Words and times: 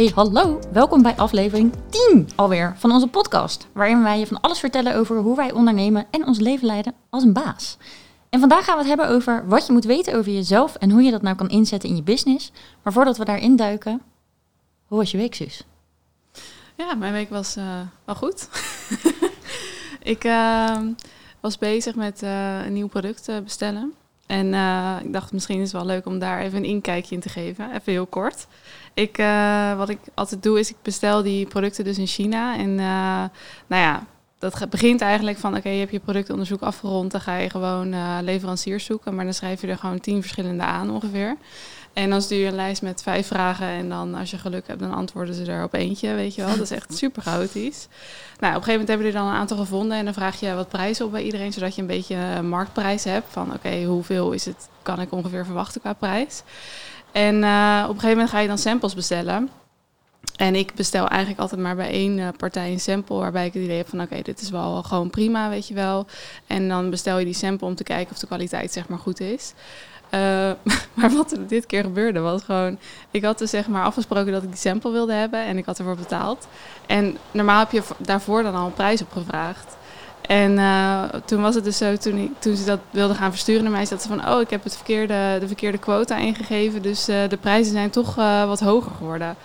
Hey, 0.00 0.12
hallo. 0.14 0.60
Welkom 0.72 1.02
bij 1.02 1.16
aflevering 1.16 1.72
10 1.90 2.28
alweer 2.34 2.74
van 2.76 2.92
onze 2.92 3.06
podcast. 3.06 3.68
Waarin 3.72 4.02
wij 4.02 4.18
je 4.18 4.26
van 4.26 4.40
alles 4.40 4.58
vertellen 4.58 4.94
over 4.94 5.16
hoe 5.16 5.36
wij 5.36 5.52
ondernemen 5.52 6.06
en 6.10 6.26
ons 6.26 6.38
leven 6.38 6.66
leiden 6.66 6.94
als 7.10 7.22
een 7.22 7.32
baas. 7.32 7.76
En 8.30 8.40
vandaag 8.40 8.64
gaan 8.64 8.74
we 8.74 8.80
het 8.80 8.88
hebben 8.88 9.08
over 9.08 9.48
wat 9.48 9.66
je 9.66 9.72
moet 9.72 9.84
weten 9.84 10.14
over 10.14 10.32
jezelf 10.32 10.74
en 10.74 10.90
hoe 10.90 11.02
je 11.02 11.10
dat 11.10 11.22
nou 11.22 11.36
kan 11.36 11.48
inzetten 11.48 11.88
in 11.88 11.96
je 11.96 12.02
business. 12.02 12.52
Maar 12.82 12.92
voordat 12.92 13.16
we 13.16 13.24
daarin 13.24 13.56
duiken, 13.56 14.02
hoe 14.86 14.98
was 14.98 15.10
je 15.10 15.16
week, 15.16 15.34
Suus? 15.34 15.64
Ja, 16.74 16.94
mijn 16.94 17.12
week 17.12 17.30
was 17.30 17.56
uh, 17.56 17.64
wel 18.04 18.14
goed. 18.14 18.48
ik 20.02 20.24
uh, 20.24 20.78
was 21.40 21.58
bezig 21.58 21.94
met 21.94 22.22
uh, 22.22 22.64
een 22.64 22.72
nieuw 22.72 22.88
product 22.88 23.30
bestellen. 23.44 23.94
En 24.26 24.46
ik 25.04 25.12
dacht, 25.12 25.32
misschien 25.32 25.60
is 25.60 25.72
het 25.72 25.82
wel 25.82 25.86
leuk 25.86 26.06
om 26.06 26.18
daar 26.18 26.40
even 26.40 26.58
een 26.58 26.64
inkijkje 26.64 27.14
in 27.14 27.20
te 27.20 27.28
geven. 27.28 27.70
Even 27.70 27.92
heel 27.92 28.06
kort. 28.06 28.46
Ik, 28.94 29.18
uh, 29.18 29.76
wat 29.76 29.88
ik 29.88 29.98
altijd 30.14 30.42
doe, 30.42 30.58
is 30.58 30.70
ik 30.70 30.76
bestel 30.82 31.22
die 31.22 31.46
producten 31.46 31.84
dus 31.84 31.98
in 31.98 32.06
China. 32.06 32.56
En 32.56 32.70
uh, 32.70 33.24
nou 33.66 33.82
ja, 33.82 34.04
dat 34.38 34.66
begint 34.70 35.00
eigenlijk 35.00 35.38
van, 35.38 35.50
oké, 35.50 35.58
okay, 35.58 35.72
je 35.72 35.78
hebt 35.78 35.92
je 35.92 36.00
productonderzoek 36.00 36.60
afgerond. 36.60 37.10
Dan 37.10 37.20
ga 37.20 37.36
je 37.36 37.50
gewoon 37.50 37.94
leveranciers 38.24 38.84
zoeken. 38.84 39.14
Maar 39.14 39.24
dan 39.24 39.34
schrijf 39.34 39.60
je 39.60 39.66
er 39.66 39.78
gewoon 39.78 40.00
tien 40.00 40.20
verschillende 40.20 40.62
aan 40.62 40.90
ongeveer. 40.90 41.36
En 41.92 42.10
dan 42.10 42.22
stuur 42.22 42.38
je 42.38 42.46
een 42.46 42.54
lijst 42.54 42.82
met 42.82 43.02
vijf 43.02 43.26
vragen. 43.26 43.66
En 43.66 43.88
dan, 43.88 44.14
als 44.14 44.30
je 44.30 44.38
geluk 44.38 44.66
hebt, 44.66 44.80
dan 44.80 44.94
antwoorden 44.94 45.34
ze 45.34 45.44
er 45.44 45.64
op 45.64 45.74
eentje, 45.74 46.14
weet 46.14 46.34
je 46.34 46.44
wel. 46.44 46.50
Dat 46.50 46.60
is 46.60 46.70
echt 46.70 46.96
super 46.98 47.22
chaotisch. 47.22 47.88
Nou, 48.38 48.56
op 48.56 48.58
een 48.58 48.64
gegeven 48.64 48.70
moment 48.70 48.88
hebben 48.88 49.06
we 49.06 49.12
er 49.12 49.18
dan 49.18 49.28
een 49.28 49.38
aantal 49.38 49.56
gevonden. 49.56 49.98
En 49.98 50.04
dan 50.04 50.14
vraag 50.14 50.40
je 50.40 50.54
wat 50.54 50.68
prijzen 50.68 51.04
op 51.04 51.10
bij 51.10 51.22
iedereen, 51.22 51.52
zodat 51.52 51.74
je 51.74 51.80
een 51.80 51.86
beetje 51.86 52.14
een 52.14 52.48
marktprijs 52.48 53.04
hebt. 53.04 53.26
Van 53.28 53.46
oké, 53.46 53.54
okay, 53.54 53.84
hoeveel 53.84 54.32
is 54.32 54.44
het, 54.44 54.68
kan 54.82 55.00
ik 55.00 55.12
ongeveer 55.12 55.44
verwachten 55.44 55.80
qua 55.80 55.92
prijs. 55.92 56.42
En 57.12 57.34
uh, 57.34 57.80
op 57.82 57.94
een 57.94 58.00
gegeven 58.00 58.08
moment 58.08 58.30
ga 58.30 58.38
je 58.38 58.48
dan 58.48 58.58
samples 58.58 58.94
bestellen. 58.94 59.48
En 60.36 60.54
ik 60.54 60.74
bestel 60.74 61.08
eigenlijk 61.08 61.40
altijd 61.40 61.60
maar 61.60 61.76
bij 61.76 61.90
één 61.90 62.18
uh, 62.18 62.28
partij 62.36 62.72
een 62.72 62.80
sample 62.80 63.16
waarbij 63.16 63.46
ik 63.46 63.52
het 63.52 63.62
idee 63.62 63.76
heb 63.76 63.88
van 63.88 64.00
oké, 64.00 64.22
dit 64.22 64.40
is 64.40 64.50
wel 64.50 64.82
gewoon 64.82 65.10
prima, 65.10 65.48
weet 65.48 65.68
je 65.68 65.74
wel. 65.74 66.06
En 66.46 66.68
dan 66.68 66.90
bestel 66.90 67.18
je 67.18 67.24
die 67.24 67.34
sample 67.34 67.66
om 67.66 67.74
te 67.74 67.82
kijken 67.82 68.12
of 68.12 68.18
de 68.18 68.26
kwaliteit 68.26 68.72
zeg 68.72 68.88
maar 68.88 68.98
goed 68.98 69.20
is. 69.20 69.52
Uh, 70.14 70.20
maar 70.96 71.10
wat 71.10 71.32
er 71.32 71.46
dit 71.46 71.66
keer 71.66 71.82
gebeurde 71.82 72.20
was 72.20 72.42
gewoon... 72.42 72.78
Ik 73.10 73.24
had 73.24 73.38
dus 73.38 73.50
zeg 73.50 73.68
maar 73.68 73.84
afgesproken 73.84 74.32
dat 74.32 74.42
ik 74.42 74.48
die 74.48 74.58
sample 74.58 74.90
wilde 74.90 75.12
hebben 75.12 75.44
en 75.44 75.58
ik 75.58 75.64
had 75.64 75.78
ervoor 75.78 75.96
betaald. 75.96 76.48
En 76.86 77.16
normaal 77.30 77.58
heb 77.58 77.70
je 77.70 77.82
daarvoor 77.98 78.42
dan 78.42 78.54
al 78.54 78.66
een 78.66 78.72
prijs 78.72 79.02
op 79.02 79.12
gevraagd. 79.12 79.76
En 80.30 80.52
uh, 80.52 81.02
toen 81.24 81.42
was 81.42 81.54
het 81.54 81.64
dus 81.64 81.76
zo, 81.76 81.96
toen, 81.96 82.16
ik, 82.16 82.30
toen 82.38 82.56
ze 82.56 82.64
dat 82.64 82.78
wilden 82.90 83.16
gaan 83.16 83.30
versturen 83.30 83.62
naar 83.62 83.72
mij, 83.72 83.84
zat 83.84 84.02
ze 84.02 84.08
van... 84.08 84.28
Oh, 84.28 84.40
ik 84.40 84.50
heb 84.50 84.64
het 84.64 84.74
verkeerde, 84.74 85.36
de 85.40 85.46
verkeerde 85.46 85.78
quota 85.78 86.16
ingegeven, 86.16 86.82
dus 86.82 87.08
uh, 87.08 87.16
de 87.28 87.36
prijzen 87.36 87.72
zijn 87.72 87.90
toch 87.90 88.14
wat 88.46 88.60
hoger 88.60 88.92
geworden. 88.96 89.36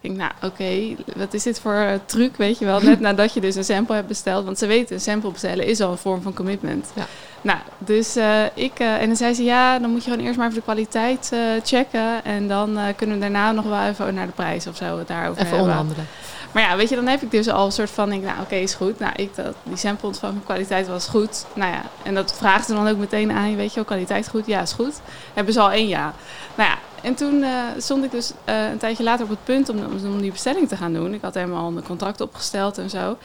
Ik 0.00 0.16
denk, 0.16 0.16
nou 0.16 0.30
oké, 0.36 0.46
okay, 0.46 0.96
wat 1.16 1.34
is 1.34 1.42
dit 1.42 1.60
voor 1.60 2.00
truc, 2.04 2.36
weet 2.36 2.58
je 2.58 2.64
wel? 2.64 2.80
Net 2.80 3.00
nadat 3.08 3.34
je 3.34 3.40
dus 3.40 3.54
een 3.54 3.64
sample 3.64 3.94
hebt 3.94 4.08
besteld. 4.08 4.44
Want 4.44 4.58
ze 4.58 4.66
weten, 4.66 4.94
een 4.94 5.00
sample 5.00 5.30
bestellen 5.30 5.66
is 5.66 5.80
al 5.80 5.90
een 5.90 5.98
vorm 5.98 6.22
van 6.22 6.34
commitment. 6.34 6.90
Ja. 6.94 7.06
Nou, 7.40 7.58
dus 7.78 8.16
ik... 8.54 8.78
En 8.78 9.06
dan 9.06 9.16
zei 9.16 9.34
ze, 9.34 9.42
ja, 9.42 9.78
dan 9.78 9.90
moet 9.90 10.04
je 10.04 10.10
gewoon 10.10 10.26
eerst 10.26 10.38
maar 10.38 10.46
even 10.46 10.58
de 10.58 10.64
kwaliteit 10.64 11.32
checken. 11.64 12.24
En 12.24 12.48
dan 12.48 12.78
kunnen 12.96 13.16
we 13.16 13.22
daarna 13.22 13.52
nog 13.52 13.64
wel 13.64 13.82
even 13.82 14.14
naar 14.14 14.26
de 14.26 14.32
prijs 14.32 14.66
of 14.66 14.76
zo 14.76 15.02
daarover 15.06 15.42
even 15.42 15.46
hebben. 15.46 15.60
onderhandelen. 15.60 16.06
Maar 16.56 16.64
ja, 16.64 16.76
weet 16.76 16.88
je, 16.88 16.94
dan 16.94 17.06
heb 17.06 17.22
ik 17.22 17.30
dus 17.30 17.48
al 17.48 17.66
een 17.66 17.72
soort 17.72 17.90
van, 17.90 18.08
denk, 18.08 18.24
nou 18.24 18.40
oké, 18.40 18.54
is 18.54 18.74
goed. 18.74 18.98
Nou, 18.98 19.12
ik, 19.16 19.34
dat, 19.34 19.54
die 19.62 19.76
sample 19.76 20.06
ontvangen 20.06 20.44
kwaliteit 20.44 20.88
was 20.88 21.08
goed. 21.08 21.46
Nou 21.54 21.72
ja, 21.72 21.82
en 22.02 22.14
dat 22.14 22.36
vragen 22.36 22.64
ze 22.64 22.74
dan 22.74 22.88
ook 22.88 22.96
meteen 22.96 23.32
aan, 23.32 23.56
weet 23.56 23.74
je 23.74 23.84
kwaliteit 23.84 24.28
goed? 24.28 24.46
Ja, 24.46 24.60
is 24.60 24.72
goed. 24.72 25.00
Hebben 25.34 25.52
ze 25.52 25.60
al 25.60 25.70
één 25.70 25.88
ja. 25.88 26.14
Nou 26.54 26.70
ja, 26.70 26.78
en 27.02 27.14
toen 27.14 27.34
uh, 27.34 27.50
stond 27.78 28.04
ik 28.04 28.10
dus 28.10 28.32
uh, 28.48 28.70
een 28.70 28.78
tijdje 28.78 29.04
later 29.04 29.24
op 29.24 29.30
het 29.30 29.44
punt 29.44 29.68
om, 29.68 29.78
om 30.04 30.20
die 30.20 30.30
bestelling 30.30 30.68
te 30.68 30.76
gaan 30.76 30.92
doen. 30.92 31.14
Ik 31.14 31.22
had 31.22 31.34
helemaal 31.34 31.66
een 31.76 31.82
contract 31.82 32.20
opgesteld 32.20 32.78
en 32.78 32.90
zo. 32.90 33.16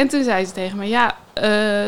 En 0.00 0.08
toen 0.08 0.24
zei 0.24 0.44
ze 0.44 0.52
tegen 0.52 0.78
me, 0.78 0.88
ja, 0.88 1.06
uh, 1.34 1.42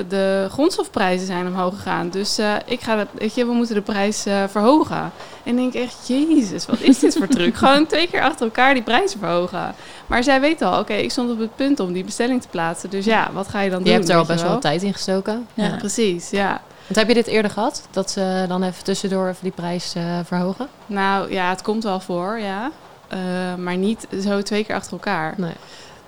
de 0.09 0.47
grondstofprijzen 0.51 1.27
zijn 1.27 1.47
omhoog 1.47 1.75
gegaan. 1.75 2.09
Dus 2.11 2.39
uh, 2.39 2.55
ik 2.65 2.81
ga 2.81 2.97
dat, 2.97 3.07
weet 3.13 3.35
je, 3.35 3.47
we 3.47 3.53
moeten 3.53 3.75
de 3.75 3.81
prijs 3.81 4.27
uh, 4.27 4.45
verhogen. 4.49 5.13
En 5.43 5.59
ik 5.59 5.73
denk 5.73 5.75
echt, 5.75 6.09
jezus, 6.09 6.67
wat 6.67 6.81
is 6.81 6.99
dit 6.99 7.17
voor 7.17 7.27
truc? 7.27 7.57
Gewoon 7.65 7.87
twee 7.87 8.09
keer 8.09 8.23
achter 8.23 8.47
elkaar 8.47 8.75
die 8.75 8.83
prijzen 8.83 9.19
verhogen. 9.19 9.75
Maar 10.07 10.23
zij 10.23 10.41
weet 10.41 10.63
al, 10.63 10.71
oké, 10.71 10.81
okay, 10.81 11.01
ik 11.01 11.11
stond 11.11 11.31
op 11.31 11.39
het 11.39 11.57
punt 11.57 11.81
om 11.81 11.93
die 11.93 12.05
bestelling 12.05 12.43
te 12.43 12.49
plaatsen. 12.49 12.91
Dus 12.91 13.05
ja, 13.05 13.31
wat 13.33 13.49
ga 13.49 13.61
je 13.61 13.71
dan 13.71 13.79
je 13.79 13.85
doen? 13.85 13.93
Je 13.93 13.99
hebt 13.99 14.11
er 14.11 14.17
al 14.17 14.27
best 14.27 14.43
wel 14.43 14.59
tijd 14.59 14.83
in 14.83 14.93
gestoken. 14.93 15.47
Ja, 15.55 15.65
ja, 15.65 15.77
precies, 15.77 16.31
ja. 16.31 16.61
Want 16.87 16.99
heb 16.99 17.09
je 17.09 17.15
dit 17.15 17.27
eerder 17.27 17.51
gehad? 17.51 17.89
Dat 17.91 18.11
ze 18.11 18.45
dan 18.49 18.63
even 18.63 18.85
tussendoor 18.85 19.29
even 19.29 19.43
die 19.43 19.53
prijs 19.53 19.95
verhogen? 20.25 20.69
Nou 20.87 21.33
ja, 21.33 21.49
het 21.49 21.63
komt 21.63 21.85
wel 21.85 22.01
voor, 22.01 22.39
ja. 22.39 22.71
maar 23.57 23.77
niet 23.77 24.07
zo 24.23 24.43
twee 24.43 24.65
keer 24.65 24.75
achter 24.75 24.93
elkaar. 24.93 25.35
Nee. 25.37 25.55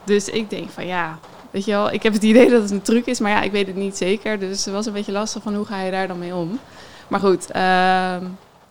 Dus 0.05 0.29
ik 0.29 0.51
denk 0.51 0.71
van 0.71 0.87
ja, 0.87 1.19
Weet 1.55 1.65
je 1.65 1.71
wel, 1.71 1.93
ik 1.93 2.03
heb 2.03 2.13
het 2.13 2.23
idee 2.23 2.51
dat 2.51 2.63
het 2.63 2.71
een 2.71 2.83
truc 2.83 3.07
is, 3.07 3.21
maar 3.21 3.31
ja, 3.31 3.43
ik 3.43 3.53
weet 3.53 3.67
het 3.67 3.77
niet 3.77 3.97
zeker. 3.97 4.39
Dus 4.39 4.65
het 4.65 4.75
was 4.75 4.87
een 4.87 4.93
beetje 4.93 5.13
lastig 5.13 5.43
van 5.43 5.55
hoe 5.55 5.65
ga 5.65 5.83
je 5.83 5.91
daar 5.91 6.09
dan 6.09 6.19
mee 6.19 6.35
om. 6.35 6.59
Maar 7.09 7.21
goed, 7.21 7.47
uh, 7.57 8.17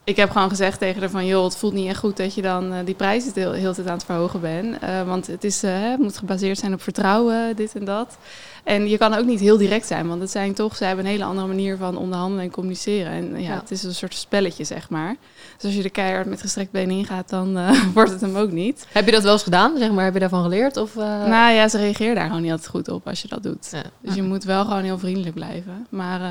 ik 0.03 0.15
heb 0.15 0.31
gewoon 0.31 0.49
gezegd 0.49 0.79
tegen 0.79 0.99
haar 1.01 1.09
van... 1.09 1.25
joh, 1.25 1.43
het 1.43 1.57
voelt 1.57 1.73
niet 1.73 1.87
echt 1.87 1.99
goed 1.99 2.17
dat 2.17 2.35
je 2.35 2.41
dan 2.41 2.73
uh, 2.73 2.79
die 2.85 2.95
prijzen 2.95 3.31
heel, 3.35 3.51
heel 3.51 3.73
tijd 3.73 3.87
aan 3.87 3.93
het 3.93 4.05
verhogen 4.05 4.41
bent. 4.41 4.83
Uh, 4.83 5.03
want 5.03 5.27
het, 5.27 5.43
is, 5.43 5.63
uh, 5.63 5.71
het 5.73 5.99
moet 5.99 6.17
gebaseerd 6.17 6.57
zijn 6.57 6.73
op 6.73 6.81
vertrouwen, 6.81 7.55
dit 7.55 7.75
en 7.75 7.85
dat. 7.85 8.17
En 8.63 8.89
je 8.89 8.97
kan 8.97 9.13
ook 9.13 9.25
niet 9.25 9.39
heel 9.39 9.57
direct 9.57 9.87
zijn, 9.87 10.07
want 10.07 10.21
het 10.21 10.31
zijn 10.31 10.53
toch... 10.53 10.75
ze 10.75 10.85
hebben 10.85 11.05
een 11.05 11.11
hele 11.11 11.23
andere 11.23 11.47
manier 11.47 11.77
van 11.77 11.97
onderhandelen 11.97 12.43
en 12.43 12.51
communiceren. 12.51 13.11
En 13.11 13.31
ja, 13.31 13.49
ja. 13.49 13.59
het 13.59 13.71
is 13.71 13.83
een 13.83 13.95
soort 13.95 14.15
spelletje, 14.15 14.63
zeg 14.63 14.89
maar. 14.89 15.15
Dus 15.55 15.65
als 15.65 15.73
je 15.73 15.83
er 15.83 15.91
keihard 15.91 16.27
met 16.27 16.41
gestrekt 16.41 16.71
benen 16.71 16.97
ingaat, 16.97 17.29
dan 17.29 17.59
wordt 17.93 18.11
het 18.11 18.21
hem 18.21 18.35
ook 18.35 18.51
niet. 18.51 18.85
Heb 18.91 19.05
je 19.05 19.11
dat 19.11 19.23
wel 19.23 19.33
eens 19.33 19.43
gedaan, 19.43 19.77
zeg 19.77 19.91
maar? 19.91 20.03
Heb 20.03 20.13
je 20.13 20.19
daarvan 20.19 20.43
geleerd? 20.43 20.77
Of, 20.77 20.95
Nou 20.95 21.53
ja, 21.53 21.67
ze 21.67 21.77
reageren 21.77 22.15
daar 22.15 22.25
gewoon 22.27 22.41
niet 22.41 22.51
altijd 22.51 22.69
goed 22.69 22.87
op 22.87 23.07
als 23.07 23.21
je 23.21 23.27
dat 23.27 23.43
doet. 23.43 23.67
Ja. 23.71 23.83
Dus 24.01 24.15
je 24.15 24.23
moet 24.23 24.43
wel 24.43 24.63
gewoon 24.65 24.83
heel 24.83 24.99
vriendelijk 24.99 25.35
blijven. 25.35 25.87
Maar 25.89 26.21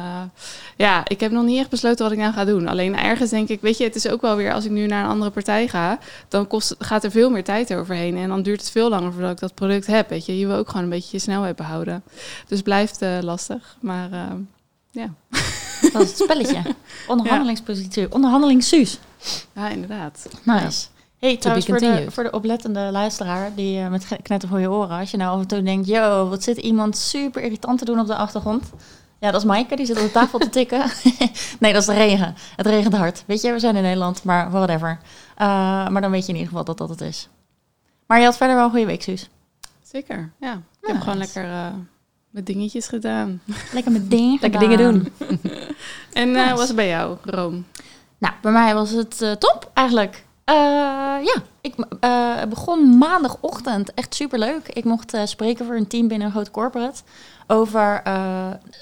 ja, 0.77 1.03
ik 1.07 1.21
heb 1.21 1.33
nog 1.33 1.45
niet 1.45 1.59
echt 1.59 1.71
besloten 1.71 2.05
wat 2.05 2.13
ik 2.13 2.19
nou 2.19 2.33
ga 2.33 2.45
doen. 2.45 2.69
Alleen 2.69 2.97
ergens 2.97 3.31
denk 3.31 3.49
ik 3.49 3.61
weet 3.61 3.79
je, 3.79 3.85
het 3.85 3.95
is 3.95 4.09
ook 4.09 4.21
wel 4.21 4.37
weer 4.37 4.53
als 4.53 4.65
ik 4.65 4.71
nu 4.71 4.87
naar 4.87 5.05
een 5.05 5.11
andere 5.11 5.31
partij 5.31 5.69
ga, 5.69 5.99
dan 6.29 6.47
kost, 6.47 6.75
gaat 6.79 7.05
er 7.05 7.11
veel 7.11 7.31
meer 7.31 7.45
tijd 7.45 7.75
overheen. 7.75 8.17
En 8.17 8.29
dan 8.29 8.43
duurt 8.43 8.61
het 8.61 8.71
veel 8.71 8.89
langer 8.89 9.13
voordat 9.13 9.31
ik 9.31 9.39
dat 9.39 9.55
product 9.55 9.87
heb. 9.87 10.09
Weet 10.09 10.27
je, 10.27 10.39
je 10.39 10.47
wil 10.47 10.57
ook 10.57 10.69
gewoon 10.69 10.83
een 10.83 10.91
beetje 10.91 11.09
je 11.13 11.19
snelheid 11.19 11.57
behouden. 11.57 12.03
Dus 12.47 12.63
blijft 12.63 13.03
uh, 13.03 13.19
lastig. 13.21 13.77
Maar 13.81 14.13
uh, 14.13 14.23
ja. 14.91 15.15
Dat 15.93 16.03
is 16.03 16.09
het 16.09 16.19
spelletje. 16.19 16.63
Onderhandelingspositie. 17.09 18.13
Onderhandelingssuus. 18.13 18.99
Ja, 19.53 19.69
inderdaad. 19.69 20.29
Nice. 20.43 20.87
Hey, 21.19 21.37
trouwens, 21.37 21.67
voor 21.67 21.79
de, 21.79 22.07
voor 22.09 22.23
de 22.23 22.31
oplettende 22.31 22.89
luisteraar 22.91 23.55
die 23.55 23.79
uh, 23.79 23.89
met 23.89 24.07
knetter 24.23 24.49
voor 24.49 24.61
je 24.61 24.71
oren, 24.71 24.99
als 24.99 25.11
je 25.11 25.17
nou 25.17 25.35
af 25.35 25.41
en 25.41 25.47
toe 25.47 25.63
denkt, 25.63 25.87
yo, 25.87 26.29
wat 26.29 26.43
zit 26.43 26.57
iemand 26.57 26.97
super 26.97 27.43
irritant 27.43 27.79
te 27.79 27.85
doen 27.85 28.01
op 28.01 28.07
de 28.07 28.17
achtergrond? 28.17 28.71
Ja, 29.21 29.31
dat 29.31 29.41
is 29.41 29.47
Maaike, 29.47 29.77
die 29.77 29.87
zit 29.87 29.97
op 29.97 30.03
de 30.03 30.11
tafel 30.11 30.39
te 30.39 30.49
tikken. 30.49 30.85
nee, 31.61 31.73
dat 31.73 31.81
is 31.81 31.89
de 31.89 31.95
regen. 31.95 32.35
Het 32.57 32.67
regent 32.67 32.97
hard. 32.97 33.25
Weet 33.27 33.41
je, 33.41 33.53
we 33.53 33.59
zijn 33.59 33.77
in 33.77 33.83
Nederland, 33.83 34.25
maar 34.25 34.51
whatever. 34.51 34.99
Uh, 35.39 35.89
maar 35.89 36.01
dan 36.01 36.11
weet 36.11 36.27
je 36.27 36.33
in 36.33 36.39
ieder 36.39 36.49
geval 36.49 36.65
dat 36.65 36.79
dat 36.79 36.89
het 36.89 37.01
is. 37.01 37.29
Maar 38.07 38.19
je 38.19 38.25
had 38.25 38.37
verder 38.37 38.57
wel 38.57 38.65
een 38.65 38.71
goede 38.71 38.87
week, 38.87 39.03
Suus. 39.03 39.29
Zeker, 39.83 40.33
ja. 40.41 40.53
Ik 40.53 40.89
heb 40.89 41.01
gewoon 41.01 41.19
lekker 41.19 41.45
uh, 41.45 41.67
met 42.33 42.47
dingetjes 42.47 42.87
gedaan. 42.87 43.41
Lekker 43.73 43.93
met 43.93 44.11
dingen 44.11 44.39
Lekker 44.41 44.61
dingen 44.61 44.79
doen. 44.79 45.09
en 46.13 46.29
uh, 46.29 46.35
nice. 46.35 46.55
was 46.55 46.67
het 46.67 46.77
bij 46.77 46.89
jou, 46.89 47.17
Room? 47.23 47.67
Nou, 48.19 48.35
bij 48.43 48.53
mij 48.53 48.75
was 48.75 48.91
het 48.91 49.37
top 49.39 49.71
eigenlijk. 49.75 50.25
ja, 51.25 51.43
ik 51.61 51.75
begon 52.49 52.99
maandagochtend. 52.99 53.95
Echt 53.95 54.15
superleuk. 54.15 54.69
Ik 54.69 54.85
mocht 54.85 55.17
spreken 55.25 55.67
voor 55.67 55.75
een 55.75 55.87
team 55.87 56.09
binnen 56.09 56.27
een 56.27 56.33
groot 56.33 56.51
corporate 56.51 57.03
over 57.47 58.03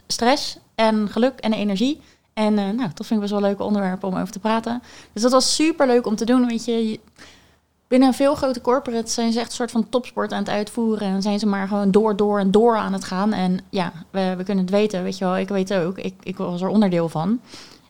stress 0.07 0.59
en 0.75 1.09
geluk 1.09 1.39
en 1.39 1.53
energie. 1.53 2.01
En 2.33 2.55
nou, 2.55 2.91
dat 2.95 3.07
vind 3.07 3.11
ik 3.11 3.21
best 3.21 3.31
wel 3.31 3.39
een 3.39 3.47
leuke 3.47 3.63
onderwerp 3.63 4.05
om 4.05 4.15
over 4.15 4.33
te 4.33 4.39
praten. 4.39 4.83
Dus 5.13 5.23
dat 5.23 5.33
was 5.33 5.55
super 5.55 5.87
leuk 5.87 6.07
om 6.07 6.17
te 6.17 6.25
doen. 6.25 6.47
Weet 6.47 6.65
je, 6.65 7.01
binnen 7.91 8.15
veel 8.15 8.35
grote 8.35 8.61
corporates 8.61 9.15
zijn 9.15 9.33
ze 9.33 9.39
echt 9.39 9.49
een 9.49 9.55
soort 9.55 9.71
van 9.71 9.89
topsport 9.89 10.33
aan 10.33 10.39
het 10.39 10.49
uitvoeren. 10.49 11.09
En 11.09 11.23
zijn 11.23 11.39
ze 11.39 11.47
maar 11.47 11.69
gewoon 11.69 11.91
door, 11.91 12.17
door 12.17 12.39
en 12.39 12.51
door 12.51 12.77
aan 12.77 12.93
het 12.93 13.05
gaan. 13.05 13.33
En 13.33 13.59
ja, 13.71 13.93
we, 14.11 14.35
we 14.37 14.45
kunnen 14.45 14.65
het 14.65 14.73
weten, 14.73 15.03
weet 15.03 15.19
je 15.19 15.25
wel. 15.25 15.39
Ik 15.39 15.49
weet 15.49 15.69
het 15.69 15.83
ook. 15.83 15.99
Ik, 15.99 16.15
ik 16.23 16.37
was 16.37 16.63
er 16.63 16.69
onderdeel 16.69 17.09
van. 17.09 17.41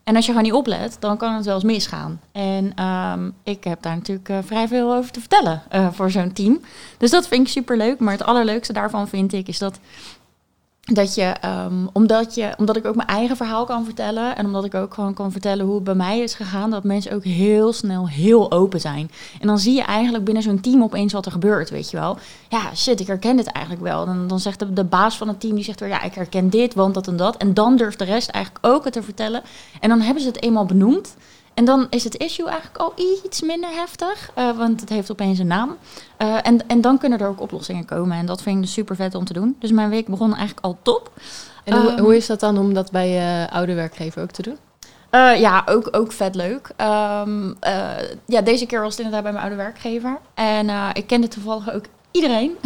En 0.05 0.17
als 0.17 0.27
je 0.27 0.33
gewoon 0.33 0.47
niet 0.47 0.57
oplet, 0.57 0.97
dan 1.01 1.17
kan 1.17 1.35
het 1.35 1.45
wel 1.45 1.55
eens 1.55 1.65
misgaan. 1.65 2.21
En 2.33 2.85
um, 2.85 3.35
ik 3.43 3.65
heb 3.65 3.83
daar 3.83 3.95
natuurlijk 3.95 4.29
uh, 4.29 4.39
vrij 4.45 4.69
veel 4.69 4.95
over 4.95 5.11
te 5.11 5.21
vertellen 5.21 5.63
uh, 5.75 5.89
voor 5.93 6.11
zo'n 6.11 6.33
team. 6.33 6.61
Dus 6.99 7.11
dat 7.11 7.29
vind 7.29 7.47
ik 7.47 7.53
super 7.53 7.77
leuk. 7.77 7.99
Maar 7.99 8.13
het 8.13 8.25
allerleukste 8.25 8.73
daarvan 8.73 9.09
vind 9.09 9.33
ik 9.33 9.49
is 9.49 9.59
dat 9.59 9.79
dat 10.81 11.15
je, 11.15 11.35
um, 11.45 11.89
omdat 11.93 12.35
je, 12.35 12.55
omdat 12.57 12.77
ik 12.77 12.87
ook 12.87 12.95
mijn 12.95 13.09
eigen 13.09 13.37
verhaal 13.37 13.65
kan 13.65 13.85
vertellen 13.85 14.37
en 14.37 14.47
omdat 14.47 14.65
ik 14.65 14.75
ook 14.75 14.95
gewoon 14.95 15.15
kan 15.15 15.33
vertellen 15.33 15.67
hoe 15.67 15.75
het 15.75 15.85
bij 15.85 15.95
mij 15.95 16.19
is 16.19 16.35
gegaan, 16.35 16.71
dat 16.71 16.85
mensen 16.85 17.13
ook 17.13 17.25
heel 17.25 17.73
snel 17.73 18.09
heel 18.09 18.53
open 18.53 18.81
zijn. 18.81 19.11
En 19.41 19.47
dan 19.47 19.59
zie 19.59 19.75
je 19.75 19.83
eigenlijk 19.83 20.25
binnen 20.25 20.43
zo'n 20.43 20.61
team 20.61 20.83
opeens 20.83 21.13
wat 21.13 21.27
er 21.27 21.33
gebeurt, 21.33 21.71
weet 21.71 21.91
je 21.91 21.97
wel. 21.97 22.19
Ja, 22.49 22.75
shit, 22.75 23.01
ik 23.01 23.07
herken 23.07 23.37
dit 23.37 23.47
eigenlijk 23.47 23.85
wel. 23.85 24.07
Dan, 24.07 24.29
dan 24.29 24.41
zegt 24.41 24.59
de, 24.59 24.73
de 24.73 24.85
baas 24.85 25.17
van 25.17 25.29
het 25.29 25.41
team, 25.41 25.55
die 25.55 25.65
zegt 25.65 25.81
weer, 25.81 25.89
ja, 25.89 26.03
ik 26.03 26.15
herken 26.15 26.51
dit, 26.51 26.75
want 26.75 26.95
dat 26.95 27.07
en 27.07 27.17
dat. 27.17 27.37
En 27.37 27.55
dan 27.55 27.77
durft 27.77 27.99
de 27.99 28.05
rest 28.05 28.29
eigenlijk 28.29 28.67
ook 28.67 28.85
het 28.85 28.93
te 28.93 29.03
vertellen. 29.03 29.43
En 29.81 29.89
dan 29.89 30.01
hebben 30.01 30.23
ze 30.23 30.29
het 30.29 30.43
eenmaal 30.43 30.67
benoemd. 30.67 31.17
En 31.61 31.67
dan 31.67 31.87
is 31.91 32.05
het 32.05 32.17
issue 32.17 32.49
eigenlijk 32.49 32.79
al 32.79 32.93
iets 33.25 33.43
minder 33.43 33.71
heftig, 33.71 34.31
uh, 34.39 34.57
want 34.57 34.81
het 34.81 34.89
heeft 34.89 35.11
opeens 35.11 35.39
een 35.39 35.47
naam. 35.47 35.77
Uh, 36.19 36.37
en, 36.43 36.69
en 36.69 36.81
dan 36.81 36.99
kunnen 36.99 37.19
er 37.19 37.29
ook 37.29 37.41
oplossingen 37.41 37.85
komen. 37.85 38.17
En 38.17 38.27
dat 38.27 38.43
vind 38.43 38.57
ik 38.57 38.63
dus 38.63 38.73
super 38.73 38.97
vet 38.97 39.15
om 39.15 39.25
te 39.25 39.33
doen. 39.33 39.57
Dus 39.59 39.71
mijn 39.71 39.91
week 39.91 40.07
begon 40.07 40.35
eigenlijk 40.35 40.67
al 40.67 40.79
top. 40.83 41.11
En 41.65 41.81
hoe, 41.81 41.91
um, 41.91 41.99
hoe 41.99 42.17
is 42.17 42.27
dat 42.27 42.41
dan 42.41 42.59
om 42.59 42.75
dat 42.75 42.91
bij 42.91 43.09
je 43.09 43.51
oude 43.51 43.75
werkgever 43.75 44.23
ook 44.23 44.31
te 44.31 44.43
doen? 44.43 44.57
Uh, 45.11 45.41
ja, 45.41 45.63
ook, 45.67 45.89
ook 45.91 46.13
vet 46.13 46.35
leuk. 46.35 46.71
Um, 46.77 47.57
ja, 48.27 48.41
deze 48.45 48.67
keer 48.67 48.81
was 48.81 48.97
het 48.97 49.05
inderdaad 49.05 49.23
bij 49.23 49.33
mijn 49.33 49.45
oude 49.45 49.63
werkgever. 49.63 50.19
En 50.35 50.69
ik 50.93 51.07
kende 51.07 51.29
toevallig 51.29 51.73
ook 51.73 51.85
iedereen. 52.11 52.57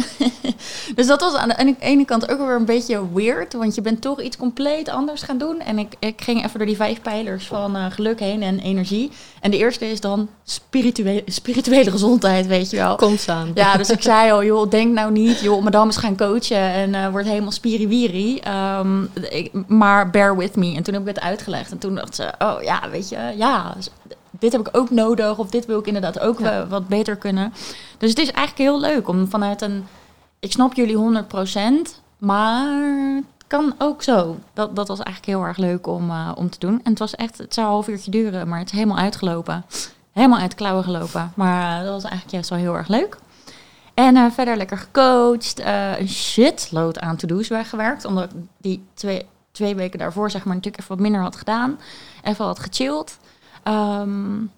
dus 0.95 1.07
dat 1.07 1.21
was 1.21 1.33
aan 1.33 1.47
de 1.47 1.75
ene 1.79 2.05
kant 2.05 2.31
ook 2.31 2.39
weer 2.39 2.55
een 2.55 2.65
beetje 2.65 3.13
weird, 3.13 3.53
want 3.53 3.75
je 3.75 3.81
bent 3.81 4.01
toch 4.01 4.21
iets 4.21 4.37
compleet 4.37 4.89
anders 4.89 5.21
gaan 5.21 5.37
doen. 5.37 5.59
En 5.59 5.79
ik, 5.79 5.95
ik 5.99 6.21
ging 6.21 6.45
even 6.45 6.57
door 6.57 6.67
die 6.67 6.75
vijf 6.75 7.01
pijlers 7.01 7.47
van 7.47 7.75
uh, 7.75 7.85
geluk 7.89 8.19
heen 8.19 8.43
en 8.43 8.59
energie. 8.59 9.11
En 9.41 9.51
de 9.51 9.57
eerste 9.57 9.89
is 9.91 10.01
dan 10.01 10.29
spirituele, 10.43 11.23
spirituele 11.25 11.91
gezondheid, 11.91 12.47
weet 12.47 12.69
je 12.69 12.77
wel. 12.77 12.95
Constant. 12.95 13.57
Ja, 13.57 13.77
dus 13.77 13.89
ik 13.89 14.01
zei 14.11 14.31
al, 14.31 14.43
joh, 14.43 14.69
denk 14.69 14.93
nou 14.93 15.11
niet, 15.11 15.39
joh, 15.39 15.63
madame 15.63 15.89
is 15.89 15.97
gaan 15.97 16.17
coachen 16.17 16.57
en 16.57 16.93
uh, 16.93 17.07
wordt 17.07 17.27
helemaal 17.27 17.51
spiriwiri. 17.51 18.41
Um, 18.79 19.09
maar 19.67 20.09
bear 20.09 20.37
with 20.37 20.55
me. 20.55 20.75
En 20.75 20.83
toen 20.83 20.93
heb 20.93 21.07
ik 21.07 21.15
het 21.15 21.23
uitgelegd. 21.23 21.71
En 21.71 21.77
toen 21.77 21.95
dacht 21.95 22.15
ze, 22.15 22.33
oh 22.39 22.63
ja, 22.63 22.89
weet 22.89 23.09
je, 23.09 23.33
ja 23.37 23.75
dit 24.39 24.51
heb 24.51 24.67
ik 24.67 24.77
ook 24.77 24.89
nodig 24.89 25.37
of 25.37 25.49
dit 25.49 25.65
wil 25.65 25.79
ik 25.79 25.87
inderdaad 25.87 26.19
ook 26.19 26.39
ja. 26.39 26.67
wat 26.67 26.87
beter 26.87 27.15
kunnen. 27.15 27.53
Dus 27.97 28.09
het 28.09 28.19
is 28.19 28.31
eigenlijk 28.31 28.69
heel 28.69 28.79
leuk 28.79 29.07
om 29.07 29.27
vanuit 29.27 29.61
een, 29.61 29.85
ik 30.39 30.51
snap 30.51 30.73
jullie 30.73 31.23
100%, 31.23 32.01
maar 32.17 33.21
kan 33.47 33.75
ook 33.77 34.03
zo. 34.03 34.37
Dat, 34.53 34.75
dat 34.75 34.87
was 34.87 34.99
eigenlijk 34.99 35.37
heel 35.37 35.47
erg 35.47 35.57
leuk 35.57 35.87
om, 35.87 36.09
uh, 36.09 36.31
om 36.35 36.49
te 36.49 36.59
doen. 36.59 36.81
En 36.83 36.89
het 36.89 36.99
was 36.99 37.15
echt, 37.15 37.37
het 37.37 37.53
zou 37.53 37.67
een 37.67 37.73
half 37.73 37.87
uurtje 37.87 38.11
duren, 38.11 38.47
maar 38.47 38.59
het 38.59 38.67
is 38.67 38.73
helemaal 38.73 38.97
uitgelopen. 38.97 39.65
Helemaal 40.11 40.39
uit 40.39 40.55
klauwen 40.55 40.83
gelopen. 40.83 41.31
Maar 41.35 41.77
uh, 41.77 41.83
dat 41.83 41.93
was 41.93 42.03
eigenlijk 42.03 42.31
juist 42.31 42.49
wel 42.49 42.59
heel 42.59 42.75
erg 42.75 42.87
leuk. 42.87 43.17
En 43.93 44.15
uh, 44.15 44.31
verder 44.31 44.57
lekker 44.57 44.77
gecoacht. 44.77 45.61
een 45.99 46.09
shitload 46.09 46.99
aan 46.99 47.15
to-do's 47.15 47.47
weggewerkt. 47.47 48.05
Omdat 48.05 48.23
ik 48.23 48.37
die 48.57 48.85
twee, 48.93 49.25
twee 49.51 49.75
weken 49.75 49.99
daarvoor 49.99 50.31
zeg 50.31 50.45
maar 50.45 50.55
natuurlijk 50.55 50.83
even 50.83 50.95
wat 50.95 51.03
minder 51.03 51.21
had 51.21 51.35
gedaan. 51.35 51.79
Even 52.23 52.45
wat 52.45 52.59
gechilled 52.59 53.17
um, 53.63 54.51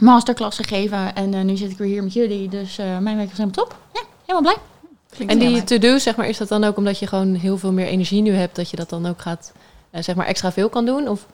masterclass 0.00 0.56
gegeven. 0.56 1.14
En 1.14 1.32
uh, 1.32 1.40
nu 1.40 1.56
zit 1.56 1.70
ik 1.70 1.78
weer 1.78 1.88
hier 1.88 2.02
met 2.02 2.12
jullie. 2.12 2.48
Dus 2.48 2.78
uh, 2.78 2.98
mijn 2.98 3.16
week 3.16 3.30
is 3.30 3.36
helemaal 3.36 3.64
top. 3.64 3.76
Ja, 3.92 4.02
helemaal 4.26 4.52
blij. 4.52 4.62
Klinkt 5.10 5.32
en 5.32 5.38
die 5.38 5.64
to-do, 5.64 5.98
zeg 5.98 6.16
maar, 6.16 6.28
is 6.28 6.38
dat 6.38 6.48
dan 6.48 6.64
ook 6.64 6.76
omdat 6.76 6.98
je 6.98 7.06
gewoon 7.06 7.34
heel 7.34 7.58
veel 7.58 7.72
meer 7.72 7.86
energie 7.86 8.22
nu 8.22 8.32
hebt, 8.32 8.56
dat 8.56 8.70
je 8.70 8.76
dat 8.76 8.90
dan 8.90 9.06
ook 9.06 9.20
gaat, 9.20 9.52
uh, 9.90 10.02
zeg 10.02 10.14
maar, 10.14 10.26
extra 10.26 10.52
veel 10.52 10.68
kan 10.68 10.86
doen? 10.86 11.08
Of? 11.08 11.26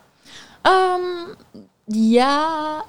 Um, 0.62 1.36
ja, 1.84 2.84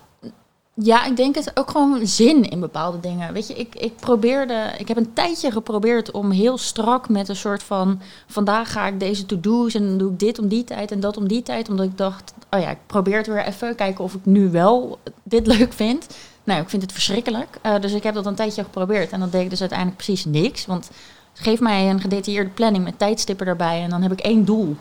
ja, 0.82 1.06
ik 1.06 1.16
denk 1.16 1.36
het 1.36 1.52
ook 1.54 1.72
gewoon 1.72 2.08
zin 2.08 2.50
in 2.50 2.60
bepaalde 2.60 3.00
dingen. 3.00 3.34
Weet 3.34 3.48
je, 3.48 3.54
ik, 3.54 3.76
ik 3.76 3.96
probeerde, 3.96 4.72
ik 4.78 4.88
heb 4.88 4.98
een 4.98 5.14
tijdje 5.14 5.52
geprobeerd 5.52 6.12
om 6.12 6.32
heel 6.32 6.58
strak 6.58 7.10
met 7.10 7.30
een 7.30 7.36
soort 7.36 7.64
van: 7.64 8.02
vandaag 8.28 8.72
ga 8.72 8.88
ik 8.88 9.00
deze 9.00 9.26
to-do's 9.26 9.74
en 9.74 9.88
dan 9.88 9.98
doe 9.98 10.12
ik 10.12 10.20
dit 10.20 10.40
om 10.40 10.48
die 10.48 10.64
tijd 10.64 10.92
en 10.92 11.00
dat 11.00 11.18
om 11.18 11.28
die 11.28 11.44
tijd. 11.44 11.70
Omdat 11.70 11.86
ik 11.86 11.98
dacht, 11.98 12.34
oh 12.50 12.60
ja, 12.60 12.70
ik 12.70 12.78
probeer 12.86 13.18
het 13.18 13.28
weer 13.28 13.46
even, 13.46 13.76
kijken 13.76 14.04
of 14.04 14.14
ik 14.14 14.26
nu 14.26 14.50
wel 14.50 15.00
dit 15.24 15.48
leuk 15.48 15.74
vind. 15.74 16.08
Nou, 16.44 16.62
ik 16.62 16.70
vind 16.70 16.82
het 16.82 16.92
verschrikkelijk. 16.92 17.58
Uh, 17.66 17.80
dus 17.80 17.94
ik 17.94 18.04
heb 18.04 18.14
dat 18.14 18.26
een 18.26 18.36
tijdje 18.36 18.64
geprobeerd 18.64 19.12
en 19.12 19.20
dat 19.20 19.32
deed 19.32 19.44
ik 19.44 19.50
dus 19.50 19.60
uiteindelijk 19.60 19.98
precies 20.04 20.26
niks. 20.26 20.66
Want 20.66 20.90
geef 21.34 21.60
mij 21.60 21.90
een 21.90 22.02
gedetailleerde 22.02 22.50
planning 22.50 22.84
met 22.84 23.00
tijdstippen 23.00 23.48
erbij 23.48 23.82
en 23.84 23.90
dan 23.90 24.02
heb 24.02 24.12
ik 24.12 24.20
één 24.20 24.46
doel 24.46 24.76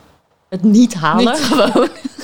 het 0.49 0.63
niet 0.63 0.95
halen. 0.95 1.37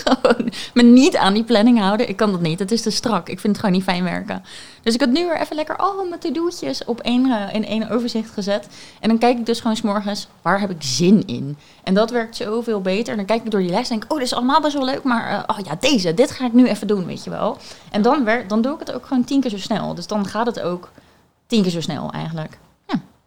Gewoon, 0.05 0.53
me 0.75 0.82
niet 0.82 1.17
aan 1.17 1.35
die 1.35 1.44
planning 1.44 1.79
houden. 1.79 2.09
Ik 2.09 2.17
kan 2.17 2.31
dat 2.31 2.41
niet. 2.41 2.59
Het 2.59 2.71
is 2.71 2.82
te 2.82 2.91
strak. 2.91 3.29
Ik 3.29 3.41
vind 3.41 3.53
het 3.53 3.56
gewoon 3.56 3.75
niet 3.75 3.85
fijn 3.85 4.05
werken. 4.05 4.44
Dus 4.82 4.94
ik 4.94 5.00
had 5.00 5.11
nu 5.11 5.26
weer 5.26 5.41
even 5.41 5.56
lekker 5.56 5.76
al 5.76 6.05
mijn 6.09 6.21
to-do'tjes 6.21 6.85
op 6.85 7.00
één, 7.00 7.26
uh, 7.26 7.55
in 7.55 7.67
één 7.67 7.91
overzicht 7.91 8.31
gezet. 8.31 8.69
En 9.00 9.09
dan 9.09 9.19
kijk 9.19 9.38
ik 9.38 9.47
dus 9.47 9.61
gewoon 9.61 9.76
s 9.76 9.82
morgens, 9.82 10.29
waar 10.43 10.61
heb 10.61 10.71
ik 10.71 10.82
zin 10.82 11.26
in? 11.26 11.56
En 11.82 11.94
dat 11.94 12.11
werkt 12.11 12.37
zoveel 12.37 12.81
beter. 12.81 13.11
En 13.11 13.17
dan 13.17 13.26
kijk 13.26 13.44
ik 13.44 13.50
door 13.50 13.61
die 13.61 13.71
lijst 13.71 13.91
en 13.91 13.99
denk 13.99 14.12
oh, 14.12 14.19
dit 14.19 14.27
is 14.27 14.35
allemaal 14.35 14.61
best 14.61 14.75
wel 14.75 14.85
leuk. 14.85 15.03
Maar 15.03 15.32
uh, 15.32 15.43
oh 15.47 15.65
ja, 15.65 15.77
deze, 15.81 16.15
dit 16.15 16.31
ga 16.31 16.47
ik 16.47 16.53
nu 16.53 16.67
even 16.67 16.87
doen, 16.87 17.06
weet 17.06 17.25
je 17.25 17.31
wel. 17.31 17.59
En 17.91 18.03
dan, 18.03 18.29
dan 18.47 18.62
doe 18.62 18.73
ik 18.73 18.79
het 18.79 18.93
ook 18.93 19.06
gewoon 19.06 19.25
tien 19.25 19.41
keer 19.41 19.50
zo 19.50 19.59
snel. 19.59 19.94
Dus 19.94 20.06
dan 20.06 20.27
gaat 20.27 20.47
het 20.47 20.61
ook 20.61 20.91
tien 21.47 21.62
keer 21.62 21.70
zo 21.70 21.81
snel 21.81 22.11
eigenlijk. 22.12 22.59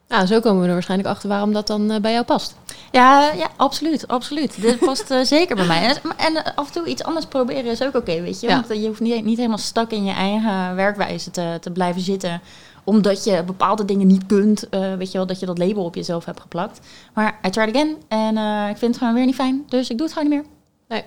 Nou, 0.08 0.26
zo 0.26 0.40
komen 0.40 0.62
we 0.62 0.68
er 0.68 0.74
waarschijnlijk 0.74 1.10
achter 1.10 1.30
waarom 1.30 1.54
dat 1.54 1.68
dan 1.68 1.92
uh, 1.92 2.00
bij 2.00 2.12
jou 2.12 2.26
past. 2.26 2.56
Ja, 2.92 3.32
ja 3.32 3.48
absoluut, 3.56 4.08
absoluut. 4.08 4.62
Dit 4.62 4.80
past 4.90 5.12
uh, 5.12 5.22
zeker 5.22 5.56
bij 5.56 5.66
mij. 5.66 5.84
En, 5.86 5.96
en, 6.18 6.56
af 6.56 6.68
en 6.68 6.74
toe 6.74 6.86
iets 6.86 7.04
anders 7.04 7.26
proberen 7.26 7.72
is 7.72 7.82
ook 7.82 7.88
oké, 7.88 7.98
okay, 7.98 8.22
weet 8.22 8.40
je. 8.40 8.48
Ja. 8.48 8.64
Want 8.68 8.82
je 8.82 8.88
hoeft 8.88 9.00
niet, 9.00 9.26
niet 9.26 9.38
helemaal 9.38 9.58
stak 9.58 9.92
in 9.92 10.06
je 10.06 10.14
eigen 10.14 10.76
werkwijze 10.76 11.32
te, 11.32 11.58
te 11.62 11.72
blijven 11.72 12.02
zitten 12.02 12.42
omdat 12.88 13.24
je 13.24 13.44
bepaalde 13.44 13.86
dingen 13.86 14.08
niet 14.08 14.26
kunt, 14.26 14.68
uh, 14.72 14.94
weet 14.94 15.12
je 15.12 15.18
wel, 15.18 15.28
dat 15.28 15.40
je 15.40 15.46
dat 15.46 15.58
label 15.58 15.84
op 15.84 15.96
jezelf 15.96 16.26
hebt 16.26 16.40
geplakt. 16.40 16.80
Maar 17.14 17.40
I 17.46 17.50
tried 17.50 17.76
again 17.76 17.98
en 18.08 18.38
uh, 18.38 18.70
ik 18.70 18.78
vind 18.78 18.92
het 18.92 18.98
gewoon 18.98 19.14
weer 19.14 19.26
niet 19.26 19.36
fijn, 19.36 19.64
dus 19.68 19.90
ik 19.90 19.98
doe 19.98 20.08
het 20.08 20.16
gewoon 20.16 20.30
niet 20.30 20.40
meer. 20.40 20.50
Nee. 20.88 21.04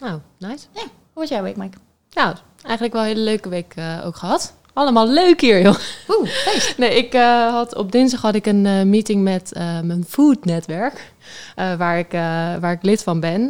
Nou, 0.00 0.20
nice. 0.38 0.66
Ja, 0.72 0.80
hoe 0.82 0.90
was 1.12 1.28
jouw 1.28 1.42
week, 1.42 1.56
Mike? 1.56 1.78
Nou, 2.10 2.36
eigenlijk 2.62 2.92
wel 2.92 3.02
een 3.02 3.08
hele 3.08 3.20
leuke 3.20 3.48
week 3.48 3.74
uh, 3.78 4.00
ook 4.04 4.16
gehad. 4.16 4.54
Allemaal 4.72 5.08
leuk 5.08 5.40
hier, 5.40 5.62
joh. 5.62 5.76
Oeh, 6.08 6.28
feest. 6.28 6.74
Nee, 6.78 6.96
ik 6.96 7.14
uh, 7.14 7.50
had 7.50 7.76
op 7.76 7.92
dinsdag 7.92 8.20
had 8.20 8.34
ik 8.34 8.46
een 8.46 8.64
uh, 8.64 8.82
meeting 8.82 9.22
met 9.22 9.52
uh, 9.56 9.80
mijn 9.80 10.04
foodnetwerk, 10.08 11.12
waar, 11.54 11.98
ik, 11.98 12.12
waar 12.60 12.72
ik 12.72 12.82
lid 12.82 13.02
van 13.02 13.20
ben. 13.20 13.40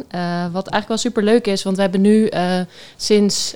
wat 0.51 0.67
eigenlijk 0.67 0.87
wel 0.87 0.97
super 0.97 1.23
leuk 1.23 1.47
is, 1.47 1.63
want 1.63 1.75
we 1.75 1.81
hebben 1.81 2.01
nu 2.01 2.29
sinds, 2.95 3.55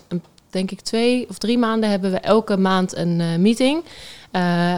denk 0.50 0.72
ik, 0.72 0.82
twee 0.82 1.26
of 1.30 1.38
drie 1.38 1.58
maanden 1.58 1.90
hebben 1.90 2.12
we 2.12 2.20
elke 2.20 2.58
maand 2.58 2.96
een 2.96 3.42
meeting. 3.42 3.84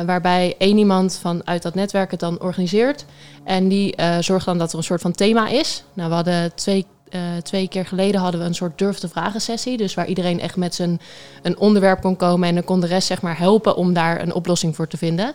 waarbij 0.06 0.56
één 0.58 0.78
iemand 0.78 1.20
vanuit 1.22 1.62
dat 1.62 1.76
netwerk 1.76 2.12
het 2.12 2.20
dan 2.20 2.42
organiseert. 2.42 3.06
En 3.44 3.68
die 3.68 3.96
zorgt 4.20 4.46
dan 4.46 4.58
dat 4.58 4.72
er 4.72 4.78
een 4.78 4.84
soort 4.84 5.02
van 5.02 5.12
thema 5.12 5.48
is. 5.48 5.84
Nou, 5.94 6.10
we 6.10 6.16
hadden 6.16 6.56
twee 6.56 6.86
uh, 7.10 7.22
twee 7.44 7.68
keer 7.68 7.86
geleden 7.86 8.22
hadden 8.22 8.40
we 8.40 8.46
een 8.46 8.56
soort 8.56 8.78
durf 8.78 8.98
te 8.98 9.10
vragen 9.10 9.42
sessie. 9.42 9.78
Dus 9.78 9.94
waar 9.94 10.08
iedereen 10.08 10.40
echt 10.40 10.56
met 10.56 10.76
zijn 10.76 11.00
een 11.42 11.58
onderwerp 11.58 12.02
kon 12.02 12.16
komen 12.16 12.48
en 12.48 12.56
dan 12.56 12.64
kon 12.64 12.80
de 12.80 12.88
rest 12.88 13.08
zeg 13.08 13.22
maar 13.22 13.38
helpen 13.38 13.76
om 13.76 13.94
daar 13.94 14.22
een 14.22 14.34
oplossing 14.34 14.76
voor 14.76 14.88
te 14.88 14.98
vinden. 14.98 15.34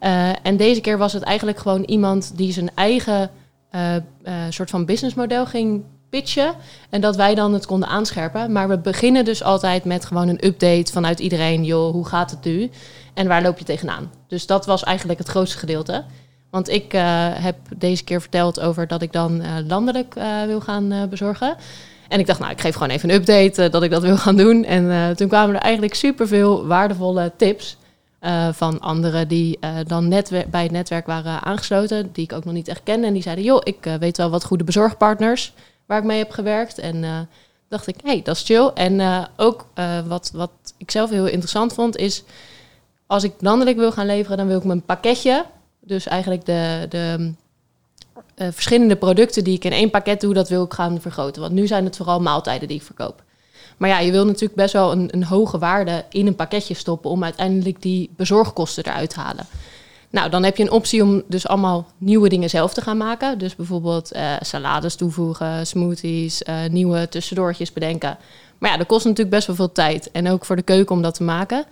Uh, 0.00 0.28
en 0.42 0.56
deze 0.56 0.80
keer 0.80 0.98
was 0.98 1.12
het 1.12 1.22
eigenlijk 1.22 1.58
gewoon 1.58 1.82
iemand 1.82 2.36
die 2.36 2.52
zijn 2.52 2.70
eigen 2.74 3.30
uh, 3.70 3.94
soort 4.48 4.70
van 4.70 4.84
businessmodel 4.84 5.46
ging 5.46 5.84
pitchen. 6.10 6.54
En 6.90 7.00
dat 7.00 7.16
wij 7.16 7.34
dan 7.34 7.52
het 7.52 7.66
konden 7.66 7.88
aanscherpen. 7.88 8.52
Maar 8.52 8.68
we 8.68 8.78
beginnen 8.78 9.24
dus 9.24 9.42
altijd 9.42 9.84
met 9.84 10.04
gewoon 10.04 10.28
een 10.28 10.46
update 10.46 10.92
vanuit 10.92 11.20
iedereen. 11.20 11.64
Joh, 11.64 11.92
hoe 11.92 12.06
gaat 12.06 12.30
het 12.30 12.44
nu? 12.44 12.70
En 13.14 13.28
waar 13.28 13.42
loop 13.42 13.58
je 13.58 13.64
tegenaan? 13.64 14.10
Dus 14.28 14.46
dat 14.46 14.66
was 14.66 14.84
eigenlijk 14.84 15.18
het 15.18 15.28
grootste 15.28 15.58
gedeelte. 15.58 16.04
Want 16.56 16.68
ik 16.68 16.94
uh, 16.94 17.02
heb 17.32 17.56
deze 17.76 18.04
keer 18.04 18.20
verteld 18.20 18.60
over 18.60 18.86
dat 18.86 19.02
ik 19.02 19.12
dan 19.12 19.40
uh, 19.40 19.48
landelijk 19.66 20.14
uh, 20.18 20.42
wil 20.42 20.60
gaan 20.60 21.06
bezorgen. 21.10 21.56
En 22.08 22.18
ik 22.20 22.26
dacht, 22.26 22.38
nou, 22.38 22.52
ik 22.52 22.60
geef 22.60 22.74
gewoon 22.74 22.90
even 22.90 23.10
een 23.10 23.14
update 23.14 23.68
dat 23.68 23.82
ik 23.82 23.90
dat 23.90 24.02
wil 24.02 24.16
gaan 24.16 24.36
doen. 24.36 24.64
En 24.64 25.16
toen 25.16 25.28
kwamen 25.28 25.54
er 25.54 25.60
eigenlijk 25.60 25.94
superveel 25.94 26.66
waardevolle 26.66 27.32
tips 27.36 27.76
van 28.52 28.80
anderen 28.80 29.28
die 29.28 29.58
dan 29.86 30.08
net 30.08 30.44
bij 30.50 30.62
het 30.62 30.70
netwerk 30.70 31.06
waren 31.06 31.42
aangesloten, 31.42 32.10
die 32.12 32.24
ik 32.24 32.32
ook 32.32 32.44
nog 32.44 32.54
niet 32.54 32.68
echt 32.68 32.80
kende. 32.82 33.06
En 33.06 33.12
die 33.12 33.22
zeiden, 33.22 33.44
joh, 33.44 33.60
ik 33.62 33.96
weet 34.00 34.16
wel 34.16 34.30
wat 34.30 34.44
goede 34.44 34.64
bezorgpartners 34.64 35.52
waar 35.86 35.98
ik 35.98 36.04
mee 36.04 36.18
heb 36.18 36.30
gewerkt. 36.30 36.78
En 36.78 37.28
dacht 37.68 37.86
ik, 37.86 37.96
hé, 38.02 38.10
hey, 38.10 38.22
dat 38.22 38.36
is 38.36 38.42
chill. 38.42 38.70
En 38.74 39.26
ook 39.36 39.66
wat, 40.06 40.30
wat 40.34 40.50
ik 40.76 40.90
zelf 40.90 41.10
heel 41.10 41.26
interessant 41.26 41.72
vond, 41.72 41.96
is 41.96 42.22
als 43.06 43.24
ik 43.24 43.32
landelijk 43.38 43.76
wil 43.76 43.92
gaan 43.92 44.06
leveren, 44.06 44.36
dan 44.36 44.46
wil 44.46 44.58
ik 44.58 44.64
mijn 44.64 44.84
pakketje 44.84 45.44
dus 45.86 46.06
eigenlijk 46.06 46.44
de, 46.44 46.86
de 46.88 47.32
uh, 48.36 48.48
verschillende 48.50 48.96
producten 48.96 49.44
die 49.44 49.54
ik 49.54 49.64
in 49.64 49.72
één 49.72 49.90
pakket 49.90 50.20
doe, 50.20 50.34
dat 50.34 50.48
wil 50.48 50.64
ik 50.64 50.72
gaan 50.72 51.00
vergroten. 51.00 51.42
Want 51.42 51.54
nu 51.54 51.66
zijn 51.66 51.84
het 51.84 51.96
vooral 51.96 52.20
maaltijden 52.20 52.68
die 52.68 52.76
ik 52.76 52.82
verkoop. 52.82 53.22
Maar 53.76 53.88
ja, 53.88 53.98
je 53.98 54.10
wil 54.10 54.24
natuurlijk 54.24 54.54
best 54.54 54.72
wel 54.72 54.92
een, 54.92 55.08
een 55.12 55.24
hoge 55.24 55.58
waarde 55.58 56.04
in 56.10 56.26
een 56.26 56.36
pakketje 56.36 56.74
stoppen 56.74 57.10
om 57.10 57.24
uiteindelijk 57.24 57.82
die 57.82 58.10
bezorgkosten 58.16 58.84
eruit 58.84 59.10
te 59.10 59.20
halen. 59.20 59.46
Nou, 60.10 60.30
dan 60.30 60.42
heb 60.42 60.56
je 60.56 60.62
een 60.62 60.70
optie 60.70 61.02
om 61.02 61.22
dus 61.26 61.48
allemaal 61.48 61.86
nieuwe 61.98 62.28
dingen 62.28 62.50
zelf 62.50 62.74
te 62.74 62.80
gaan 62.80 62.96
maken. 62.96 63.38
Dus 63.38 63.56
bijvoorbeeld 63.56 64.14
uh, 64.14 64.34
salades 64.40 64.94
toevoegen, 64.94 65.66
smoothies, 65.66 66.42
uh, 66.42 66.54
nieuwe 66.70 67.08
tussendoortjes 67.08 67.72
bedenken. 67.72 68.18
Maar 68.58 68.70
ja, 68.70 68.76
dat 68.76 68.86
kost 68.86 69.04
natuurlijk 69.04 69.34
best 69.34 69.46
wel 69.46 69.56
veel 69.56 69.72
tijd. 69.72 70.10
En 70.10 70.30
ook 70.30 70.44
voor 70.44 70.56
de 70.56 70.62
keuken 70.62 70.94
om 70.94 71.02
dat 71.02 71.14
te 71.14 71.22
maken. 71.22 71.64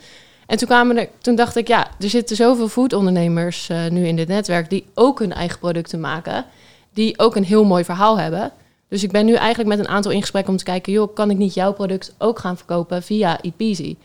En 0.46 0.56
toen, 0.56 0.68
kwamen 0.68 0.96
er, 0.96 1.08
toen 1.18 1.34
dacht 1.34 1.56
ik, 1.56 1.68
ja, 1.68 1.86
er 2.00 2.08
zitten 2.08 2.36
zoveel 2.36 2.68
foodondernemers 2.68 3.68
uh, 3.70 3.86
nu 3.88 4.06
in 4.06 4.16
dit 4.16 4.28
netwerk 4.28 4.70
die 4.70 4.86
ook 4.94 5.18
hun 5.18 5.32
eigen 5.32 5.58
producten 5.58 6.00
maken, 6.00 6.44
die 6.92 7.18
ook 7.18 7.36
een 7.36 7.44
heel 7.44 7.64
mooi 7.64 7.84
verhaal 7.84 8.18
hebben. 8.18 8.52
Dus 8.88 9.02
ik 9.02 9.12
ben 9.12 9.26
nu 9.26 9.34
eigenlijk 9.34 9.68
met 9.68 9.78
een 9.78 9.92
aantal 9.92 10.12
in 10.12 10.20
gesprek 10.20 10.48
om 10.48 10.56
te 10.56 10.64
kijken, 10.64 10.92
joh, 10.92 11.14
kan 11.14 11.30
ik 11.30 11.36
niet 11.36 11.54
jouw 11.54 11.72
product 11.72 12.14
ook 12.18 12.38
gaan 12.38 12.56
verkopen 12.56 13.02
via 13.02 13.40
Epeasy? 13.40 13.96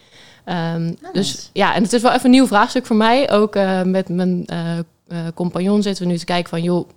Um, 0.75 0.97
Dus 1.13 1.49
ja, 1.53 1.75
en 1.75 1.83
het 1.83 1.93
is 1.93 2.01
wel 2.01 2.11
even 2.11 2.25
een 2.25 2.31
nieuw 2.31 2.47
vraagstuk 2.47 2.85
voor 2.85 2.95
mij. 2.95 3.31
Ook 3.31 3.55
uh, 3.55 3.81
met 3.81 4.09
mijn 4.09 4.45
uh, 4.51 5.27
compagnon 5.33 5.81
zitten 5.81 6.05
we 6.05 6.11
nu 6.11 6.17
te 6.17 6.25
kijken 6.25 6.49
van, 6.49 6.63
joh, 6.63 6.89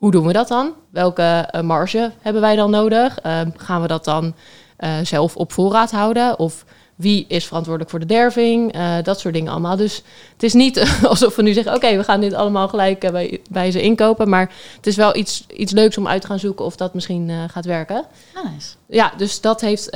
hoe 0.00 0.10
doen 0.10 0.26
we 0.26 0.32
dat 0.32 0.48
dan? 0.48 0.72
Welke 0.90 1.54
marge 1.62 2.12
hebben 2.20 2.42
wij 2.42 2.56
dan 2.56 2.70
nodig? 2.70 3.18
Ehm, 3.18 3.50
gaan 3.56 3.80
we 3.80 3.86
dat 3.86 4.04
dan 4.04 4.34
eh, 4.76 4.92
zelf 5.02 5.36
op 5.36 5.52
voorraad 5.52 5.90
houden? 5.90 6.38
Of 6.38 6.64
wie 7.00 7.24
is 7.28 7.46
verantwoordelijk 7.46 7.90
voor 7.90 8.00
de 8.00 8.06
derving? 8.06 8.72
Eh, 8.72 8.96
dat 9.02 9.20
soort 9.20 9.34
dingen 9.34 9.50
allemaal. 9.52 9.76
Dus 9.76 10.02
het 10.32 10.42
is 10.42 10.52
niet 10.52 10.84
alsof 11.08 11.36
we 11.36 11.42
nu 11.42 11.52
zeggen: 11.52 11.74
oké, 11.74 11.96
we 11.96 12.04
gaan 12.04 12.20
dit 12.20 12.34
allemaal 12.34 12.68
gelijk 12.68 13.04
eh, 13.04 13.10
bij, 13.10 13.40
bij 13.50 13.70
ze 13.70 13.82
inkopen. 13.82 14.28
Maar 14.28 14.52
het 14.76 14.86
is 14.86 14.96
wel 14.96 15.16
iets, 15.16 15.44
iets 15.56 15.72
leuks 15.72 15.98
om 15.98 16.08
uit 16.08 16.20
te 16.20 16.26
gaan 16.26 16.38
zoeken 16.38 16.64
of 16.64 16.76
dat 16.76 16.94
misschien 16.94 17.30
eh, 17.30 17.36
gaat 17.46 17.64
werken. 17.64 18.04
Nice. 18.34 18.68
Ja, 18.86 19.12
dus 19.16 19.40
dat 19.40 19.60
heeft 19.60 19.90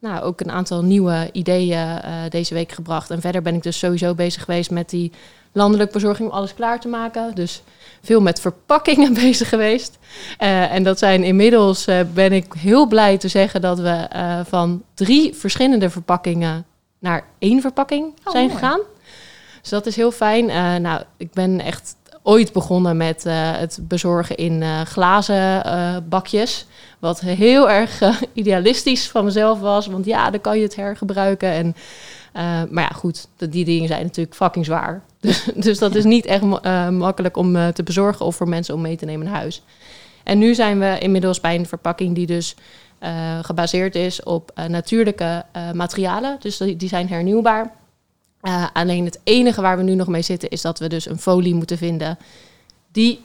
nou, 0.00 0.22
ook 0.22 0.40
een 0.40 0.50
aantal 0.50 0.82
nieuwe 0.82 1.28
ideeën 1.32 2.00
deze 2.28 2.54
week 2.54 2.72
gebracht. 2.72 3.10
En 3.10 3.20
verder 3.20 3.42
ben 3.42 3.54
ik 3.54 3.62
dus 3.62 3.78
sowieso 3.78 4.14
bezig 4.14 4.44
geweest 4.44 4.70
met 4.70 4.90
die 4.90 5.12
landelijke 5.52 5.92
verzorging 5.92 6.28
om 6.28 6.34
alles 6.34 6.54
klaar 6.54 6.80
te 6.80 6.88
maken. 6.88 7.34
Dus 7.34 7.62
veel 8.02 8.20
met 8.20 8.40
verpakkingen 8.40 9.14
bezig 9.24 9.48
geweest. 9.48 9.98
Eh, 10.38 10.72
en 10.72 10.82
dat 10.82 10.98
zijn 10.98 11.24
inmiddels, 11.24 11.86
eh, 11.86 12.00
ben 12.14 12.32
ik 12.32 12.52
heel 12.58 12.86
blij 12.86 13.18
te 13.18 13.28
zeggen, 13.28 13.60
dat 13.60 13.78
we 13.78 14.06
eh, 14.10 14.40
van 14.44 14.82
drie 14.94 15.34
verschillende 15.34 15.90
verpakkingen 15.90 16.64
naar 16.98 17.24
één 17.38 17.60
verpakking 17.60 18.14
Oh, 18.24 18.32
zijn 18.32 18.46
mooi. 18.46 18.58
gegaan. 18.58 18.80
Dus 19.60 19.70
dat 19.70 19.86
is 19.86 19.96
heel 19.96 20.10
fijn. 20.12 20.46
Nou, 20.82 21.02
ik 21.16 21.32
ben 21.32 21.60
echt 21.60 21.96
ooit 22.22 22.52
begonnen 22.52 22.96
met 22.96 23.22
het 23.58 23.78
bezorgen 23.82 24.36
in 24.36 24.86
glazen 24.86 25.64
bakjes. 26.08 26.66
Wat 26.98 27.20
heel 27.20 27.70
erg 27.70 28.00
idealistisch 28.32 29.08
van 29.08 29.24
mezelf 29.24 29.60
was. 29.60 29.86
Want 29.86 30.04
ja, 30.04 30.30
dan 30.30 30.40
kan 30.40 30.56
je 30.56 30.62
het 30.62 30.76
hergebruiken. 30.76 31.50
En, 31.50 31.74
maar 32.70 32.84
ja, 32.84 32.96
goed, 32.96 33.28
die 33.36 33.64
dingen 33.64 33.88
zijn 33.88 34.02
natuurlijk 34.02 34.36
fucking 34.36 34.64
zwaar. 34.64 35.02
Dus, 35.20 35.44
dus 35.66 35.78
dat 35.78 35.94
is 35.94 36.04
niet 36.04 36.26
echt 36.26 36.42
eh, 36.62 36.88
makkelijk 36.88 37.36
om 37.36 37.56
eh, 37.56 37.68
te 37.68 37.82
bezorgen 37.82 38.26
of 38.26 38.36
voor 38.36 38.48
mensen 38.48 38.74
om 38.74 38.80
mee 38.80 38.96
te 38.96 39.04
nemen 39.04 39.26
naar 39.26 39.36
huis. 39.36 39.62
En 40.24 40.38
nu 40.38 40.54
zijn 40.54 40.78
we 40.78 40.98
inmiddels 40.98 41.40
bij 41.40 41.54
een 41.54 41.66
verpakking 41.66 42.14
die 42.14 42.26
dus 42.26 42.54
eh, 42.98 43.38
gebaseerd 43.42 43.94
is 43.94 44.22
op 44.22 44.52
natuurlijke 44.68 45.44
materialen. 45.74 46.36
Dus 46.40 46.56
die, 46.56 46.76
die 46.76 46.88
zijn 46.88 47.08
hernieuwbaar. 47.08 47.72
Alleen 48.72 49.04
het 49.04 49.20
enige 49.24 49.60
waar 49.60 49.76
we 49.76 49.82
nu 49.82 49.94
nog 49.94 50.08
mee 50.08 50.22
zitten 50.22 50.48
is 50.48 50.60
dat 50.60 50.78
we 50.78 50.88
dus 50.88 51.08
een 51.08 51.18
folie 51.18 51.54
moeten 51.54 51.78
vinden 51.78 52.18
die 52.92 53.20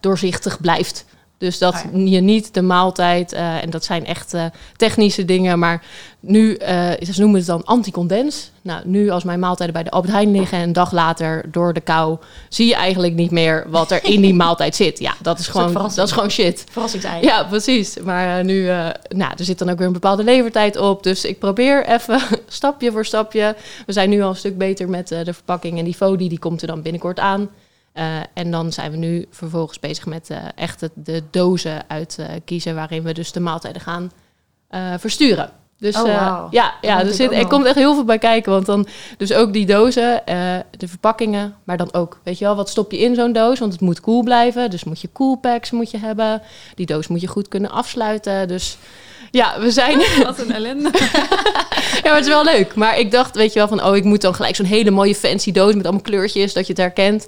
doorzichtig 0.00 0.60
blijft. 0.60 1.04
Dus 1.38 1.58
dat 1.58 1.74
Ah 1.74 1.84
je 2.08 2.20
niet 2.20 2.54
de 2.54 2.62
maaltijd, 2.62 3.32
eh, 3.32 3.62
en 3.62 3.70
dat 3.70 3.84
zijn 3.84 4.06
echt 4.06 4.34
eh, 4.34 4.44
technische 4.76 5.24
dingen, 5.24 5.58
maar 5.58 5.84
nu, 6.20 6.54
eh, 6.54 6.90
ze 7.12 7.20
noemen 7.20 7.38
het 7.38 7.46
dan 7.46 7.64
anticondens. 7.64 8.50
Nou, 8.62 8.80
nu 8.84 9.10
als 9.10 9.24
mijn 9.24 9.38
maaltijden 9.38 9.74
bij 9.74 9.84
de 9.84 9.90
Albert 9.90 10.12
Heijn 10.12 10.30
liggen 10.30 10.58
en 10.58 10.64
een 10.64 10.72
dag 10.72 10.92
later 10.92 11.44
door 11.50 11.72
de 11.72 11.80
kou, 11.80 12.18
zie 12.48 12.66
je 12.66 12.74
eigenlijk 12.74 13.14
niet 13.14 13.30
meer 13.30 13.66
wat 13.68 13.90
er 13.90 14.04
in 14.04 14.20
die 14.20 14.34
maaltijd 14.44 14.76
zit. 14.76 14.98
Ja, 14.98 15.14
dat 15.22 15.38
is 15.38 15.48
gewoon, 15.48 15.72
dat 15.72 16.06
is 16.06 16.12
gewoon 16.12 16.30
shit. 16.30 16.64
Verrassingsei. 16.70 17.22
Ja, 17.22 17.44
precies. 17.44 17.98
Maar 17.98 18.44
nu, 18.44 18.64
nou, 19.08 19.32
er 19.36 19.44
zit 19.44 19.58
dan 19.58 19.70
ook 19.70 19.78
weer 19.78 19.86
een 19.86 19.92
bepaalde 19.92 20.24
levertijd 20.24 20.76
op. 20.76 21.02
Dus 21.02 21.24
ik 21.24 21.38
probeer 21.38 21.86
even 21.86 22.20
stapje 22.48 22.92
voor 22.92 23.04
stapje. 23.04 23.56
We 23.86 23.92
zijn 23.92 24.10
nu 24.10 24.22
al 24.22 24.28
een 24.28 24.36
stuk 24.36 24.58
beter 24.58 24.88
met 24.88 25.08
de 25.08 25.34
verpakking. 25.34 25.78
En 25.78 25.84
die 25.84 25.94
folie 25.94 26.28
die 26.28 26.38
komt 26.38 26.60
er 26.60 26.68
dan 26.68 26.82
binnenkort 26.82 27.18
aan. 27.18 27.48
Eh, 27.96 28.16
en 28.34 28.50
dan 28.50 28.72
zijn 28.72 28.90
we 28.90 28.96
nu 28.96 29.26
vervolgens 29.30 29.80
bezig 29.80 30.06
met 30.06 30.30
eh, 30.30 30.38
echt 30.54 30.88
de 30.94 31.22
dozen 31.30 31.84
uit 31.88 32.16
eh, 32.18 32.26
kiezen... 32.44 32.74
waarin 32.74 33.02
we 33.02 33.14
dus 33.14 33.32
de 33.32 33.40
maaltijden 33.40 33.82
gaan 33.82 34.10
versturen. 34.98 35.50
Dus 35.78 35.96
Oh, 35.96 36.46
ja, 36.50 36.74
ja 36.80 37.00
er, 37.00 37.32
er 37.32 37.46
komt 37.46 37.64
echt 37.64 37.74
heel 37.74 37.94
veel 37.94 38.04
bij 38.04 38.18
kijken. 38.18 38.52
Want 38.52 38.66
dan 38.66 38.86
dus 39.16 39.32
ook 39.32 39.52
die 39.52 39.66
dozen, 39.66 40.22
de 40.70 40.88
verpakkingen, 40.88 41.54
maar 41.64 41.76
dan 41.76 41.92
ook, 41.92 42.20
weet 42.22 42.38
je 42.38 42.44
wel, 42.44 42.56
wat 42.56 42.68
stop 42.68 42.92
je 42.92 42.98
in 42.98 43.14
zo'n 43.14 43.32
doos? 43.32 43.58
Want 43.58 43.72
het 43.72 43.80
moet 43.80 44.00
koel 44.00 44.22
blijven, 44.22 44.70
dus 44.70 44.84
moet 44.84 45.00
je 45.00 45.08
coolpacks 45.12 45.70
moet 45.70 45.90
je 45.90 45.98
hebben. 45.98 46.42
Die 46.74 46.86
doos 46.86 47.06
moet 47.06 47.20
je 47.20 47.26
goed 47.26 47.48
kunnen 47.48 47.70
afsluiten. 47.70 48.48
Dus 48.48 48.78
ja, 49.30 49.60
we 49.60 49.70
zijn. 49.70 49.98
Wat 50.24 50.38
een 50.38 50.52
ellende. 50.52 50.90
ja, 52.02 52.02
maar 52.02 52.14
het 52.14 52.24
is 52.24 52.28
wel 52.28 52.44
leuk. 52.44 52.74
Maar 52.74 52.98
ik 52.98 53.10
dacht, 53.10 53.36
weet 53.36 53.52
je 53.52 53.58
wel, 53.58 53.68
van 53.68 53.84
oh, 53.84 53.96
ik 53.96 54.04
moet 54.04 54.20
dan 54.20 54.34
gelijk 54.34 54.56
zo'n 54.56 54.66
hele 54.66 54.90
mooie 54.90 55.14
fancy 55.14 55.52
doos 55.52 55.74
met 55.74 55.84
allemaal 55.84 56.02
kleurtjes, 56.02 56.52
dat 56.52 56.66
je 56.66 56.72
het 56.72 56.82
herkent. 56.82 57.26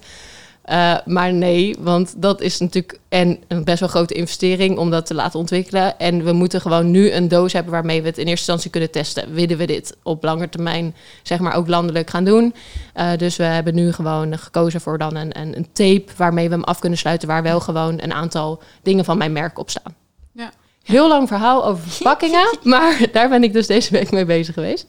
Eh, 0.68 0.96
maar 1.04 1.32
nee, 1.32 1.76
want 1.78 2.14
dat 2.16 2.40
is 2.40 2.58
natuurlijk 2.58 2.98
en 3.08 3.38
een 3.48 3.64
best 3.64 3.80
wel 3.80 3.88
grote 3.88 4.14
investering 4.14 4.78
om 4.78 4.90
dat 4.90 5.06
te 5.06 5.14
laten 5.14 5.38
ontwikkelen. 5.38 5.98
En 5.98 6.24
we 6.24 6.32
moeten 6.32 6.60
gewoon 6.60 6.90
nu 6.90 7.12
een 7.12 7.28
doos 7.28 7.52
hebben 7.52 7.72
waarmee 7.72 8.02
we 8.02 8.08
het 8.08 8.18
in 8.18 8.26
eerste 8.26 8.38
instantie 8.38 8.70
kunnen 8.70 8.90
testen. 8.90 9.34
Willen 9.34 9.56
we 9.56 9.66
dit 9.66 9.96
op 10.02 10.24
lange 10.24 10.48
termijn, 10.48 10.94
zeg 11.22 11.38
maar, 11.38 11.54
ook 11.54 11.68
landelijk 11.68 12.10
gaan 12.10 12.24
doen? 12.24 12.54
Eh, 12.92 13.10
dus 13.16 13.36
we 13.36 13.44
hebben 13.44 13.74
nu 13.74 13.92
gewoon 13.92 14.38
gekozen 14.38 14.80
voor 14.80 14.98
dan 14.98 15.16
een, 15.16 15.40
een, 15.40 15.56
een 15.56 15.68
tape 15.72 16.12
waarmee 16.16 16.48
we 16.48 16.54
hem 16.54 16.64
af 16.64 16.78
kunnen 16.78 16.98
sluiten, 16.98 17.28
waar 17.28 17.42
wel 17.42 17.60
gewoon 17.60 18.00
een 18.00 18.12
aantal 18.14 18.62
dingen 18.82 19.04
van 19.04 19.18
mijn 19.18 19.32
merk 19.32 19.58
op 19.58 19.70
staan. 19.70 19.94
Ja. 20.32 20.50
Heel 20.82 21.08
lang 21.08 21.28
verhaal 21.28 21.64
over 21.66 21.88
verpakkingen, 21.90 22.58
maar 22.62 23.00
daar 23.12 23.28
ben 23.28 23.42
ik 23.42 23.52
dus 23.52 23.66
deze 23.66 23.92
week 23.92 24.10
mee 24.10 24.24
bezig 24.24 24.54
geweest. 24.54 24.86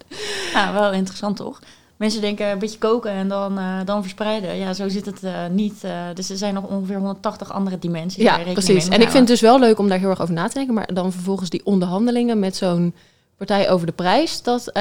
Ja, 0.54 0.74
wel 0.74 0.92
interessant 0.92 1.38
toch? 1.38 1.60
Mensen 2.00 2.22
denken 2.22 2.50
een 2.50 2.60
beetje 2.60 2.78
koken 2.78 3.12
en 3.12 3.28
dan, 3.28 3.58
eh, 3.58 3.80
dan 3.86 4.02
verspreiden. 4.02 4.56
Ja, 4.56 4.74
zo 4.74 4.90
zit 4.90 5.06
het 5.06 5.24
eh, 5.24 5.34
niet. 5.52 5.84
eh, 5.84 5.92
dus 6.14 6.30
er 6.30 6.38
zijn 6.38 6.54
nog 6.54 6.64
ongeveer 6.68 6.96
180 6.98 7.52
andere 7.54 7.80
dimensies. 7.80 8.24
Ja, 8.24 8.38
precies. 8.54 8.88
En 8.88 9.02
ik 9.02 9.10
vind 9.10 9.14
het 9.20 9.28
dus 9.28 9.42
wel 9.42 9.60
leuk 9.60 9.80
om 9.80 9.88
daar 9.90 10.00
heel 10.00 10.10
erg 10.10 10.22
over 10.22 10.34
na 10.34 10.48
te 10.48 10.54
denken. 10.54 10.74
Maar 10.74 10.94
dan 10.94 11.12
vervolgens 11.12 11.50
die 11.50 11.66
onderhandelingen 11.66 12.40
met 12.40 12.56
zo'n 12.56 12.96
partij 13.38 13.70
over 13.70 13.86
de 13.86 13.92
prijs, 13.94 14.42
dat, 14.42 14.72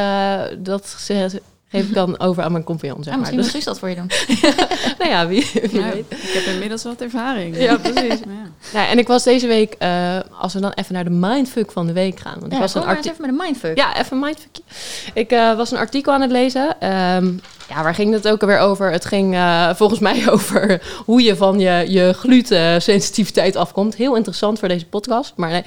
dat 0.58 0.87
ze- 0.88 1.42
geef 1.68 1.88
ik 1.88 1.94
dan 1.94 2.20
over 2.20 2.42
aan 2.42 2.52
mijn 2.52 2.64
compagnon, 2.64 3.02
zeg 3.02 3.14
houden. 3.14 3.34
Ja, 3.34 3.38
maar. 3.38 3.44
misschien 3.44 3.60
Dus, 3.62 3.62
moet 3.62 3.62
Suus 3.62 3.64
dat 3.64 3.78
voor 3.78 3.88
je 3.88 3.94
doen. 3.94 4.96
nou 4.98 5.10
ja, 5.10 5.26
wie, 5.26 5.50
weet. 5.82 6.04
ik 6.10 6.30
heb 6.32 6.44
inmiddels 6.44 6.82
wat 6.84 7.00
ervaring. 7.00 7.56
Ja, 7.56 7.76
precies. 7.76 8.25
Maar 8.25 8.34
ja. 8.34 8.50
Nou, 8.72 8.88
en 8.88 8.98
ik 8.98 9.06
was 9.06 9.22
deze 9.25 9.46
week, 9.46 9.75
eh, 9.78 10.18
als 10.38 10.52
we 10.54 10.60
dan 10.60 10.72
even 10.75 10.94
naar 10.94 11.04
de 11.04 11.10
mindfuck 11.10 11.72
van 11.72 11.87
de 11.87 11.92
week 11.92 12.20
gaan. 12.20 12.34
Want 12.34 12.46
ik 12.46 12.52
Ja, 12.52 12.58
was 12.58 12.72
kom 12.72 12.82
een 12.82 12.88
artikel. 12.88 13.10
even 13.10 13.22
met 13.22 13.30
een 13.30 13.46
mindfuck. 13.46 13.76
Ja, 13.76 13.96
even 13.98 14.12
een 14.16 14.22
mindfuckje. 14.22 14.62
Ik 15.14 15.30
eh, 15.30 15.56
was 15.56 15.70
een 15.70 15.78
artikel 15.78 16.12
aan 16.12 16.20
het 16.20 16.30
lezen. 16.30 16.80
Ehm, 16.80 17.32
ja, 17.68 17.82
waar 17.82 17.94
ging 17.94 18.12
het 18.12 18.28
ook 18.28 18.40
alweer 18.40 18.58
over? 18.58 18.90
Het 18.90 19.04
ging 19.04 19.34
eh, 19.34 19.75
volgens 19.75 20.00
mij 20.00 20.25
over 20.30 20.82
hoe 21.04 21.22
je 21.22 21.37
van 21.37 21.58
je, 21.58 21.84
je 21.88 22.12
glutensensitiviteit 22.12 23.56
afkomt. 23.56 23.96
Heel 23.96 24.16
interessant 24.16 24.58
voor 24.58 24.68
deze 24.68 24.87
podcast. 24.87 25.32
Maar 25.37 25.50
nee, 25.50 25.62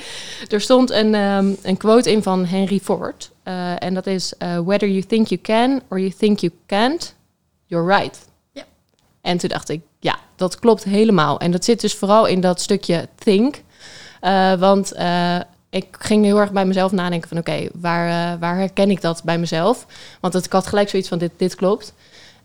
er 0.50 0.62
stond 0.62 0.89
een, 0.89 1.15
ehm, 1.15 1.53
een 1.62 1.77
quote 1.77 2.12
in 2.12 2.24
van 2.24 2.46
Henry 2.46 2.79
Ford. 2.79 3.31
Eh, 3.43 3.84
en 3.84 3.93
dat 3.93 4.08
is: 4.08 4.34
eh, 4.38 4.60
Whether 4.60 4.89
you 4.89 5.03
think 5.03 5.27
you 5.27 5.41
can 5.41 5.81
or 5.89 6.00
you 6.00 6.12
think 6.17 6.39
you 6.39 6.53
can't, 6.65 7.15
you're 7.65 7.98
right. 7.98 8.20
Ja. 8.51 8.63
En 9.22 9.38
toen 9.38 9.50
dacht 9.50 9.70
ik, 9.70 9.81
ja, 10.00 10.20
dat 10.36 10.60
klopt 10.60 10.84
helemaal. 10.84 11.39
En 11.39 11.51
dat 11.51 11.65
zit 11.65 11.81
dus 11.81 11.96
vooral 11.96 12.25
in 12.25 12.41
dat 12.41 12.62
stukje 12.62 13.08
think. 13.15 13.62
Want 14.60 14.93
ik 15.72 15.86
ging 16.00 16.25
heel 16.25 16.40
erg 16.40 16.51
bij 16.51 16.66
mezelf 16.66 16.92
nadenken 16.92 17.30
van... 17.30 17.38
oké, 17.38 17.68
waar, 17.74 18.34
eh, 18.34 18.40
waar 18.40 18.58
herken 18.58 18.90
ik 18.90 19.01
dat 19.01 19.22
bij 19.24 19.38
mezelf? 19.38 19.86
Want 20.20 20.34
het, 20.34 20.46
ik 20.46 20.51
had 20.51 20.68
gelijk 20.68 20.90
zoiets 20.90 21.10
van, 21.10 21.18
dit, 21.18 21.32
dit 21.38 21.56
klopt. 21.56 21.94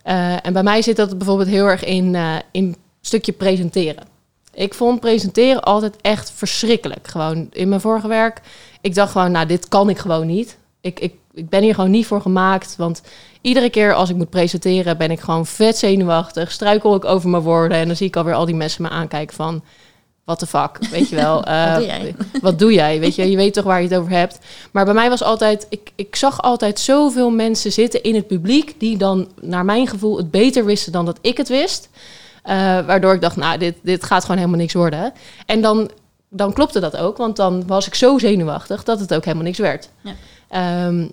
Eh, 0.02 0.47
en 0.47 0.52
bij 0.52 0.62
mij 0.62 0.83
zit 0.83 0.97
dat 0.97 1.18
bijvoorbeeld 1.18 1.49
heel 1.49 1.66
erg 1.66 1.85
in, 1.85 2.14
eh 2.14 2.35
in 2.50 2.64
een 2.64 2.76
stukje 3.00 3.33
presenteren. 3.33 4.04
Ik 4.54 4.75
vond 4.75 5.00
presenteren 5.00 5.62
altijd 5.62 5.97
echt 6.00 6.30
verschrikkelijk. 6.30 7.09
Gewoon 7.09 7.49
in 7.52 7.68
mijn 7.68 7.80
vorige 7.80 8.09
werk. 8.09 8.40
Ik 8.80 8.95
dacht 8.95 9.12
gewoon, 9.12 9.30
nou, 9.30 9.47
dit 9.47 9.68
kan 9.68 9.88
ik 9.88 9.99
gewoon 9.99 10.26
niet. 10.26 10.59
Ik, 10.80 11.00
ik, 11.00 11.14
ik 11.35 11.49
ben 11.49 11.62
hier 11.62 11.75
gewoon 11.75 11.90
niet 11.90 12.06
voor 12.06 12.21
gemaakt. 12.21 12.76
Want 12.76 13.02
iedere 13.40 13.71
keer 13.71 13.95
als 13.95 14.11
ik 14.11 14.16
moet 14.16 14.30
presenteren... 14.30 14.99
ben 14.99 15.11
ik 15.11 15.21
gewoon 15.21 15.47
vet 15.47 15.78
zenuwachtig. 15.78 16.52
Struikel 16.52 16.95
ik 16.95 17.04
over 17.04 17.28
mijn 17.28 17.42
woorden. 17.42 17.78
En 17.78 17.87
dan 17.87 17.97
zie 17.97 18.06
ik 18.06 18.16
alweer 18.16 18.35
al 18.35 18.47
die 18.47 18.54
mensen 18.54 18.83
me 18.83 18.88
aankijken 18.88 19.37
van... 19.37 19.62
What 20.26 20.38
the 20.38 20.47
fuck, 20.47 20.78
weet 20.90 21.09
je 21.09 21.16
wel. 21.16 21.45
Eh, 21.45 21.73
Wat 21.73 21.78
doe 21.78 21.87
jij? 21.87 22.14
Wat 22.40 22.59
doe 22.59 22.73
jij? 22.73 23.00
Weet 23.00 23.14
je, 23.14 23.30
je 23.30 23.37
weet 23.37 23.54
toch 23.54 23.64
waar 23.64 23.83
je 23.83 23.88
het 23.88 23.99
over 23.99 24.11
hebt. 24.12 24.38
Maar 24.73 24.85
bij 24.85 24.95
mij 24.95 25.09
was 25.09 25.23
altijd, 25.23 25.66
ik, 25.68 25.92
ik 25.95 26.16
zag 26.16 26.42
altijd 26.42 26.80
zoveel 26.80 27.30
mensen 27.30 27.73
zitten 27.73 28.02
in 28.02 28.14
het 28.14 28.26
publiek 28.26 28.80
die 28.80 28.97
dan, 28.97 29.28
naar 29.40 29.64
mijn 29.64 29.87
gevoel, 29.87 30.16
het 30.16 30.30
beter 30.30 30.64
wisten 30.64 30.92
dan 30.92 31.04
dat 31.04 31.18
ik 31.21 31.37
het 31.37 31.49
wist. 31.49 31.88
Eh, 32.42 32.54
waardoor 32.87 33.14
ik 33.14 33.21
dacht, 33.21 33.37
nou, 33.37 33.59
dit, 33.59 33.75
dit 33.83 34.04
gaat 34.04 34.23
gewoon 34.23 34.37
helemaal 34.37 34.59
niks 34.61 34.73
worden. 34.75 35.12
En 35.47 35.61
dan, 35.62 35.90
dan 36.28 36.52
klopte 36.52 36.80
dat 36.80 36.97
ook, 36.97 37.16
want 37.16 37.37
dan 37.37 37.66
was 37.66 37.87
ik 37.87 37.95
zo 37.95 38.18
zenuwachtig 38.18 38.85
dat 38.85 39.00
het 39.00 39.14
ook 39.14 39.25
helemaal 39.25 39.45
niks 39.47 39.59
werd. 39.59 39.88
Ja. 40.00 40.12
Ehm, 40.49 41.06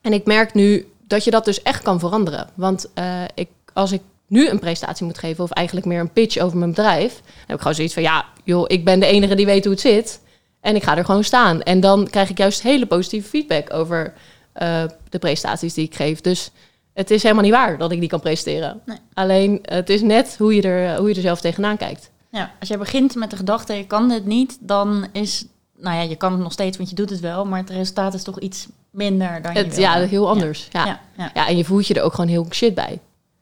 en 0.00 0.12
ik 0.12 0.24
merk 0.26 0.54
nu 0.54 0.88
dat 1.06 1.24
je 1.24 1.30
dat 1.30 1.44
dus 1.44 1.62
echt 1.62 1.82
kan 1.82 1.98
veranderen. 1.98 2.48
Want 2.54 2.86
eh, 2.94 3.22
ik, 3.34 3.48
als 3.72 3.92
ik 3.92 4.00
nu 4.26 4.48
een 4.48 4.58
presentatie 4.58 5.06
moet 5.06 5.18
geven, 5.18 5.44
of 5.44 5.50
eigenlijk 5.50 5.86
meer 5.86 6.00
een 6.00 6.12
pitch 6.12 6.38
over 6.38 6.58
mijn 6.58 6.70
bedrijf, 6.70 7.12
dan 7.14 7.32
heb 7.46 7.54
ik 7.56 7.60
gewoon 7.60 7.74
zoiets 7.74 7.94
van, 7.94 8.02
ja, 8.02 8.24
joh, 8.48 8.64
ik 8.66 8.84
ben 8.84 9.00
de 9.00 9.06
enige 9.06 9.34
die 9.34 9.46
weet 9.46 9.64
hoe 9.64 9.72
het 9.72 9.82
zit. 9.82 10.20
En 10.60 10.76
ik 10.76 10.82
ga 10.82 10.96
er 10.96 11.04
gewoon 11.04 11.24
staan. 11.24 11.62
En 11.62 11.80
dan 11.80 12.08
krijg 12.10 12.30
ik 12.30 12.38
juist 12.38 12.62
hele 12.62 12.86
positieve 12.86 13.28
feedback 13.28 13.72
over 13.72 14.12
eh, 14.52 14.84
de 15.08 15.18
presentaties 15.18 15.74
die 15.74 15.84
ik 15.84 15.94
geef. 15.94 16.20
Dus 16.20 16.50
het 16.94 17.10
is 17.10 17.22
helemaal 17.22 17.44
niet 17.44 17.52
waar 17.52 17.78
dat 17.78 17.92
ik 17.92 18.00
die 18.00 18.08
kan 18.08 18.20
presenteren. 18.20 18.80
Nee. 18.86 18.96
Alleen 19.14 19.58
het 19.62 19.90
is 19.90 20.02
net 20.02 20.36
hoe 20.38 20.54
je, 20.54 20.62
er, 20.62 20.98
hoe 20.98 21.08
je 21.08 21.14
er 21.14 21.20
zelf 21.20 21.40
tegenaan 21.40 21.76
kijkt. 21.76 22.10
Ja, 22.30 22.50
als 22.60 22.68
jij 22.68 22.78
begint 22.78 23.14
met 23.14 23.30
de 23.30 23.36
gedachte, 23.36 23.72
je 23.72 23.86
kan 23.86 24.08
dit 24.08 24.26
niet, 24.26 24.58
dan 24.60 25.06
is, 25.12 25.44
nou 25.76 25.96
ja, 25.96 26.02
je 26.02 26.16
kan 26.16 26.32
het 26.32 26.40
nog 26.40 26.52
steeds, 26.52 26.76
want 26.76 26.88
je 26.88 26.94
doet 26.94 27.10
het 27.10 27.20
wel, 27.20 27.44
maar 27.44 27.60
het 27.60 27.70
resultaat 27.70 28.14
is 28.14 28.22
toch 28.22 28.40
iets 28.40 28.66
minder 28.90 29.42
dan 29.42 29.52
je 29.52 29.58
Het, 29.58 29.74
wil. 29.74 29.80
ja, 29.84 29.98
heel 30.00 30.28
anders. 30.28 30.68
Ja. 30.70 30.86
Ja, 30.86 31.00
ja. 31.16 31.30
Ja, 31.34 31.48
en 31.48 31.56
je 31.56 31.64
voelt 31.64 31.86
je 31.86 31.94
er 31.94 32.02
ook 32.02 32.14
gewoon 32.14 32.30
heel 32.30 32.46
shit 32.50 32.74
bij. 32.74 32.98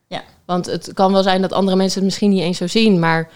Ja. 0.06 0.22
Want 0.44 0.66
het 0.66 0.90
kan 0.94 1.12
wel 1.12 1.22
zijn 1.22 1.40
dat 1.40 1.52
andere 1.52 1.76
mensen 1.76 1.96
het 1.96 2.04
misschien 2.04 2.30
niet 2.30 2.42
eens 2.42 2.58
zo 2.58 2.66
zien, 2.66 2.98
maar 2.98 3.28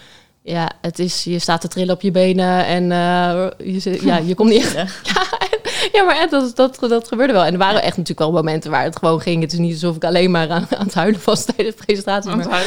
ja, 0.42 0.70
het 0.80 0.98
is, 0.98 1.24
je 1.24 1.38
staat 1.38 1.60
te 1.60 1.68
trillen 1.68 1.94
op 1.94 2.00
je 2.00 2.10
benen 2.10 2.66
en 2.66 2.92
eh, 2.92 3.72
je, 3.72 3.80
zit- 3.80 4.02
ja, 4.02 4.16
je 4.16 4.34
komt 4.34 4.50
niet 4.50 4.74
echt 4.74 4.90
Ja. 5.02 5.22
Ja, 5.92 6.02
maar 6.02 6.16
echt, 6.16 6.30
dat, 6.30 6.56
dat, 6.56 6.76
dat 6.88 7.08
gebeurde 7.08 7.32
wel. 7.32 7.44
En 7.44 7.52
er 7.52 7.58
waren 7.58 7.82
echt 7.82 7.96
natuurlijk 7.96 8.18
wel 8.18 8.32
momenten 8.32 8.70
waar 8.70 8.84
het 8.84 8.98
gewoon 8.98 9.20
ging. 9.20 9.42
Het 9.42 9.52
is 9.52 9.58
niet 9.58 9.72
alsof 9.72 9.96
ik 9.96 10.04
alleen 10.04 10.30
maar 10.30 10.50
aan, 10.50 10.66
aan 10.76 10.84
het 10.84 10.94
huilen 10.94 11.20
was 11.24 11.44
tijdens 11.56 11.76
de 11.76 11.84
presentatie. 11.84 12.36
Maar, 12.36 12.64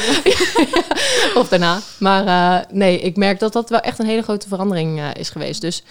of 1.40 1.48
daarna. 1.48 1.78
Maar 1.98 2.26
eh, 2.26 2.66
nee, 2.72 3.00
ik 3.00 3.16
merk 3.16 3.38
dat 3.38 3.52
dat 3.52 3.70
wel 3.70 3.80
echt 3.80 3.98
een 3.98 4.06
hele 4.06 4.22
grote 4.22 4.48
verandering 4.48 4.98
eh, 5.00 5.06
is 5.14 5.30
geweest. 5.30 5.60
Dus, 5.60 5.82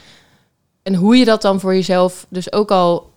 en 0.84 0.96
hoe 0.96 1.18
je 1.18 1.26
dat 1.26 1.42
dan 1.42 1.60
voor 1.60 1.74
jezelf... 1.74 2.26
Dus 2.30 2.52
ook 2.52 2.72
al 2.72 3.12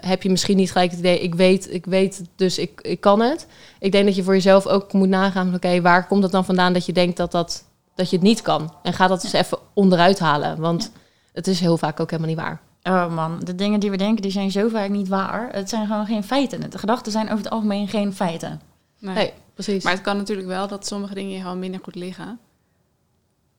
heb 0.00 0.22
je 0.22 0.30
misschien 0.30 0.56
niet 0.56 0.72
gelijk 0.72 0.90
het 0.90 1.00
idee... 1.00 1.20
ik 1.20 1.34
weet, 1.34 1.72
ik 1.72 1.84
weet 1.86 2.22
dus 2.36 2.58
ik, 2.58 2.80
ik 2.82 3.00
kan 3.00 3.20
het. 3.20 3.46
Ik 3.78 3.92
denk 3.92 4.04
dat 4.04 4.16
je 4.16 4.22
voor 4.22 4.34
jezelf 4.34 4.66
ook 4.66 4.92
moet 4.92 5.08
nagaan... 5.08 5.46
van, 5.46 5.54
oké, 5.54 5.80
waar 5.80 6.06
komt 6.06 6.22
het 6.22 6.32
dan 6.32 6.44
vandaan 6.44 6.72
dat 6.72 6.86
je 6.86 6.92
denkt 6.92 7.16
dat, 7.16 7.32
dat, 7.32 7.64
dat 8.00 8.10
je 8.10 8.16
het 8.16 8.24
niet 8.24 8.42
kan? 8.42 8.74
En 8.82 8.92
ga 8.92 9.06
dat 9.06 9.24
eens 9.24 9.32
even 9.32 9.58
onderuit 9.74 10.18
halen. 10.18 10.60
Want 10.60 10.92
het 11.32 11.46
is 11.46 11.60
heel 11.60 11.76
vaak 11.78 12.00
ook 12.00 12.10
helemaal 12.10 12.30
niet 12.34 12.40
waar. 12.40 12.60
Oh 12.82 13.14
man, 13.14 13.40
de 13.44 13.54
dingen 13.54 13.80
die 13.80 13.90
we 13.90 13.96
denken, 13.96 14.22
die 14.22 14.30
zijn 14.30 14.50
zo 14.50 14.68
vaak 14.68 14.88
niet 14.88 15.08
waar. 15.08 15.48
Het 15.52 15.68
zijn 15.68 15.86
gewoon 15.86 16.06
geen 16.06 16.24
feiten. 16.24 16.70
De 16.70 16.78
gedachten 16.78 17.12
zijn 17.12 17.26
over 17.26 17.44
het 17.44 17.50
algemeen 17.50 17.88
geen 17.88 18.14
feiten. 18.14 18.60
Nee. 18.98 19.14
Nee, 19.14 19.32
precies. 19.54 19.84
Maar 19.84 19.92
het 19.92 20.02
kan 20.02 20.16
natuurlijk 20.16 20.48
wel 20.48 20.68
dat 20.68 20.86
sommige 20.86 21.14
dingen 21.14 21.30
je 21.30 21.40
gewoon 21.40 21.58
minder 21.58 21.80
goed 21.82 21.94
liggen. 21.94 22.38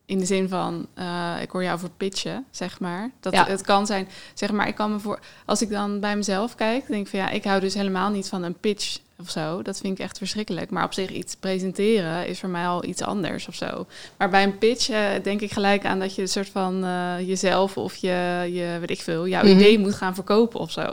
In 0.06 0.18
de 0.18 0.24
zin 0.26 0.48
van, 0.48 0.86
eh, 0.94 1.32
ik 1.40 1.50
hoor 1.50 1.62
jou 1.62 1.74
over 1.74 1.90
pitchen, 1.96 2.44
zeg 2.50 2.80
maar. 2.80 3.10
Dat 3.20 3.32
Ja. 3.32 3.46
het 3.46 3.60
kan 3.62 3.86
zijn, 3.86 4.08
zeg 4.34 4.52
maar, 4.52 4.68
ik 4.68 4.74
kan 4.74 4.92
me 4.92 4.98
voor, 4.98 5.20
als 5.46 5.62
ik 5.62 5.70
dan 5.70 6.00
bij 6.00 6.16
mezelf 6.16 6.54
kijk, 6.54 6.86
denk 6.86 7.04
ik 7.04 7.08
van 7.10 7.18
ja, 7.18 7.28
ik 7.30 7.44
hou 7.44 7.60
dus 7.60 7.74
helemaal 7.74 8.10
niet 8.10 8.28
van 8.28 8.42
een 8.42 8.56
pitch 8.60 8.98
of 9.22 9.30
zo. 9.30 9.62
Dat 9.62 9.78
vind 9.78 9.98
ik 9.98 10.04
echt 10.04 10.18
verschrikkelijk. 10.18 10.70
Maar 10.70 10.84
op 10.84 10.92
zich 10.92 11.10
iets 11.10 11.34
presenteren 11.36 12.26
is 12.26 12.38
voor 12.40 12.48
mij 12.48 12.66
al 12.66 12.84
iets 12.84 13.02
anders 13.02 13.48
of 13.48 13.54
zo. 13.54 13.86
Maar 14.18 14.30
bij 14.30 14.42
een 14.42 14.58
pitch 14.58 14.88
eh, 14.90 15.04
denk 15.22 15.40
ik 15.40 15.52
gelijk 15.52 15.84
aan 15.84 15.98
dat 15.98 16.14
je 16.14 16.22
een 16.22 16.28
soort 16.28 16.48
van 16.48 16.84
eh, 16.84 17.14
jezelf 17.28 17.76
of 17.76 17.96
je, 17.96 18.48
je, 18.52 18.76
weet 18.80 18.90
ik 18.90 19.00
veel, 19.02 19.28
jouw 19.28 19.42
Mhm. 19.42 19.52
idee 19.52 19.78
moet 19.78 19.94
gaan 19.94 20.14
verkopen 20.14 20.60
of 20.60 20.70
zo. 20.70 20.82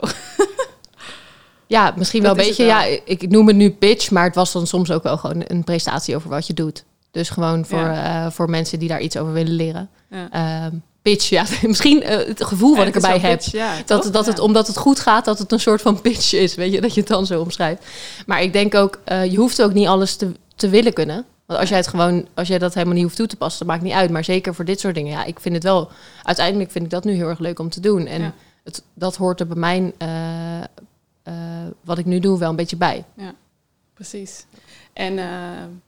Ja, 1.66 1.94
misschien 1.96 2.22
wel 2.22 2.30
een 2.30 2.36
beetje. 2.36 2.64
Ja, 2.64 2.84
ik 3.04 3.28
noem 3.28 3.46
het 3.46 3.56
nu 3.56 3.70
pitch, 3.70 4.10
maar 4.10 4.24
het 4.24 4.34
was 4.34 4.52
dan 4.52 4.66
soms 4.66 4.90
ook 4.90 5.02
wel 5.02 5.16
gewoon 5.16 5.42
een 5.46 5.64
presentatie 5.64 6.16
over 6.16 6.30
wat 6.30 6.46
je 6.46 6.54
doet. 6.54 6.84
Dus 7.10 7.30
gewoon 7.30 7.66
voor, 7.66 7.86
eh, 7.86 8.30
voor 8.30 8.50
mensen 8.50 8.78
die 8.78 8.88
daar 8.88 9.00
iets 9.00 9.16
over 9.16 9.32
willen 9.32 9.52
leren. 9.52 9.90
Ja. 10.10 10.28
Ehm, 10.30 10.74
pitch, 11.02 11.28
ja, 11.28 11.44
misschien 11.62 12.02
eh, 12.02 12.26
het 12.26 12.44
gevoel 12.44 12.70
wat 12.76 12.82
Ja, 12.82 12.88
ik 12.88 12.94
erbij 12.94 13.18
heb. 13.18 13.38
pitch, 13.38 13.52
ja, 13.52 13.76
Dat, 13.86 14.02
toch? 14.02 14.10
dat 14.12 14.26
het, 14.26 14.36
Ja. 14.36 14.42
omdat 14.42 14.66
het 14.66 14.76
goed 14.76 15.00
gaat, 15.00 15.24
dat 15.24 15.38
het 15.38 15.52
een 15.52 15.60
soort 15.60 15.82
van 15.82 16.00
pitch 16.00 16.32
is. 16.32 16.54
Weet 16.54 16.72
je, 16.72 16.80
dat 16.80 16.94
je 16.94 17.00
het 17.00 17.08
dan 17.08 17.26
zo 17.26 17.40
omschrijft. 17.40 17.86
Maar 18.26 18.42
ik 18.42 18.52
denk 18.52 18.74
ook, 18.74 19.00
eh, 19.04 19.30
je 19.30 19.36
hoeft 19.36 19.62
ook 19.62 19.72
niet 19.72 19.86
alles 19.86 20.16
te, 20.16 20.32
te 20.56 20.68
willen 20.68 20.92
kunnen. 20.92 21.24
Want 21.46 21.60
als 21.60 21.68
jij 21.68 21.78
het 21.78 21.86
gewoon, 21.88 22.26
als 22.34 22.48
jij 22.48 22.58
dat 22.58 22.74
helemaal 22.74 22.94
niet 22.94 23.04
hoeft 23.04 23.16
toe 23.16 23.26
te 23.26 23.36
passen, 23.36 23.58
dat 23.66 23.74
maakt 23.74 23.82
niet 23.88 23.92
uit. 23.96 24.10
Maar 24.10 24.24
zeker 24.24 24.54
voor 24.54 24.64
dit 24.64 24.80
soort 24.80 24.94
dingen, 24.94 25.12
ja, 25.12 25.24
ik 25.24 25.40
vind 25.40 25.54
het 25.54 25.64
wel. 25.64 25.90
Uiteindelijk 26.22 26.70
vind 26.70 26.84
ik 26.84 26.90
dat 26.90 27.04
nu 27.04 27.12
heel 27.12 27.28
erg 27.28 27.38
leuk 27.38 27.58
om 27.58 27.70
te 27.70 27.80
doen. 27.80 28.06
En 28.06 28.22
Ja. 28.22 28.34
het, 28.64 28.82
dat 28.94 29.16
hoort 29.16 29.40
er 29.40 29.46
bij 29.46 29.56
mij, 29.56 29.92
eh, 29.98 31.32
wat 31.84 31.98
ik 31.98 32.04
nu 32.06 32.18
doe, 32.20 32.38
wel 32.38 32.50
een 32.50 32.56
beetje 32.56 32.76
bij. 32.76 33.04
Precies. 33.94 34.44
En 34.92 35.14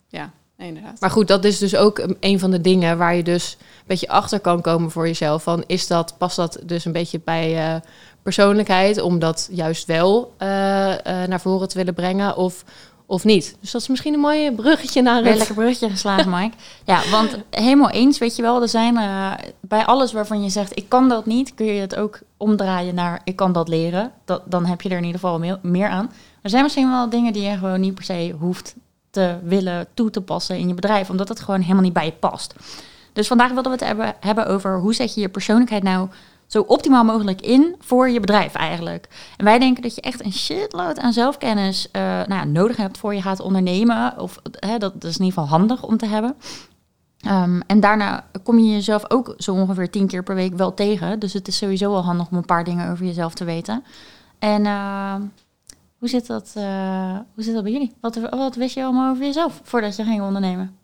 ja, 0.09 0.33
nee, 0.63 0.69
inderdaad. 0.75 1.01
Maar 1.01 1.11
goed, 1.11 1.29
dat 1.29 1.45
is 1.45 1.59
dus 1.59 1.77
ook 1.77 2.03
een- 2.21 2.39
van 2.39 2.51
de 2.51 2.61
dingen 2.61 2.99
waar 2.99 3.15
je 3.15 3.23
dus 3.23 3.57
een 3.61 3.85
beetje 3.87 4.09
achter 4.09 4.41
kan 4.41 4.61
komen 4.61 4.91
voor 4.91 5.07
jezelf. 5.07 5.43
Van 5.43 5.65
is 5.67 5.87
dat, 5.87 6.15
past 6.19 6.37
dat 6.37 6.59
dus 6.63 6.85
een 6.85 6.93
beetje 6.93 7.21
bij 7.25 7.57
eh, 7.75 7.81
persoonlijkheid 8.23 9.01
om 9.01 9.19
dat 9.19 9.49
juist 9.53 9.87
wel 9.87 10.35
eh, 10.39 10.93
eh, 11.23 11.29
naar 11.29 11.41
voren 11.41 11.69
te 11.69 11.77
willen 11.79 11.95
brengen 11.95 12.37
of, 12.37 12.65
of 13.07 13.25
niet? 13.25 13.57
Dus 13.61 13.71
dat 13.71 13.81
is 13.81 13.89
misschien 13.89 14.15
een 14.15 14.21
mooi 14.21 14.53
bruggetje 14.53 15.03
naar 15.03 15.17
een 15.25 15.37
lekker 15.37 15.55
bruggetje 15.55 15.91
geslagen, 15.91 16.31
Mike. 16.41 16.57
Ja, 16.85 17.01
want 17.11 17.37
helemaal 17.51 17.91
eens, 17.91 18.19
weet 18.19 18.37
je 18.37 18.43
wel. 18.43 18.63
Er 18.63 18.69
zijn 18.69 18.97
eh, 18.97 19.33
bij 19.61 19.85
alles 19.87 20.13
waarvan 20.13 20.43
je 20.43 20.49
zegt, 20.51 20.77
ik 20.79 20.89
kan 20.89 21.09
dat 21.09 21.27
niet, 21.27 21.55
kun 21.55 21.67
je 21.67 21.81
het 21.81 21.97
ook 21.97 22.21
omdraaien 22.37 22.95
naar, 22.95 23.21
ik 23.25 23.37
kan 23.37 23.53
dat 23.53 23.69
leren. 23.69 24.13
Dat, 24.25 24.43
dan 24.45 24.67
heb 24.67 24.81
je 24.81 24.89
er 24.89 24.97
in 24.99 25.05
ieder 25.05 25.21
geval 25.21 25.39
meer, 25.39 25.59
meer 25.63 25.89
aan. 25.89 26.11
Er 26.43 26.51
zijn 26.51 26.63
misschien 26.63 26.91
wel 26.91 27.09
dingen 27.09 27.33
die 27.33 27.43
je 27.43 27.57
gewoon 27.57 27.81
niet 27.81 27.95
per 27.95 28.05
se 28.05 28.35
hoeft 28.39 28.75
te 29.13 29.39
willen 29.43 29.87
toe 29.95 30.11
te 30.11 30.21
passen 30.21 30.59
in 30.59 30.69
je 30.69 30.75
bedrijf, 30.75 31.11
omdat 31.11 31.29
het 31.29 31.41
gewoon 31.41 31.61
helemaal 31.61 31.83
niet 31.83 31.93
bij 31.93 32.05
je 32.05 32.13
past. 32.13 32.55
Dus 33.13 33.27
vandaag 33.27 33.53
wilden 33.53 33.79
we 33.79 33.85
het 33.85 34.17
hebben, 34.21 34.47
over 34.47 34.79
hoe 34.79 34.95
zet 34.95 35.15
je 35.15 35.21
je 35.21 35.29
persoonlijkheid 35.29 35.83
nou 35.83 36.09
zo 36.47 36.61
optimaal 36.61 37.05
mogelijk 37.05 37.41
in 37.41 37.75
voor 37.79 38.11
je 38.11 38.21
bedrijf 38.21 38.55
eigenlijk. 38.55 39.09
En 39.37 39.45
wij 39.45 39.59
denken 39.59 39.83
dat 39.83 39.95
je 39.95 40.01
echt 40.01 40.25
een 40.25 40.33
shitload 40.33 40.99
aan 40.99 41.13
zelfkennis 41.13 41.91
eh, 41.91 42.03
nou 42.03 42.35
ja, 42.35 42.45
nodig 42.45 42.77
hebt 42.77 42.99
voor 42.99 43.15
je 43.15 43.23
gaat 43.23 43.41
ondernemen. 43.41 44.19
Of 44.19 44.39
hè, 44.51 44.79
dat 44.79 44.95
is 45.05 45.19
in 45.19 45.25
ieder 45.25 45.43
geval 45.43 45.59
handig 45.59 45.83
om 45.83 45.97
te 45.97 46.07
hebben. 46.07 46.37
Ehm, 47.21 47.61
en 47.67 47.81
daarna 47.81 48.25
kom 48.43 48.59
je 48.59 48.73
jezelf 48.73 49.11
ook 49.11 49.35
zo 49.39 49.55
ongeveer 49.55 49.91
tien 49.91 50.07
keer 50.07 50.23
per 50.23 50.35
week 50.35 50.57
wel 50.57 50.75
tegen. 50.75 51.19
Dus 51.19 51.33
het 51.33 51.49
is 51.49 51.57
sowieso 51.57 51.91
wel 51.91 52.05
handig 52.05 52.31
om 52.31 52.37
een 52.37 52.45
paar 52.45 52.65
dingen 52.65 52.91
over 52.91 53.07
jezelf 53.07 53.35
te 53.35 53.45
weten. 53.45 53.85
En 54.39 54.67
eh, 54.67 55.15
hoe, 56.03 56.11
zit 56.11 56.27
dat, 56.27 56.53
eh, 56.55 57.19
hoe 57.35 57.45
zit 57.45 57.55
dat 57.55 57.63
bij 57.63 57.73
jullie? 57.73 57.93
Wat, 58.01 58.17
wat 58.31 58.55
wist 58.55 58.75
je 58.75 58.83
allemaal 58.83 59.11
over 59.11 59.25
jezelf 59.25 59.61
voordat 59.63 59.97
je 59.97 60.05
ging 60.05 60.23
ondernemen? 60.23 60.77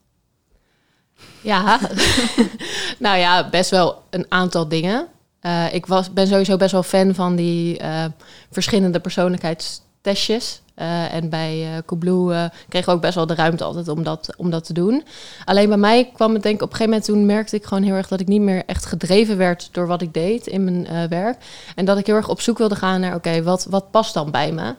Ja, 1.40 1.80
nou 2.98 3.18
ja, 3.18 3.48
best 3.48 3.70
wel 3.70 4.02
een 4.10 4.26
aantal 4.28 4.68
dingen. 4.68 5.06
Eh, 5.40 5.74
ik 5.74 5.86
was, 5.86 6.12
ben 6.12 6.26
sowieso 6.26 6.56
best 6.56 6.72
wel 6.72 6.82
fan 6.82 7.14
van 7.14 7.36
die 7.36 7.78
eh, 7.78 8.04
verschillende 8.50 9.00
persoonlijkheidstestjes. 10.08 10.60
Eh, 10.74 11.14
en 11.14 11.28
bij 11.28 11.82
Coolblue 11.86 12.34
eh, 12.34 12.44
kreeg 12.68 12.82
ik 12.82 12.88
ook 12.88 13.00
best 13.00 13.14
wel 13.14 13.26
de 13.26 13.34
ruimte 13.34 13.64
altijd 13.64 13.88
om 13.88 14.02
dat, 14.02 14.34
om 14.36 14.50
dat 14.50 14.64
te 14.64 14.72
doen. 14.72 15.04
Alleen 15.44 15.68
bij 15.68 15.76
mij 15.76 16.10
kwam 16.14 16.34
het 16.34 16.42
denk 16.42 16.54
ik 16.54 16.62
op 16.62 16.70
een 16.70 16.76
gegeven 16.76 16.92
moment... 16.92 17.04
toen 17.04 17.26
merkte 17.26 17.56
ik 17.56 17.64
gewoon 17.64 17.82
heel 17.82 17.94
erg 17.94 18.08
dat 18.08 18.20
ik 18.20 18.26
niet 18.26 18.40
meer 18.40 18.62
echt 18.66 18.86
gedreven 18.86 19.36
werd... 19.36 19.68
door 19.72 19.86
wat 19.86 20.02
ik 20.02 20.14
deed 20.14 20.46
in 20.46 20.64
mijn 20.64 20.86
eh, 20.86 21.04
werk. 21.08 21.36
En 21.74 21.84
dat 21.84 21.98
ik 21.98 22.06
heel 22.06 22.16
erg 22.16 22.28
op 22.28 22.40
zoek 22.40 22.58
wilde 22.58 22.76
gaan 22.76 23.00
naar... 23.00 23.14
oké, 23.14 23.42
wat, 23.42 23.64
wat 23.70 23.90
past 23.90 24.14
dan 24.14 24.30
bij 24.30 24.52
me? 24.52 24.74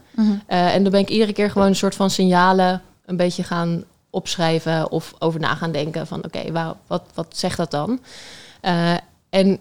Eh, 0.47 0.75
en 0.75 0.83
dan 0.83 0.91
ben 0.91 1.01
ik 1.01 1.09
iedere 1.09 1.33
keer 1.33 1.51
gewoon 1.51 1.67
een 1.67 1.75
soort 1.75 1.95
van 1.95 2.09
signalen... 2.09 2.81
een 3.05 3.17
beetje 3.17 3.43
gaan 3.43 3.83
opschrijven 4.09 4.91
of 4.91 5.13
over 5.19 5.39
na 5.39 5.55
gaan 5.55 5.71
denken 5.71 6.07
van 6.07 6.23
oké, 6.25 6.51
waar 6.51 6.73
wat, 6.87 7.03
wat 7.13 7.27
zegt 7.29 7.57
dat 7.57 7.71
dan? 7.71 7.99
En 9.29 9.59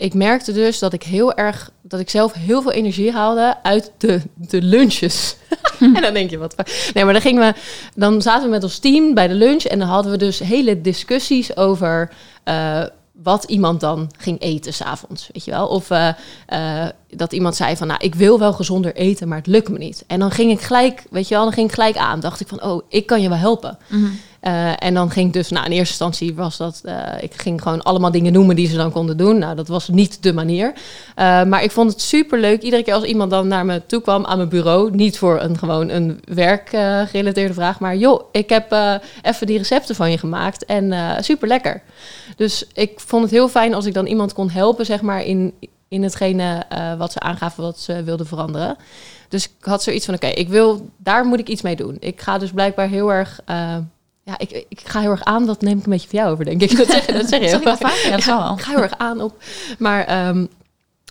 ik 0.00 0.14
merkte 0.14 0.52
dus 0.52 0.78
dat 0.78 0.92
ik 0.92 1.02
heel 1.02 1.34
erg, 1.34 1.70
dat 1.82 2.00
ik 2.00 2.10
zelf 2.10 2.32
heel 2.32 2.62
veel 2.62 2.72
energie 2.72 3.12
haalde 3.12 3.56
uit 3.62 3.92
de, 3.98 4.20
de 4.34 4.62
lunches. 4.62 5.36
en 5.80 6.02
dan 6.02 6.14
denk 6.14 6.30
je 6.30 6.38
wat. 6.38 6.54
Nee, 6.94 7.04
maar 7.04 7.12
dan 7.12 7.22
gingen 7.22 7.52
we, 7.52 7.60
dan 7.94 8.22
zaten 8.22 8.44
we 8.44 8.50
met 8.50 8.62
ons 8.62 8.78
team 8.78 9.14
bij 9.14 9.28
de 9.28 9.34
lunch 9.34 9.62
en 9.62 9.78
dan 9.78 9.88
hadden 9.88 10.12
we 10.12 10.18
dus 10.18 10.38
hele 10.38 10.80
discussies 10.80 11.56
over 11.56 12.10
eh, 12.44 12.82
wat 13.22 13.44
iemand 13.44 13.80
dan 13.80 14.10
ging 14.18 14.40
eten 14.40 14.72
s'avonds, 14.72 15.28
weet 15.32 15.44
je 15.44 15.50
wel? 15.50 15.66
Of 15.66 15.90
eh, 15.90 16.08
eh, 16.46 16.88
dat 17.10 17.32
iemand 17.32 17.56
zei 17.56 17.76
van, 17.76 17.86
nou, 17.86 18.00
ik 18.04 18.14
wil 18.14 18.38
wel 18.38 18.52
gezonder 18.52 18.94
eten, 18.94 19.28
maar 19.28 19.38
het 19.38 19.46
lukt 19.46 19.68
me 19.68 19.78
niet. 19.78 20.04
En 20.06 20.18
dan 20.18 20.30
ging 20.30 20.50
ik 20.50 20.60
gelijk, 20.60 21.04
weet 21.10 21.28
je 21.28 21.34
wel, 21.34 21.44
dan 21.44 21.52
ging 21.52 21.68
ik 21.68 21.74
gelijk 21.74 21.96
aan. 21.96 22.20
Dacht 22.20 22.40
ik 22.40 22.48
van, 22.48 22.62
oh, 22.62 22.82
ik 22.88 23.06
kan 23.06 23.22
je 23.22 23.28
wel 23.28 23.38
helpen. 23.38 23.78
Eh, 24.40 24.84
en 24.84 24.94
dan 24.94 25.10
ging 25.10 25.26
ik 25.26 25.32
dus, 25.32 25.50
nou, 25.50 25.64
in 25.64 25.70
eerste 25.72 25.88
instantie 25.88 26.34
was 26.34 26.56
dat, 26.56 26.82
ik 27.20 27.40
ging 27.40 27.62
gewoon 27.62 27.82
allemaal 27.82 28.10
dingen 28.10 28.32
noemen 28.32 28.56
die 28.56 28.68
ze 28.68 28.76
dan 28.76 28.92
konden 28.92 29.16
doen. 29.16 29.38
Nou, 29.38 29.56
dat 29.56 29.68
was 29.68 29.88
niet 29.88 30.22
de 30.22 30.32
manier. 30.32 30.72
Maar 31.16 31.62
ik 31.62 31.70
vond 31.70 31.90
het 31.90 32.00
super 32.00 32.38
leuk. 32.40 32.62
Iedere 32.62 32.82
keer 32.82 32.94
als 32.94 33.04
iemand 33.04 33.30
dan 33.30 33.48
naar 33.48 33.64
me 33.64 33.82
toe 33.86 34.00
kwam 34.00 34.24
aan 34.24 34.36
mijn 34.36 34.48
bureau, 34.48 34.90
niet 34.90 35.18
voor 35.18 35.40
een 35.40 35.58
gewoon 35.58 35.88
een 35.88 36.20
werkgerelateerde 36.24 37.54
vraag, 37.54 37.80
maar 37.80 37.96
joh, 37.96 38.22
ik 38.32 38.48
heb 38.48 38.76
even 39.22 39.46
die 39.46 39.58
recepten 39.58 39.94
van 39.94 40.10
je 40.10 40.18
gemaakt 40.18 40.64
en 40.64 40.94
super 41.24 41.48
lekker. 41.48 41.82
Dus 42.40 42.64
ik 42.72 43.00
vond 43.00 43.22
het 43.22 43.32
heel 43.32 43.48
fijn 43.48 43.74
als 43.74 43.86
ik 43.86 43.94
dan 43.94 44.06
iemand 44.06 44.32
kon 44.32 44.50
helpen, 44.50 44.86
zeg 44.86 45.02
maar, 45.02 45.24
in, 45.24 45.54
in 45.88 46.02
hetgene 46.02 46.64
eh, 46.68 46.94
wat 46.94 47.12
ze 47.12 47.20
aangaven 47.20 47.62
wat 47.62 47.78
ze 47.78 48.02
wilden 48.02 48.26
veranderen. 48.26 48.76
Dus 49.28 49.44
ik 49.44 49.52
had 49.60 49.82
zoiets 49.82 50.04
van, 50.04 50.14
oké, 50.14 50.26
ik 50.26 50.48
wil, 50.48 50.88
daar 50.96 51.24
moet 51.24 51.38
ik 51.38 51.48
iets 51.48 51.62
mee 51.62 51.76
doen. 51.76 51.96
Ik 51.98 52.20
ga 52.20 52.38
dus 52.38 52.50
blijkbaar 52.50 52.88
heel 52.88 53.12
erg, 53.12 53.40
eh, 53.44 53.76
ja, 54.22 54.38
ik, 54.38 54.64
ik 54.68 54.80
ga 54.84 55.00
heel 55.00 55.10
erg 55.10 55.24
aan, 55.24 55.46
dat 55.46 55.60
neem 55.60 55.78
ik 55.78 55.84
een 55.84 55.90
beetje 55.90 56.08
van 56.08 56.18
jou 56.18 56.32
over, 56.32 56.44
denk 56.44 56.62
ik. 56.62 56.76
Dat 56.76 56.86
zeg, 56.86 57.06
dat 57.06 57.28
zeg 57.28 57.40
je 57.40 57.46
heel 57.46 57.60
vaak. 57.60 57.78
vaak? 57.78 58.00
Ja, 58.04 58.10
dat 58.10 58.22
zal 58.22 58.42
wel. 58.42 58.52
Ik 58.52 58.60
ga 58.60 58.70
heel 58.70 58.82
erg 58.82 58.98
aan 58.98 59.20
op. 59.20 59.42
Maar 59.78 60.04
ehm, 60.04 60.46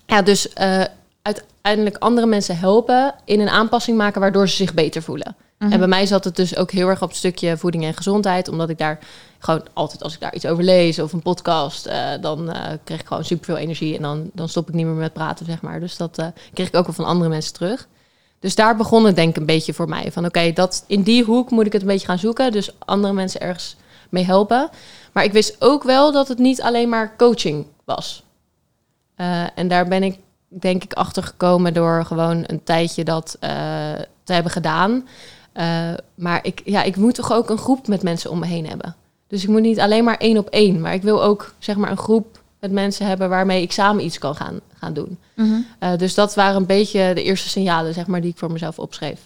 ja, 0.05 0.21
dus 0.21 0.53
eh, 0.53 0.83
uiteindelijk 1.21 1.97
andere 1.97 2.27
mensen 2.27 2.57
helpen 2.57 3.15
in 3.25 3.39
een 3.39 3.49
aanpassing 3.49 3.97
maken 3.97 4.21
waardoor 4.21 4.49
ze 4.49 4.55
zich 4.55 4.73
beter 4.73 5.01
voelen. 5.01 5.35
Mhm. 5.59 5.71
En 5.71 5.79
bij 5.79 5.87
mij 5.87 6.05
zat 6.05 6.23
het 6.23 6.35
dus 6.35 6.55
ook 6.55 6.71
heel 6.71 6.87
erg 6.87 7.01
op 7.01 7.09
het 7.09 7.17
stukje 7.17 7.57
voeding 7.57 7.83
en 7.83 7.93
gezondheid, 7.93 8.47
omdat 8.47 8.69
ik 8.69 8.77
daar 8.77 8.99
gewoon 9.39 9.63
altijd 9.73 10.03
als 10.03 10.13
ik 10.13 10.19
daar 10.19 10.35
iets 10.35 10.45
over 10.45 10.63
lees 10.63 10.99
of 10.99 11.13
een 11.13 11.21
podcast, 11.21 11.85
eh, 11.85 12.09
dan 12.21 12.51
eh, 12.51 12.73
kreeg 12.83 12.99
ik 12.99 13.07
gewoon 13.07 13.25
superveel 13.25 13.57
energie 13.57 13.95
en 13.95 14.01
dan, 14.01 14.29
dan 14.33 14.49
stop 14.49 14.67
ik 14.67 14.73
niet 14.73 14.85
meer 14.85 14.95
met 14.95 15.13
praten, 15.13 15.45
zeg 15.45 15.61
maar. 15.61 15.79
Dus 15.79 15.97
dat 15.97 16.17
eh, 16.17 16.27
kreeg 16.53 16.67
ik 16.67 16.75
ook 16.75 16.85
wel 16.85 16.95
van 16.95 17.05
andere 17.05 17.29
mensen 17.29 17.53
terug. 17.53 17.87
Dus 18.39 18.55
daar 18.55 18.75
begon 18.75 19.05
het 19.05 19.15
denk 19.15 19.29
ik 19.29 19.37
een 19.37 19.45
beetje 19.45 19.73
voor 19.73 19.89
mij. 19.89 20.11
Van 20.11 20.25
oké, 20.25 20.51
dat 20.51 20.83
in 20.87 21.01
die 21.01 21.23
hoek 21.23 21.49
moet 21.49 21.65
ik 21.65 21.73
het 21.73 21.81
een 21.81 21.87
beetje 21.87 22.07
gaan 22.07 22.19
zoeken. 22.19 22.51
Dus 22.51 22.71
andere 22.79 23.13
mensen 23.13 23.41
ergens 23.41 23.75
mee 24.09 24.25
helpen. 24.25 24.69
Maar 25.11 25.23
ik 25.23 25.31
wist 25.31 25.55
ook 25.59 25.83
wel 25.83 26.11
dat 26.11 26.27
het 26.27 26.37
niet 26.37 26.61
alleen 26.61 26.89
maar 26.89 27.15
coaching 27.17 27.65
was. 27.85 28.23
En 29.55 29.67
daar 29.67 29.87
ben 29.87 30.03
ik 30.03 30.19
denk 30.47 30.83
ik 30.83 30.93
achter 30.93 31.23
gekomen 31.23 31.73
door 31.73 32.05
gewoon 32.05 32.43
een 32.47 32.63
tijdje 32.63 33.03
dat 33.03 33.37
te 34.23 34.33
hebben 34.33 34.51
gedaan. 34.51 35.07
Maar 36.15 36.39
ik, 36.41 36.61
ja, 36.65 36.83
ik 36.83 36.95
moet 36.95 37.15
toch 37.15 37.31
ook 37.31 37.49
een 37.49 37.57
groep 37.57 37.87
met 37.87 38.03
mensen 38.03 38.31
om 38.31 38.39
me 38.39 38.45
heen 38.45 38.67
hebben. 38.67 38.95
Dus 39.29 39.43
ik 39.43 39.49
moet 39.49 39.61
niet 39.61 39.79
alleen 39.79 40.03
maar 40.03 40.17
één 40.17 40.37
op 40.37 40.49
één. 40.49 40.81
Maar 40.81 40.93
ik 40.93 41.01
wil 41.01 41.23
ook 41.23 41.53
zeg 41.59 41.75
maar 41.75 41.91
een 41.91 41.97
groep 41.97 42.41
met 42.59 42.71
mensen 42.71 43.05
hebben 43.05 43.29
waarmee 43.29 43.61
ik 43.61 43.71
samen 43.71 44.03
iets 44.05 44.17
kan 44.17 44.35
gaan, 44.35 44.59
gaan 44.77 44.93
doen. 44.93 45.17
Mhm. 45.35 45.59
Eh, 45.79 45.97
dus 45.97 46.13
dat 46.13 46.35
waren 46.35 46.55
een 46.55 46.65
beetje 46.65 47.11
de 47.13 47.23
eerste 47.23 47.49
signalen, 47.49 47.93
zeg 47.93 48.07
maar, 48.07 48.21
die 48.21 48.31
ik 48.31 48.37
voor 48.37 48.51
mezelf 48.51 48.79
opschreef. 48.79 49.19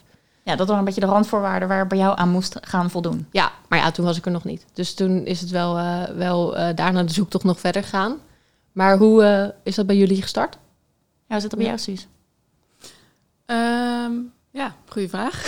Ja, 0.43 0.55
dat 0.55 0.65
waren 0.67 0.79
een 0.79 0.85
beetje 0.85 1.01
de 1.01 1.07
randvoorwaarden 1.07 1.67
waar 1.67 1.87
bij 1.87 1.97
jou 1.97 2.17
aan 2.17 2.29
moest 2.29 2.57
gaan 2.61 2.89
voldoen. 2.89 3.27
Ja, 3.31 3.51
maar 3.69 3.79
ja, 3.79 3.91
toen 3.91 4.05
was 4.05 4.17
ik 4.17 4.25
er 4.25 4.31
nog 4.31 4.43
niet. 4.43 4.65
Dus 4.73 4.93
toen 4.93 5.25
is 5.25 5.41
het 5.41 5.49
wel, 5.49 5.77
eh, 5.77 6.03
wel 6.03 6.57
eh, 6.57 6.75
daarna 6.75 7.03
de 7.03 7.13
zoektocht 7.13 7.43
nog 7.43 7.59
verder 7.59 7.83
gegaan. 7.83 8.17
Maar 8.71 8.97
hoe 8.97 9.23
eh, 9.23 9.47
is 9.63 9.75
dat 9.75 9.85
bij 9.85 9.95
jullie 9.97 10.21
gestart? 10.21 10.53
Ja, 11.27 11.33
hoe 11.33 11.39
zit 11.39 11.49
dat 11.49 11.59
bij 11.59 11.69
Ja. 11.69 11.75
jou, 11.75 11.83
Suus? 11.83 12.07
Ehm, 13.45 14.11
ja, 14.51 14.75
goede 14.87 15.09
vraag. 15.09 15.43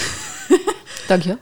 Dank 1.07 1.21
je. 1.21 1.37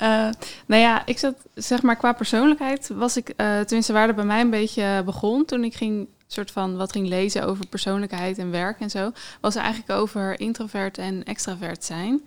Eh, 0.00 0.28
nou 0.66 0.82
ja, 0.82 1.06
ik 1.06 1.18
zat, 1.18 1.34
zeg 1.54 1.82
maar, 1.82 1.96
qua 1.96 2.12
persoonlijkheid 2.12 2.90
was 2.94 3.16
ik, 3.16 3.28
eh 3.28 3.60
tenminste 3.60 3.92
waar 3.92 4.06
het 4.06 4.16
bij 4.16 4.24
mij 4.24 4.40
een 4.40 4.50
beetje 4.50 5.02
begon 5.04 5.44
toen 5.44 5.64
ik 5.64 5.74
ging, 5.74 6.08
soort 6.26 6.50
van, 6.50 6.76
wat 6.76 6.92
ging 6.92 7.08
lezen 7.08 7.46
over 7.46 7.66
persoonlijkheid 7.66 8.38
en 8.38 8.50
werk 8.50 8.80
en 8.80 8.90
zo, 8.90 9.12
was 9.40 9.54
eigenlijk 9.54 9.90
over 10.00 10.40
introvert 10.40 10.98
en 10.98 11.24
extravert 11.24 11.84
zijn. 11.84 12.20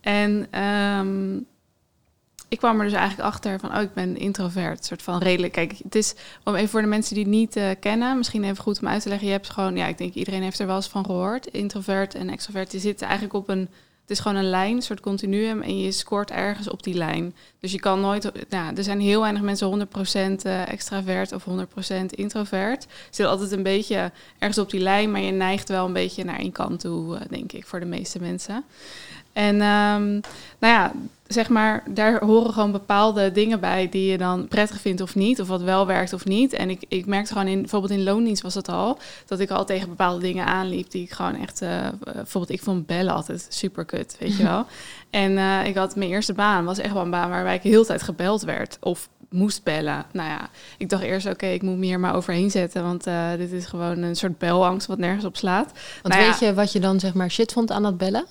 En 0.00 0.46
ehm, 0.50 1.36
ik 2.48 2.58
kwam 2.58 2.78
er 2.78 2.84
dus 2.84 2.94
eigenlijk 2.94 3.28
achter 3.28 3.60
van, 3.60 3.76
oh, 3.76 3.82
ik 3.82 3.94
ben 3.94 4.16
introvert, 4.16 4.84
soort 4.84 5.02
van 5.02 5.18
redelijk. 5.18 5.52
Kijk, 5.52 5.74
het 5.82 5.94
is, 5.94 6.14
om 6.44 6.54
even 6.54 6.68
voor 6.68 6.82
de 6.82 6.86
mensen 6.86 7.14
die 7.14 7.24
het 7.24 7.32
niet 7.32 7.56
eh, 7.56 7.70
kennen, 7.80 8.16
misschien 8.16 8.44
even 8.44 8.62
goed 8.62 8.80
om 8.80 8.88
uit 8.88 9.02
te 9.02 9.08
leggen. 9.08 9.26
Je 9.26 9.32
hebt 9.32 9.50
gewoon, 9.50 9.76
ja, 9.76 9.86
ik 9.86 9.98
denk 9.98 10.14
iedereen 10.14 10.42
heeft 10.42 10.58
er 10.58 10.66
wel 10.66 10.76
eens 10.76 10.88
van 10.88 11.04
gehoord. 11.04 11.46
Introvert 11.46 12.14
en 12.14 12.30
extrovert, 12.30 12.70
die 12.70 12.80
zitten 12.80 13.06
eigenlijk 13.06 13.36
op 13.36 13.48
een, 13.48 13.68
het 14.06 14.16
is 14.16 14.22
gewoon 14.22 14.36
een 14.36 14.50
lijn, 14.50 14.76
een 14.76 14.82
soort 14.82 15.00
continuum. 15.00 15.62
En 15.62 15.78
je 15.78 15.92
scoort 15.92 16.30
ergens 16.30 16.68
op 16.68 16.82
die 16.82 16.94
lijn. 16.94 17.34
Dus 17.60 17.72
je 17.72 17.80
kan 17.80 18.00
nooit, 18.00 18.32
nou, 18.48 18.76
er 18.76 18.84
zijn 18.84 19.00
heel 19.00 19.20
weinig 19.20 19.42
mensen 19.42 19.88
100% 19.88 20.42
eh, 20.42 20.68
extravert 20.68 21.32
of 21.32 21.46
100% 21.48 22.04
introvert. 22.10 22.86
Zit 23.10 23.26
altijd 23.26 23.52
een 23.52 23.62
beetje 23.62 24.12
ergens 24.38 24.58
op 24.58 24.70
die 24.70 24.80
lijn, 24.80 25.10
maar 25.10 25.20
je 25.20 25.32
neigt 25.32 25.68
wel 25.68 25.86
een 25.86 25.92
beetje 25.92 26.24
naar 26.24 26.38
één 26.38 26.52
kant 26.52 26.80
toe, 26.80 27.16
eh, 27.16 27.28
denk 27.28 27.52
ik, 27.52 27.66
voor 27.66 27.80
de 27.80 27.86
meeste 27.86 28.20
mensen. 28.20 28.64
En 29.36 29.60
ehm, 29.60 30.10
nou 30.58 30.72
ja, 30.74 30.92
zeg 31.26 31.48
maar, 31.48 31.82
daar 31.88 32.24
horen 32.24 32.52
gewoon 32.52 32.72
bepaalde 32.72 33.32
dingen 33.32 33.60
bij 33.60 33.88
die 33.88 34.10
je 34.10 34.18
dan 34.18 34.48
prettig 34.48 34.80
vindt 34.80 35.00
of 35.00 35.14
niet, 35.14 35.40
of 35.40 35.48
wat 35.48 35.62
wel 35.62 35.86
werkt 35.86 36.12
of 36.12 36.24
niet. 36.24 36.52
En 36.52 36.70
ik, 36.70 36.84
ik 36.88 37.06
merkte 37.06 37.32
gewoon 37.32 37.48
in, 37.48 37.60
bijvoorbeeld 37.60 37.92
in 37.92 38.02
loondienst 38.02 38.42
was 38.42 38.54
dat 38.54 38.68
al, 38.68 38.98
dat 39.26 39.40
ik 39.40 39.50
al 39.50 39.64
tegen 39.64 39.88
bepaalde 39.88 40.20
dingen 40.20 40.46
aanliep 40.46 40.90
die 40.90 41.02
ik 41.02 41.10
gewoon 41.10 41.36
echt, 41.40 41.62
eh, 41.62 41.88
bijvoorbeeld 41.98 42.58
ik 42.58 42.62
vond 42.62 42.86
bellen 42.86 43.14
altijd 43.14 43.46
super 43.48 43.84
kut, 43.84 44.16
weet 44.18 44.36
je 44.36 44.42
wel. 44.52 44.66
En 45.10 45.38
eh, 45.38 45.66
ik 45.66 45.76
had 45.76 45.96
mijn 45.96 46.10
eerste 46.10 46.32
baan, 46.32 46.64
was 46.64 46.78
echt 46.78 46.92
wel 46.92 47.02
een 47.02 47.10
baan 47.10 47.30
waarbij 47.30 47.54
ik 47.54 47.62
heel 47.62 47.80
de 47.80 47.86
tijd 47.86 48.02
gebeld 48.02 48.42
werd 48.42 48.78
of 48.80 49.08
moest 49.30 49.62
bellen. 49.62 50.04
Nou 50.12 50.28
ja, 50.28 50.48
ik 50.78 50.88
dacht 50.88 51.02
eerst, 51.02 51.26
oké, 51.26 51.46
ik 51.46 51.62
moet 51.62 51.76
me 51.76 51.84
hier 51.84 52.00
maar 52.00 52.14
overheen 52.14 52.50
zetten, 52.50 52.82
want 52.82 53.06
eh, 53.06 53.30
dit 53.36 53.52
is 53.52 53.66
gewoon 53.66 54.02
een 54.02 54.16
soort 54.16 54.38
belangst 54.38 54.86
wat 54.86 54.98
nergens 54.98 55.24
op 55.24 55.36
slaat. 55.36 55.72
Want 56.02 56.14
Nou 56.14 56.20
ja. 56.20 56.30
weet 56.30 56.38
je 56.38 56.54
wat 56.54 56.72
je 56.72 56.80
dan 56.80 57.00
zeg 57.00 57.14
maar 57.14 57.30
shit 57.30 57.52
vond 57.52 57.70
aan 57.70 57.82
dat 57.82 57.98
bellen? 57.98 58.26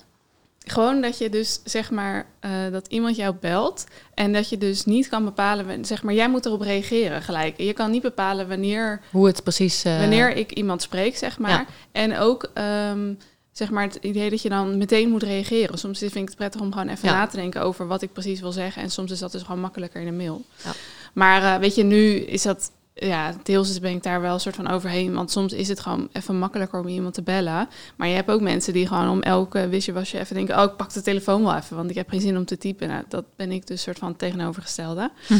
Gewoon 0.68 1.00
dat 1.00 1.18
je 1.18 1.28
dus 1.30 1.60
zeg 1.64 1.90
maar 1.90 2.26
eh, 2.40 2.50
dat 2.72 2.86
iemand 2.86 3.16
jou 3.16 3.34
belt 3.40 3.84
en 4.14 4.32
dat 4.32 4.48
je 4.48 4.58
dus 4.58 4.84
niet 4.84 5.08
kan 5.08 5.24
bepalen, 5.24 5.84
zeg 5.84 6.02
maar, 6.02 6.14
jij 6.14 6.28
moet 6.28 6.46
erop 6.46 6.60
reageren 6.60 7.22
gelijk. 7.22 7.60
Je 7.60 7.72
kan 7.72 7.90
niet 7.90 8.02
bepalen 8.02 8.48
wanneer, 8.48 9.00
Hoe 9.10 9.26
het 9.26 9.42
precies... 9.42 9.84
eh, 9.84 9.98
wanneer 9.98 10.36
ik 10.36 10.52
iemand 10.52 10.82
spreek, 10.82 11.16
zeg 11.16 11.38
maar. 11.38 11.50
Ja. 11.50 11.66
En 11.92 12.18
ook 12.18 12.50
ehm, 12.54 13.14
zeg 13.52 13.70
maar 13.70 13.82
het 13.84 13.98
idee 14.00 14.30
dat 14.30 14.42
je 14.42 14.48
dan 14.48 14.78
meteen 14.78 15.10
moet 15.10 15.22
reageren. 15.22 15.78
Soms 15.78 15.98
vind 15.98 16.14
ik 16.16 16.26
het 16.28 16.36
prettig 16.36 16.60
om 16.60 16.72
gewoon 16.72 16.88
even 16.88 17.08
Ja. 17.08 17.14
na 17.14 17.26
te 17.26 17.36
denken 17.36 17.62
over 17.62 17.86
wat 17.86 18.02
ik 18.02 18.12
precies 18.12 18.40
wil 18.40 18.52
zeggen. 18.52 18.82
En 18.82 18.90
soms 18.90 19.10
is 19.10 19.18
dat 19.18 19.32
dus 19.32 19.42
gewoon 19.42 19.60
makkelijker 19.60 20.00
in 20.00 20.06
een 20.06 20.16
mail. 20.16 20.44
Ja. 20.64 20.70
Maar 21.12 21.42
eh, 21.54 21.60
weet 21.60 21.74
je, 21.74 21.82
nu 21.84 22.14
is 22.16 22.42
dat 22.42 22.70
ja, 22.98 23.34
deels 23.42 23.80
ben 23.80 23.92
ik 23.92 24.02
daar 24.02 24.20
wel 24.20 24.34
een 24.34 24.40
soort 24.40 24.54
van 24.54 24.68
overheen. 24.68 25.14
Want 25.14 25.30
soms 25.30 25.52
is 25.52 25.68
het 25.68 25.80
gewoon 25.80 26.08
even 26.12 26.38
makkelijker 26.38 26.80
om 26.80 26.88
iemand 26.88 27.14
te 27.14 27.22
bellen. 27.22 27.68
Maar 27.96 28.08
je 28.08 28.14
hebt 28.14 28.30
ook 28.30 28.40
mensen 28.40 28.72
die 28.72 28.86
gewoon 28.86 29.08
om 29.08 29.22
elke 29.22 29.68
wisje 29.68 29.92
was 29.92 30.10
je 30.10 30.18
even 30.18 30.34
denken... 30.34 30.58
oh, 30.58 30.64
ik 30.64 30.76
pak 30.76 30.92
de 30.92 31.02
telefoon 31.02 31.42
wel 31.42 31.56
even, 31.56 31.76
want 31.76 31.90
ik 31.90 31.96
heb 31.96 32.08
geen 32.08 32.20
zin 32.20 32.36
om 32.36 32.44
te 32.44 32.58
typen. 32.58 32.88
Nou, 32.88 33.04
dat 33.08 33.24
ben 33.36 33.52
ik 33.52 33.66
dus 33.66 33.82
soort 33.82 33.98
van 33.98 34.16
tegenovergestelde. 34.16 35.10
Hm. 35.26 35.34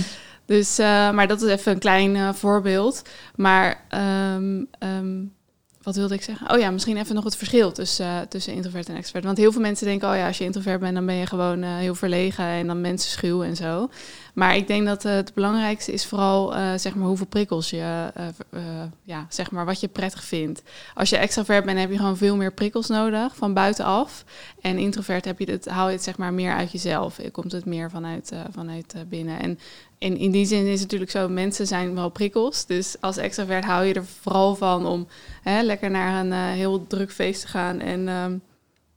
Dus, 0.44 0.78
eh, 0.78 1.10
maar 1.10 1.28
dat 1.28 1.42
is 1.42 1.50
even 1.50 1.72
een 1.72 1.78
klein 1.78 2.16
eh, 2.16 2.32
voorbeeld. 2.32 3.02
Maar 3.34 3.84
ehm, 3.88 4.62
wat 5.86 5.96
wilde 5.96 6.14
ik 6.14 6.22
zeggen? 6.22 6.50
Oh 6.50 6.58
ja, 6.58 6.70
misschien 6.70 6.96
even 6.96 7.14
nog 7.14 7.24
het 7.24 7.36
verschil 7.36 7.72
tussen, 7.72 8.06
eh, 8.06 8.20
tussen 8.28 8.52
introvert 8.52 8.88
en 8.88 8.96
extrovert. 8.96 9.24
Want 9.24 9.38
heel 9.38 9.52
veel 9.52 9.60
mensen 9.60 9.86
denken, 9.86 10.08
oh 10.08 10.16
ja, 10.16 10.26
als 10.26 10.38
je 10.38 10.44
introvert 10.44 10.80
bent, 10.80 10.94
dan 10.94 11.06
ben 11.06 11.14
je 11.14 11.26
gewoon 11.26 11.62
eh, 11.62 11.76
heel 11.76 11.94
verlegen 11.94 12.44
en 12.44 12.66
dan 12.66 12.80
mensen 12.80 13.10
schuw 13.10 13.42
en 13.42 13.56
zo. 13.56 13.90
Maar 14.34 14.56
ik 14.56 14.66
denk 14.66 14.86
dat 14.86 15.04
eh, 15.04 15.12
het 15.12 15.34
belangrijkste 15.34 15.92
is 15.92 16.06
vooral, 16.06 16.52
zeg 16.78 16.94
maar, 16.94 17.06
hoeveel 17.06 17.26
prikkels 17.26 17.70
je, 17.70 18.12
ja, 19.02 19.26
zeg 19.28 19.50
maar, 19.50 19.64
wat 19.64 19.80
je 19.80 19.88
prettig 19.88 20.24
vindt. 20.24 20.62
Als 20.94 21.10
je 21.10 21.16
extravert 21.16 21.64
bent, 21.64 21.78
heb 21.78 21.90
je 21.90 21.96
gewoon 21.96 22.16
veel 22.16 22.36
meer 22.36 22.52
prikkels 22.52 22.88
nodig 22.88 23.36
van 23.36 23.54
buitenaf. 23.54 24.24
En 24.60 24.78
introvert 24.78 25.24
heb 25.24 25.38
je 25.38 25.50
het, 25.50 25.66
haal 25.68 25.86
je 25.86 25.94
het 25.94 26.04
zeg 26.04 26.16
maar 26.16 26.32
meer 26.32 26.52
uit 26.52 26.72
jezelf. 26.72 27.20
Komt 27.32 27.52
het 27.52 27.64
meer 27.64 27.90
vanuit, 27.90 28.32
vanuit 28.50 28.94
binnen. 29.08 29.40
En 29.40 29.58
in, 29.98 30.30
die 30.30 30.46
zin 30.46 30.66
is 30.66 30.72
het 30.72 30.80
natuurlijk 30.80 31.10
zo, 31.10 31.28
mensen 31.28 31.66
zijn 31.66 31.94
wel 31.94 32.08
prikkels. 32.08 32.66
Dus 32.66 32.96
als 33.00 33.16
extravert 33.16 33.64
hou 33.64 33.84
je 33.84 33.94
er 33.94 34.04
vooral 34.04 34.54
van 34.54 34.86
om 34.86 35.06
hè, 35.42 35.62
lekker 35.62 35.90
naar 35.90 36.24
een 36.24 36.32
eh, 36.32 36.38
heel 36.38 36.86
druk 36.86 37.12
feest 37.12 37.40
te 37.40 37.48
gaan 37.48 37.80
en 37.80 38.08
ehm, 38.08 38.36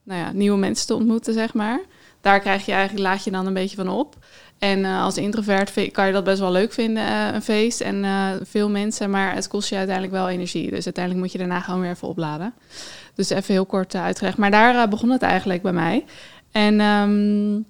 nou 0.03 0.19
ja, 0.19 0.31
nieuwe 0.31 0.57
mensen 0.57 0.87
te 0.87 0.95
ontmoeten, 0.95 1.33
zeg 1.33 1.53
maar. 1.53 1.79
Daar 2.21 2.39
krijg 2.39 2.65
je 2.65 2.71
eigenlijk, 2.71 3.07
laat 3.07 3.23
je 3.23 3.31
dan 3.31 3.45
een 3.45 3.53
beetje 3.53 3.75
van 3.75 3.89
op. 3.89 4.15
En 4.57 4.85
eh, 4.85 5.03
als 5.03 5.17
introvert 5.17 5.91
kan 5.91 6.07
je 6.07 6.13
dat 6.13 6.23
best 6.23 6.39
wel 6.39 6.51
leuk 6.51 6.73
vinden, 6.73 7.07
eh, 7.07 7.33
een 7.33 7.41
feest 7.41 7.81
en 7.81 8.05
veel 8.43 8.69
mensen, 8.69 9.09
maar 9.09 9.35
het 9.35 9.47
kost 9.47 9.69
je 9.69 9.75
uiteindelijk 9.75 10.15
wel 10.15 10.29
energie. 10.29 10.69
Dus 10.69 10.85
uiteindelijk 10.85 11.23
moet 11.23 11.31
je 11.31 11.37
daarna 11.37 11.59
gewoon 11.59 11.81
weer 11.81 11.91
even 11.91 12.07
opladen. 12.07 12.53
Dus 13.15 13.29
even 13.29 13.53
heel 13.53 13.65
kort 13.65 13.95
uitgelegd. 13.95 14.37
Maar 14.37 14.51
daar 14.51 14.89
begon 14.89 15.09
het 15.09 15.21
eigenlijk 15.21 15.61
bij 15.61 15.73
mij. 15.73 16.05
En 16.51 16.79
ehm, 16.79 17.61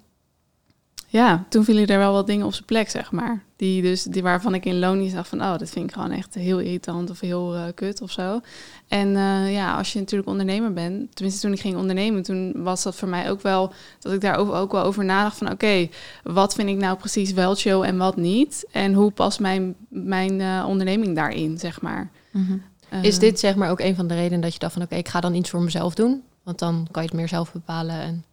ja, 1.12 1.44
toen 1.48 1.64
vielen 1.64 1.86
er 1.86 1.98
wel 1.98 2.12
wat 2.12 2.26
dingen 2.26 2.46
op 2.46 2.52
zijn 2.52 2.64
plek, 2.64 2.90
zeg 2.90 3.12
maar. 3.12 3.42
Die 3.56 3.82
dus, 3.82 4.02
die 4.02 4.22
waarvan 4.22 4.54
ik 4.54 4.64
in 4.64 4.78
loondienst 4.78 5.14
dacht 5.14 5.28
van, 5.28 5.40
oh, 5.40 5.58
dat 5.58 5.70
vind 5.70 5.88
ik 5.88 5.92
gewoon 5.92 6.10
echt 6.10 6.34
heel 6.34 6.58
irritant 6.58 7.10
of 7.10 7.20
heel 7.20 7.54
eh, 7.54 7.62
kut 7.74 8.00
of 8.00 8.10
zo. 8.10 8.40
En 8.88 9.16
eh, 9.16 9.52
ja, 9.52 9.76
als 9.76 9.92
je 9.92 9.98
natuurlijk 9.98 10.28
ondernemer 10.28 10.72
bent, 10.72 11.14
tenminste 11.14 11.46
toen 11.46 11.52
ik 11.52 11.60
ging 11.60 11.76
ondernemen, 11.76 12.22
toen 12.22 12.62
was 12.62 12.82
dat 12.82 12.96
voor 12.96 13.08
mij 13.08 13.30
ook 13.30 13.42
wel, 13.42 13.72
dat 14.00 14.12
ik 14.12 14.20
daar 14.20 14.36
ook, 14.36 14.72
wel 14.72 14.82
over 14.82 15.04
nadacht 15.04 15.36
van, 15.36 15.50
oké, 15.50 15.88
wat 16.22 16.54
vind 16.54 16.68
ik 16.68 16.76
nou 16.76 16.96
precies 16.96 17.32
wel 17.32 17.54
chill 17.54 17.80
en 17.80 17.96
wat 17.96 18.16
niet? 18.16 18.66
En 18.72 18.94
hoe 18.94 19.10
past 19.10 19.40
mijn, 19.40 19.74
mijn 19.88 20.40
eh, 20.40 20.64
onderneming 20.68 21.14
daarin, 21.14 21.58
zeg 21.58 21.80
maar. 21.80 22.10
Mhm. 22.30 22.56
Is 23.02 23.18
dit 23.18 23.40
zeg 23.40 23.56
maar 23.56 23.70
ook 23.70 23.80
een 23.80 23.96
van 23.96 24.06
de 24.06 24.14
redenen 24.14 24.40
dat 24.40 24.52
je 24.52 24.58
dacht 24.58 24.72
van... 24.72 24.82
oké, 24.82 24.94
ik 24.94 25.08
ga 25.08 25.20
dan 25.20 25.34
iets 25.34 25.50
voor 25.50 25.62
mezelf 25.62 25.94
doen? 25.94 26.22
Want 26.42 26.58
dan 26.58 26.86
kan 26.90 27.02
je 27.02 27.08
het 27.08 27.18
meer 27.18 27.28
zelf 27.28 27.52
bepalen. 27.52 28.00
En... 28.00 28.24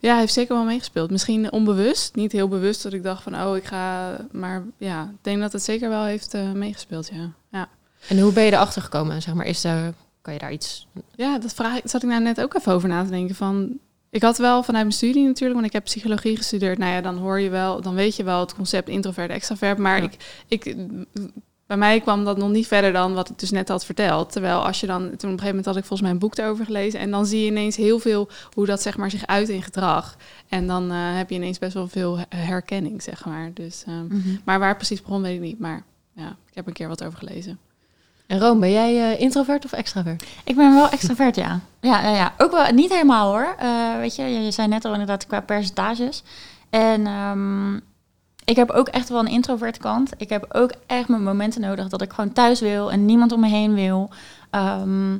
Ja, 0.00 0.10
hij 0.10 0.20
heeft 0.20 0.32
zeker 0.32 0.54
wel 0.54 0.64
meegespeeld. 0.64 1.10
Misschien 1.10 1.52
onbewust, 1.52 2.14
niet 2.14 2.32
heel 2.32 2.48
bewust 2.48 2.82
dat 2.82 2.92
ik 2.92 3.02
dacht 3.02 3.22
van, 3.22 3.42
oh, 3.42 3.56
ik 3.56 3.64
ga, 3.64 4.16
maar 4.32 4.62
ja, 4.76 5.02
ik 5.02 5.18
denk 5.24 5.40
dat 5.40 5.52
het 5.52 5.62
zeker 5.62 5.88
wel 5.88 6.04
heeft 6.04 6.34
eh, 6.34 6.52
meegespeeld, 6.52 7.10
ja. 7.12 7.30
Ja. 7.50 7.68
en 8.08 8.18
hoe 8.20 8.32
ben 8.32 8.44
je 8.44 8.52
erachter 8.52 8.82
gekomen? 8.82 9.22
Zeg 9.22 9.34
maar, 9.34 9.46
is 9.46 9.64
er, 9.64 9.94
kan 10.22 10.32
je 10.32 10.38
daar 10.38 10.52
iets... 10.52 10.86
Ja, 11.14 11.38
dat 11.38 11.54
vraag 11.54 11.76
ik, 11.76 11.82
zat 11.84 12.02
ik 12.02 12.08
nou 12.08 12.22
net 12.22 12.40
ook 12.40 12.54
even 12.54 12.72
over 12.72 12.88
na 12.88 13.04
te 13.04 13.10
denken. 13.10 13.34
Van, 13.34 13.78
ik 14.10 14.22
had 14.22 14.38
wel 14.38 14.62
vanuit 14.62 14.84
mijn 14.84 14.96
studie 14.96 15.26
natuurlijk, 15.26 15.54
want 15.54 15.66
ik 15.66 15.72
heb 15.72 15.84
psychologie 15.84 16.36
gestudeerd. 16.36 16.78
Nou 16.78 16.92
ja, 16.92 17.00
dan 17.00 17.16
hoor 17.16 17.40
je 17.40 17.50
wel, 17.50 17.80
dan 17.80 17.94
weet 17.94 18.16
je 18.16 18.24
wel 18.24 18.40
het 18.40 18.54
concept 18.54 18.88
introvert, 18.88 19.30
extravert. 19.30 19.78
Maar 19.78 20.02
Ja. 20.02 20.08
ik, 20.48 20.64
ik, 20.64 20.76
bij 21.70 21.78
mij 21.78 22.00
kwam 22.00 22.24
dat 22.24 22.36
nog 22.36 22.50
niet 22.50 22.66
verder 22.66 22.92
dan 22.92 23.14
wat 23.14 23.30
ik 23.30 23.38
dus 23.38 23.50
net 23.50 23.68
had 23.68 23.84
verteld. 23.84 24.32
Terwijl 24.32 24.66
als 24.66 24.80
je 24.80 24.86
dan, 24.86 24.98
toen 25.00 25.08
op 25.10 25.22
een 25.22 25.28
gegeven 25.28 25.46
moment 25.46 25.66
had 25.66 25.76
ik 25.76 25.80
volgens 25.84 26.00
mij 26.00 26.10
een 26.10 26.18
boek 26.18 26.36
erover 26.38 26.64
gelezen. 26.64 27.00
En 27.00 27.10
dan 27.10 27.26
zie 27.26 27.40
je 27.40 27.46
ineens 27.46 27.76
heel 27.76 27.98
veel 27.98 28.28
hoe 28.54 28.66
dat 28.66 28.82
zeg 28.82 28.96
maar 28.96 29.10
zich 29.10 29.26
uit 29.26 29.48
in 29.48 29.62
gedrag. 29.62 30.16
En 30.48 30.66
dan 30.66 30.90
eh, 30.90 30.96
heb 31.16 31.28
je 31.30 31.34
ineens 31.36 31.58
best 31.58 31.74
wel 31.74 31.88
veel 31.88 32.18
herkenning, 32.28 33.02
zeg 33.02 33.24
maar. 33.24 33.50
Dus, 33.54 33.84
ehm, 33.86 34.06
Mhm. 34.06 34.28
maar 34.44 34.58
waar 34.58 34.68
het 34.68 34.76
precies 34.76 35.02
begon, 35.02 35.22
weet 35.22 35.34
ik 35.34 35.40
niet. 35.40 35.58
Maar 35.58 35.82
ja, 36.12 36.28
ik 36.48 36.54
heb 36.54 36.66
een 36.66 36.72
keer 36.72 36.88
wat 36.88 37.04
over 37.04 37.18
gelezen. 37.18 37.58
En 38.26 38.38
Room, 38.38 38.60
ben 38.60 38.70
jij 38.72 39.12
eh, 39.12 39.20
introvert 39.20 39.64
of 39.64 39.72
extravert? 39.72 40.24
Ik 40.44 40.56
ben 40.56 40.74
wel 40.74 40.88
extravert, 40.90 41.36
ja. 41.36 41.60
Ja, 41.80 42.02
ja, 42.02 42.14
ja. 42.14 42.34
ook 42.38 42.50
wel 42.50 42.72
niet 42.72 42.90
helemaal 42.92 43.30
hoor. 43.32 43.54
Eh, 43.58 43.96
weet 43.96 44.16
je, 44.16 44.22
je, 44.22 44.40
je 44.40 44.50
zei 44.50 44.68
net 44.68 44.84
al 44.84 44.92
inderdaad 44.92 45.26
qua 45.26 45.40
percentages. 45.40 46.22
En 46.70 47.06
ehm, 47.06 47.78
ik 48.50 48.56
heb 48.56 48.70
ook 48.70 48.88
echt 48.88 49.08
wel 49.08 49.20
een 49.20 49.26
introvert 49.26 49.78
kant. 49.78 50.12
Ik 50.16 50.28
heb 50.28 50.46
ook 50.48 50.72
echt 50.86 51.08
mijn 51.08 51.22
momenten 51.22 51.60
nodig 51.60 51.88
dat 51.88 52.02
ik 52.02 52.12
gewoon 52.12 52.32
thuis 52.32 52.60
wil 52.60 52.90
en 52.92 53.04
niemand 53.04 53.32
om 53.32 53.40
me 53.40 53.48
heen 53.48 53.74
wil. 53.74 54.10
Ehm, 54.50 55.18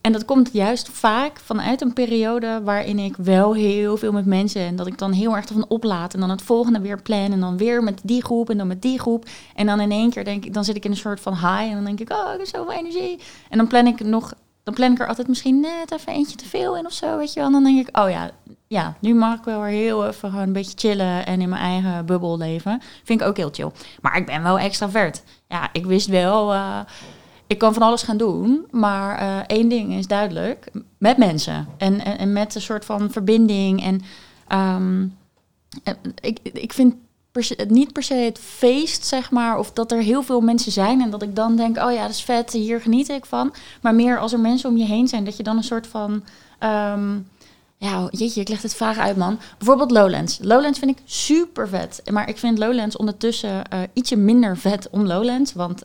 en 0.00 0.12
dat 0.12 0.24
komt 0.24 0.50
juist 0.52 0.88
vaak 0.88 1.40
vanuit 1.40 1.80
een 1.80 1.92
periode 1.92 2.60
waarin 2.64 2.98
ik 2.98 3.16
wel 3.16 3.54
heel 3.54 3.96
veel 3.96 4.12
met 4.12 4.26
mensen 4.26 4.60
en 4.60 4.76
dat 4.76 4.86
ik 4.86 4.98
dan 4.98 5.12
heel 5.12 5.36
erg 5.36 5.44
ervan 5.44 5.68
oplaat 5.68 6.14
en 6.14 6.20
dan 6.20 6.30
het 6.30 6.42
volgende 6.42 6.80
weer 6.80 7.02
plan 7.02 7.32
en 7.32 7.40
dan 7.40 7.56
weer 7.56 7.82
met 7.82 8.00
die 8.04 8.24
groep 8.24 8.50
en 8.50 8.58
dan 8.58 8.66
met 8.66 8.82
die 8.82 8.98
groep 8.98 9.24
en 9.54 9.66
dan 9.66 9.80
in 9.80 9.90
één 9.90 10.10
keer 10.10 10.24
denk 10.24 10.44
ik, 10.44 10.54
dan 10.54 10.64
zit 10.64 10.76
ik 10.76 10.84
in 10.84 10.90
een 10.90 10.96
soort 10.96 11.20
van 11.20 11.32
high 11.32 11.68
en 11.68 11.74
dan 11.74 11.84
denk 11.84 12.00
ik, 12.00 12.12
oh, 12.12 12.32
ik 12.32 12.38
heb 12.38 12.46
zoveel 12.46 12.72
energie 12.72 13.18
en 13.50 13.58
dan 13.58 13.66
plan 13.66 13.86
ik 13.86 14.00
nog, 14.00 14.34
dan 14.62 14.74
plan 14.74 14.92
ik 14.92 15.00
er 15.00 15.08
altijd 15.08 15.28
misschien 15.28 15.60
net 15.60 15.92
even 15.92 16.12
eentje 16.12 16.36
te 16.36 16.48
veel 16.48 16.76
in 16.76 16.86
of 16.86 16.92
zo, 16.92 17.16
weet 17.16 17.32
je 17.32 17.40
wel. 17.40 17.46
En 17.46 17.52
dan 17.52 17.64
denk 17.64 17.88
ik, 17.88 17.98
oh 17.98 18.10
ja, 18.10 18.30
ja, 18.68 18.96
nu 19.00 19.14
mag 19.14 19.38
ik 19.38 19.44
wel 19.44 19.60
weer 19.60 19.70
heel 19.70 20.06
even 20.06 20.30
gewoon 20.30 20.46
een 20.46 20.52
beetje 20.52 20.78
chillen 20.78 21.26
en 21.26 21.40
in 21.40 21.48
mijn 21.48 21.62
eigen 21.62 22.06
bubbel 22.06 22.38
leven. 22.38 22.80
Vind 23.04 23.20
ik 23.20 23.26
ook 23.26 23.36
heel 23.36 23.50
chill. 23.52 23.70
Maar 24.00 24.16
ik 24.16 24.26
ben 24.26 24.42
wel 24.42 24.58
extravert. 24.58 25.22
Ja, 25.48 25.68
ik 25.72 25.86
wist 25.86 26.06
wel. 26.06 26.52
eh, 26.52 26.80
ik 27.46 27.58
kan 27.58 27.72
van 27.72 27.82
alles 27.82 28.02
gaan 28.02 28.16
doen, 28.16 28.66
maar 28.70 29.18
eh, 29.18 29.38
één 29.56 29.68
ding 29.68 29.92
is 29.94 30.06
duidelijk: 30.06 30.70
met 30.98 31.16
mensen 31.16 31.66
en, 31.76 32.04
en, 32.18 32.32
met 32.32 32.54
een 32.54 32.60
soort 32.60 32.84
van 32.84 33.10
verbinding. 33.10 33.82
En 33.82 34.02
ehm, 34.48 35.06
eh, 35.84 35.94
ik, 36.20 36.38
ik 36.42 36.72
vind 36.72 36.94
per 37.32 37.50
niet 37.68 37.92
per 37.92 38.02
se 38.02 38.14
het 38.14 38.38
feest, 38.38 39.04
zeg 39.04 39.30
maar, 39.30 39.58
of 39.58 39.72
dat 39.72 39.92
er 39.92 40.02
heel 40.02 40.22
veel 40.22 40.40
mensen 40.40 40.72
zijn 40.72 41.00
en 41.00 41.10
dat 41.10 41.22
ik 41.22 41.36
dan 41.36 41.56
denk: 41.56 41.76
oh 41.76 41.92
ja, 41.92 42.02
dat 42.02 42.10
is 42.10 42.22
vet, 42.22 42.52
hier 42.52 42.80
geniet 42.80 43.08
ik 43.08 43.26
van. 43.26 43.54
Maar 43.82 43.94
meer 43.94 44.18
als 44.18 44.32
er 44.32 44.40
mensen 44.40 44.70
om 44.70 44.76
je 44.76 44.84
heen 44.84 45.08
zijn, 45.08 45.24
dat 45.24 45.36
je 45.36 45.42
dan 45.42 45.56
een 45.56 45.62
soort 45.62 45.86
van. 45.86 46.24
ehm, 46.58 47.16
ja, 47.80 48.08
jeetje, 48.10 48.40
ik 48.40 48.48
leg 48.48 48.62
het 48.62 48.74
vaag 48.74 48.98
uit, 48.98 49.16
man. 49.16 49.38
Bijvoorbeeld 49.58 49.90
Lowlands. 49.90 50.38
Lowlands 50.42 50.78
vind 50.78 50.90
ik 50.90 51.02
super 51.04 51.68
vet. 51.68 52.02
Maar 52.10 52.28
ik 52.28 52.38
vind 52.38 52.58
Lowlands 52.58 52.96
ondertussen 52.96 53.68
eh, 53.68 53.80
ietsje 53.92 54.16
minder 54.16 54.56
vet 54.56 54.90
om 54.90 55.06
Lowlands. 55.06 55.52
Want 55.52 55.82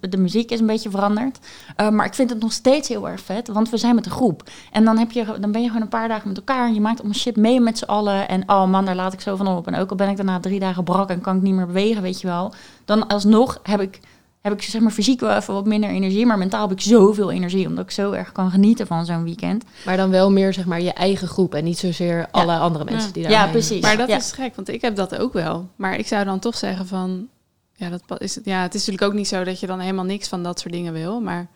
de 0.00 0.16
muziek 0.16 0.50
is 0.50 0.60
een 0.60 0.66
beetje 0.66 0.90
veranderd. 0.90 1.38
Eh, 1.76 1.88
maar 1.88 2.06
ik 2.06 2.14
vind 2.14 2.30
het 2.30 2.40
nog 2.40 2.52
steeds 2.52 2.88
heel 2.88 3.08
erg 3.08 3.20
vet. 3.20 3.48
Want 3.48 3.70
we 3.70 3.76
zijn 3.76 3.94
met 3.94 4.06
een 4.06 4.12
groep. 4.12 4.50
En 4.72 4.84
dan, 4.84 4.98
heb 4.98 5.10
je, 5.10 5.24
dan 5.40 5.52
ben 5.52 5.60
je 5.60 5.66
gewoon 5.66 5.82
een 5.82 5.88
paar 5.88 6.08
dagen 6.08 6.28
met 6.28 6.36
elkaar. 6.36 6.66
En 6.66 6.74
je 6.74 6.80
maakt 6.80 6.98
allemaal 6.98 7.18
shit 7.18 7.36
mee 7.36 7.60
met 7.60 7.78
z'n 7.78 7.84
allen. 7.84 8.28
En 8.28 8.48
oh 8.48 8.66
man, 8.66 8.84
daar 8.84 8.96
laat 8.96 9.12
ik 9.12 9.20
zo 9.20 9.36
van 9.36 9.48
op. 9.48 9.66
En 9.66 9.74
ook 9.74 9.90
al 9.90 9.96
ben 9.96 10.08
ik 10.08 10.16
daarna 10.16 10.40
drie 10.40 10.60
dagen 10.60 10.84
brak 10.84 11.10
en 11.10 11.20
kan 11.20 11.36
ik 11.36 11.42
niet 11.42 11.54
meer 11.54 11.66
bewegen, 11.66 12.02
weet 12.02 12.20
je 12.20 12.26
wel. 12.26 12.52
Dan 12.84 13.06
alsnog 13.06 13.60
heb 13.62 13.80
ik 13.80 14.00
heb 14.40 14.52
ik 14.52 14.62
zeg 14.62 14.80
maar 14.80 14.90
fysiek 14.90 15.20
wel 15.20 15.36
even 15.36 15.54
wat 15.54 15.66
minder 15.66 15.90
energie, 15.90 16.26
maar 16.26 16.38
mentaal 16.38 16.68
heb 16.68 16.78
ik 16.78 16.84
zoveel 16.84 17.30
energie, 17.30 17.66
omdat 17.66 17.84
ik 17.84 17.90
zo 17.90 18.12
erg 18.12 18.32
kan 18.32 18.50
genieten 18.50 18.86
van 18.86 19.04
zo'n 19.06 19.24
weekend. 19.24 19.64
Maar 19.86 19.96
dan 19.96 20.10
wel 20.10 20.30
meer 20.30 20.52
zeg 20.52 20.64
maar 20.66 20.80
je 20.80 20.92
eigen 20.92 21.28
groep 21.28 21.54
en 21.54 21.64
niet 21.64 21.78
zozeer 21.78 22.28
alle 22.30 22.56
andere 22.56 22.84
mensen 22.84 23.06
Ja. 23.06 23.12
die 23.12 23.22
daar 23.22 23.32
Ja, 23.32 23.46
precies. 23.46 23.80
Maar 23.82 23.96
dat 23.96 24.08
Ja. 24.08 24.16
is 24.16 24.32
gek, 24.32 24.54
want 24.54 24.68
ik 24.68 24.80
heb 24.80 24.96
dat 24.96 25.16
ook 25.16 25.32
wel. 25.32 25.68
Maar 25.76 25.96
ik 25.98 26.06
zou 26.06 26.24
dan 26.24 26.38
toch 26.38 26.56
zeggen 26.56 26.86
van... 26.86 27.28
Ja, 27.74 27.88
dat 28.06 28.20
is 28.20 28.34
het, 28.34 28.44
ja, 28.44 28.62
het 28.62 28.74
is 28.74 28.80
natuurlijk 28.86 29.12
ook 29.12 29.18
niet 29.18 29.28
zo 29.28 29.44
dat 29.44 29.60
je 29.60 29.66
dan 29.66 29.78
helemaal 29.80 30.04
niks 30.04 30.28
van 30.28 30.42
dat 30.42 30.60
soort 30.60 30.72
dingen 30.72 30.92
wil. 30.92 31.20
Maar 31.20 31.48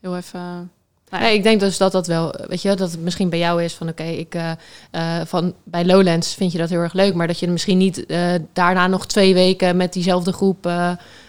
heel 0.00 0.16
even... 0.16 0.70
Nee, 1.10 1.34
ik 1.34 1.42
denk 1.42 1.60
dus 1.60 1.78
dat 1.78 1.92
dat 1.92 2.06
wel, 2.06 2.34
weet 2.46 2.62
je, 2.62 2.74
dat 2.74 2.90
het 2.90 3.00
misschien 3.00 3.28
bij 3.28 3.38
jou 3.38 3.62
is 3.62 3.74
van 3.74 3.88
oké, 3.88 4.02
ik 4.02 4.34
eh, 4.34 4.50
eh, 4.90 5.26
van 5.26 5.54
bij 5.64 5.84
Lowlands 5.84 6.34
vind 6.34 6.52
je 6.52 6.58
dat 6.58 6.68
heel 6.68 6.80
erg 6.80 6.92
leuk, 6.92 7.14
maar 7.14 7.26
dat 7.26 7.38
je 7.38 7.48
misschien 7.48 7.78
niet 7.78 8.06
eh, 8.06 8.34
daarna 8.52 8.86
nog 8.86 9.06
twee 9.06 9.34
weken 9.34 9.76
met 9.76 9.92
diezelfde 9.92 10.32
groep. 10.32 10.66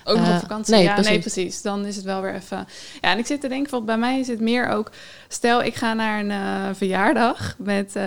Ook 0.03 0.17
nog 0.17 0.33
op 0.33 0.39
vakantie. 0.39 0.73
nee, 0.73 0.83
ja, 0.83 0.93
nee, 0.93 1.03
precies. 1.03 1.33
precies. 1.33 1.61
Dan 1.61 1.85
is 1.85 1.95
het 1.95 2.05
wel 2.05 2.21
weer 2.21 2.35
even. 2.35 2.67
Ja, 3.01 3.11
en 3.11 3.17
ik 3.17 3.25
zit 3.25 3.41
te 3.41 3.47
denken, 3.47 3.85
bij 3.85 3.97
mij 3.97 4.19
is 4.19 4.27
het 4.27 4.39
meer 4.39 4.69
ook. 4.69 4.91
Stel, 5.27 5.63
ik 5.63 5.75
ga 5.75 5.93
naar 5.93 6.19
een 6.19 6.75
verjaardag 6.75 7.55
met 7.57 7.95
eh 7.95 8.03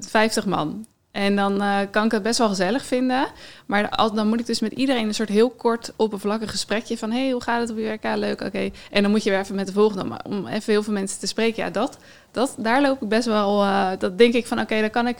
50 0.00 0.46
man. 0.46 0.86
En 1.18 1.36
dan 1.36 1.62
eh, 1.62 1.78
kan 1.90 2.04
ik 2.04 2.12
het 2.12 2.22
best 2.22 2.38
wel 2.38 2.48
gezellig 2.48 2.84
vinden. 2.84 3.26
Maar 3.66 4.10
dan 4.14 4.28
moet 4.28 4.40
ik 4.40 4.46
dus 4.46 4.60
met 4.60 4.72
iedereen 4.72 5.06
een 5.06 5.14
soort 5.14 5.28
heel 5.28 5.50
kort 5.50 5.92
oppervlakkig 5.96 6.50
gesprekje 6.50 6.98
van... 6.98 7.10
hey, 7.10 7.30
hoe 7.30 7.42
gaat 7.42 7.60
het 7.60 7.70
op 7.70 7.76
je 7.78 7.82
werk? 7.82 8.16
Leuk, 8.18 8.40
oké. 8.40 8.70
En 8.90 9.02
dan 9.02 9.10
moet 9.10 9.24
je 9.24 9.30
weer 9.30 9.38
even 9.38 9.54
met 9.54 9.66
de 9.66 9.72
volgende... 9.72 10.04
Maar 10.04 10.20
om 10.28 10.46
even 10.46 10.72
heel 10.72 10.82
veel 10.82 10.92
mensen 10.92 11.20
te 11.20 11.26
spreken. 11.26 11.64
Ja, 11.64 11.70
dat, 11.70 11.98
dat, 12.30 12.54
daar 12.58 12.82
loop 12.82 13.02
ik 13.02 13.08
best 13.08 13.26
wel... 13.26 13.62
eh, 13.62 13.90
dat 13.98 14.18
denk 14.18 14.34
ik 14.34 14.46
van, 14.46 14.60
oké, 14.60 14.80
dan 14.80 14.90
kan 14.90 15.06
ik 15.06 15.16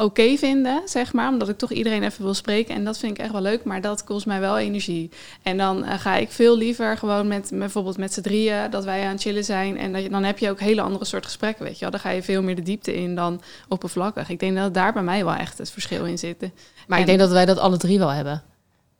oké 0.00 0.36
vinden, 0.36 0.82
zeg 0.84 1.12
maar. 1.12 1.28
Omdat 1.28 1.48
ik 1.48 1.58
toch 1.58 1.72
iedereen 1.72 2.02
even 2.02 2.24
wil 2.24 2.34
spreken. 2.34 2.74
En 2.74 2.84
dat 2.84 2.98
vind 2.98 3.12
ik 3.12 3.18
echt 3.18 3.32
wel 3.32 3.40
leuk, 3.42 3.64
maar 3.64 3.80
dat 3.80 4.04
kost 4.04 4.26
mij 4.26 4.40
wel 4.40 4.58
energie. 4.58 5.10
En 5.42 5.56
dan 5.56 5.84
eh, 5.84 5.98
ga 5.98 6.16
ik 6.16 6.30
veel 6.30 6.56
liever 6.56 6.96
gewoon 6.96 7.28
met 7.28 7.50
bijvoorbeeld 7.54 7.96
met 7.96 8.12
z'n 8.12 8.20
drieën... 8.20 8.70
dat 8.70 8.84
wij 8.84 9.04
aan 9.04 9.12
het 9.12 9.20
chillen 9.20 9.44
zijn. 9.44 9.78
En 9.78 9.92
dat 9.92 10.02
je, 10.02 10.08
dan 10.10 10.24
heb 10.24 10.38
je 10.38 10.50
ook 10.50 10.60
hele 10.60 10.80
andere 10.80 11.04
soort 11.04 11.24
gesprekken, 11.24 11.64
weet 11.64 11.74
je 11.74 11.80
wel. 11.80 11.90
Dan 11.90 12.00
ga 12.00 12.10
je 12.10 12.22
veel 12.22 12.42
meer 12.42 12.56
de 12.56 12.62
diepte 12.62 12.94
in 12.94 13.14
dan 13.14 13.40
oppervlakkig. 13.68 14.28
Ik 14.28 14.40
denk 14.40 14.56
dat 14.56 14.74
daar 14.74 14.92
bij 14.92 15.02
mij 15.02 15.24
wel 15.24 15.34
echt 15.34 15.58
het 15.58 15.70
verschil 15.70 16.04
in 16.04 16.18
zit. 16.18 16.40
Maar 16.40 16.50
En- 16.86 17.00
ik 17.00 17.06
denk 17.06 17.18
dat 17.18 17.30
wij 17.30 17.46
dat 17.46 17.58
alle 17.58 17.76
drie 17.76 17.98
wel 17.98 18.12
hebben. 18.12 18.42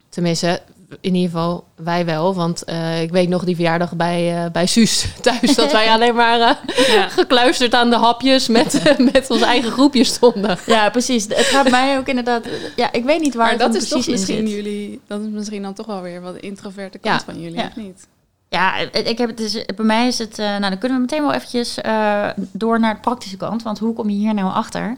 Tenminste, 0.09 0.61
in 1.01 1.15
ieder 1.15 1.31
geval 1.31 1.63
wij 1.75 2.05
wel. 2.05 2.35
Want 2.35 2.63
eh, 2.63 3.01
ik 3.01 3.11
weet 3.11 3.29
nog 3.29 3.43
die 3.43 3.55
verjaardag 3.55 3.95
bij, 3.95 4.43
eh, 4.45 4.51
bij 4.51 4.65
Suus 4.65 5.07
thuis... 5.21 5.55
dat 5.55 5.71
wij 5.71 5.87
alleen 5.95 6.15
maar 6.15 6.39
eh, 6.39 6.87
Ja. 6.93 7.09
gekluisterd 7.19 7.73
aan 7.73 7.89
de 7.89 7.95
hapjes 7.97 8.47
met, 8.47 8.95
met 9.13 9.29
ons 9.29 9.41
eigen 9.41 9.71
groepje 9.71 10.03
stonden. 10.03 10.57
Ja, 10.65 10.89
precies. 10.89 11.23
Het 11.23 11.37
gaat 11.45 11.69
mij 11.69 11.97
ook 11.97 12.07
inderdaad. 12.07 12.45
Ja, 12.75 12.91
ik 12.91 13.03
weet 13.03 13.19
niet 13.21 13.33
waar 13.35 13.43
Maar 13.57 13.65
het 13.65 13.73
dat 13.73 13.81
is 13.81 13.89
toch 13.89 14.03
precies 14.03 14.07
in 14.29 14.35
misschien 14.35 14.47
zit. 14.47 14.55
jullie... 14.65 15.01
Dat 15.07 15.21
is 15.21 15.27
misschien 15.29 15.61
dan 15.61 15.73
toch 15.73 15.85
wel 15.85 16.01
weer 16.01 16.21
wat 16.21 16.33
de 16.33 16.39
introverte 16.39 16.97
kant 16.97 17.19
Ja. 17.25 17.33
van 17.33 17.41
jullie, 17.41 17.57
Ja. 17.57 17.65
of 17.65 17.75
niet? 17.75 18.07
Ja, 18.49 18.75
ik 18.91 19.17
heb 19.17 19.27
het 19.29 19.37
dus, 19.37 19.65
bij 19.75 19.85
mij 19.85 20.07
is 20.07 20.17
het. 20.17 20.37
nou, 20.37 20.59
dan 20.61 20.77
kunnen 20.77 20.97
we 20.97 21.03
meteen 21.03 21.21
wel 21.21 21.33
eventjes 21.33 21.81
eh, 21.81 22.27
door 22.51 22.79
naar 22.79 22.93
de 22.93 22.99
praktische 22.99 23.37
kant. 23.37 23.63
Want 23.63 23.79
hoe 23.79 23.93
kom 23.93 24.09
je 24.09 24.15
hier 24.17 24.33
nou 24.33 24.53
achter? 24.53 24.95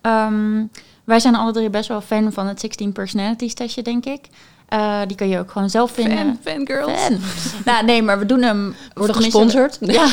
Ehm, 0.00 0.62
wij 1.04 1.18
zijn 1.20 1.34
alle 1.34 1.52
drie 1.52 1.70
best 1.70 1.88
wel 1.88 2.00
fan 2.00 2.32
van 2.32 2.46
het 2.46 2.60
16 2.60 2.92
Personalities 2.92 3.54
testje, 3.54 3.82
denk 3.82 4.04
ik. 4.04 4.20
Eh, 4.74 5.00
die 5.06 5.16
kun 5.16 5.28
je 5.28 5.38
ook 5.38 5.50
gewoon 5.50 5.70
zelf 5.70 5.90
vinden. 5.92 6.16
Fan, 6.16 6.38
fangirls. 6.42 7.00
Fan. 7.00 7.18
nou, 7.64 7.84
nee, 7.84 8.02
maar 8.02 8.18
we 8.18 8.26
doen 8.26 8.42
hem. 8.42 8.74
Worden 8.94 9.16
gesponsord. 9.16 9.78
Ja. 9.80 10.06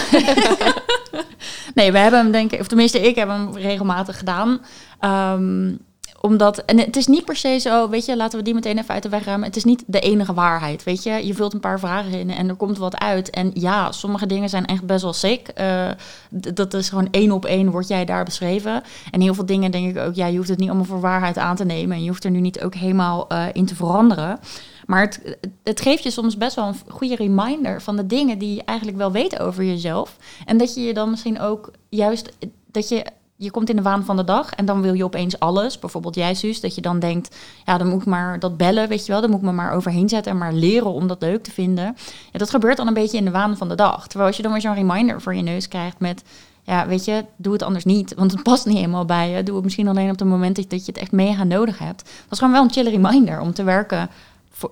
nee, 1.75 1.91
we 1.91 1.97
hebben 1.97 2.19
hem 2.19 2.31
denk 2.31 2.51
ik, 2.51 2.59
of 2.59 2.67
tenminste 2.67 2.99
ik 2.99 3.15
heb 3.15 3.27
hem 3.27 3.55
regelmatig 3.55 4.17
gedaan. 4.17 4.61
Ehm, 4.99 5.73
omdat, 6.21 6.57
en 6.57 6.79
het 6.79 6.95
is 6.95 7.07
niet 7.07 7.25
per 7.25 7.35
se 7.35 7.57
zo, 7.57 7.89
weet 7.89 8.05
je, 8.05 8.15
laten 8.15 8.37
we 8.37 8.45
die 8.45 8.53
meteen 8.53 8.77
even 8.77 8.93
uit 8.93 9.03
de 9.03 9.09
weg 9.09 9.25
ruimen. 9.25 9.47
Het 9.47 9.55
is 9.55 9.63
niet 9.63 9.83
de 9.87 9.99
enige 9.99 10.33
waarheid, 10.33 10.83
weet 10.83 11.03
je. 11.03 11.27
Je 11.27 11.33
vult 11.33 11.53
een 11.53 11.59
paar 11.59 11.79
vragen 11.79 12.11
in 12.11 12.29
en 12.29 12.49
er 12.49 12.55
komt 12.55 12.77
wat 12.77 12.97
uit. 12.97 13.29
En 13.29 13.51
ja, 13.53 13.91
sommige 13.91 14.25
dingen 14.25 14.49
zijn 14.49 14.65
echt 14.65 14.85
best 14.85 15.01
wel 15.01 15.13
sick. 15.13 15.47
Eh, 15.47 15.89
dat 16.29 16.73
is 16.73 16.89
gewoon 16.89 17.07
één 17.11 17.31
op 17.31 17.45
één 17.45 17.71
wordt 17.71 17.87
jij 17.87 18.05
daar 18.05 18.23
beschreven. 18.23 18.83
En 19.11 19.21
heel 19.21 19.33
veel 19.33 19.45
dingen 19.45 19.71
denk 19.71 19.89
ik 19.89 20.03
ook, 20.03 20.15
ja, 20.15 20.25
je 20.25 20.37
hoeft 20.37 20.49
het 20.49 20.59
niet 20.59 20.67
allemaal 20.67 20.85
voor 20.85 20.99
waarheid 20.99 21.37
aan 21.37 21.55
te 21.55 21.65
nemen. 21.65 21.95
En 21.95 22.03
je 22.03 22.09
hoeft 22.09 22.23
er 22.23 22.31
nu 22.31 22.39
niet 22.39 22.61
ook 22.61 22.75
helemaal 22.75 23.27
eh, 23.27 23.45
in 23.53 23.65
te 23.65 23.75
veranderen. 23.75 24.39
Maar 24.85 25.01
het, 25.01 25.37
het 25.63 25.81
geeft 25.81 26.03
je 26.03 26.11
soms 26.11 26.37
best 26.37 26.55
wel 26.55 26.67
een 26.67 26.75
goede 26.87 27.15
reminder 27.15 27.81
van 27.81 27.95
de 27.95 28.07
dingen 28.07 28.37
die 28.37 28.55
je 28.55 28.63
eigenlijk 28.63 28.97
wel 28.97 29.11
weet 29.11 29.39
over 29.39 29.63
jezelf. 29.63 30.17
En 30.45 30.57
dat 30.57 30.73
je 30.73 30.81
je 30.81 30.93
dan 30.93 31.09
misschien 31.09 31.39
ook 31.39 31.71
juist, 31.89 32.31
dat 32.71 32.89
je, 32.89 33.05
je 33.41 33.51
komt 33.51 33.69
in 33.69 33.75
de 33.75 33.81
waan 33.81 34.05
van 34.05 34.17
de 34.17 34.23
dag 34.23 34.53
en 34.53 34.65
dan 34.65 34.81
wil 34.81 34.93
je 34.93 35.03
opeens 35.03 35.39
alles. 35.39 35.79
Bijvoorbeeld 35.79 36.15
jij, 36.15 36.33
Suus, 36.33 36.61
dat 36.61 36.75
je 36.75 36.81
dan 36.81 36.99
denkt, 36.99 37.35
ja, 37.65 37.77
dan 37.77 37.87
moet 37.87 38.01
ik 38.01 38.07
maar 38.07 38.39
dat 38.39 38.57
bellen, 38.57 38.87
weet 38.87 39.05
je 39.05 39.11
wel. 39.11 39.21
Dan 39.21 39.29
moet 39.29 39.39
ik 39.39 39.45
me 39.45 39.51
maar 39.51 39.73
overheen 39.73 40.09
zetten 40.09 40.31
en 40.31 40.37
maar 40.37 40.53
leren 40.53 40.93
om 40.93 41.07
dat 41.07 41.21
leuk 41.21 41.43
te 41.43 41.51
vinden. 41.51 41.95
Ja, 42.31 42.39
dat 42.39 42.49
gebeurt 42.49 42.77
dan 42.77 42.87
een 42.87 42.93
beetje 42.93 43.17
in 43.17 43.25
de 43.25 43.31
waan 43.31 43.57
van 43.57 43.69
de 43.69 43.75
dag. 43.75 44.07
Terwijl 44.07 44.27
als 44.27 44.37
je 44.37 44.43
dan 44.43 44.51
weer 44.51 44.61
zo'n 44.61 44.73
reminder 44.73 45.21
voor 45.21 45.35
je 45.35 45.41
neus 45.41 45.67
krijgt 45.67 45.99
met... 45.99 46.23
Ja, 46.63 46.87
weet 46.87 47.05
je, 47.05 47.25
doe 47.35 47.53
het 47.53 47.61
anders 47.61 47.85
niet. 47.85 48.13
Want 48.13 48.31
het 48.31 48.43
past 48.43 48.65
niet 48.65 48.77
helemaal 48.77 49.05
bij 49.05 49.29
je. 49.29 49.43
Doe 49.43 49.55
het 49.55 49.63
misschien 49.63 49.87
alleen 49.87 50.09
op 50.09 50.19
het 50.19 50.27
moment 50.27 50.55
dat 50.55 50.85
je 50.85 50.91
het 50.91 51.01
echt 51.01 51.11
mega 51.11 51.43
nodig 51.43 51.79
hebt. 51.79 52.03
Dat 52.03 52.31
is 52.31 52.37
gewoon 52.37 52.53
wel 52.53 52.63
een 52.63 52.71
chille 52.71 52.89
reminder 52.89 53.39
om 53.39 53.53
te 53.53 53.63
werken 53.63 54.09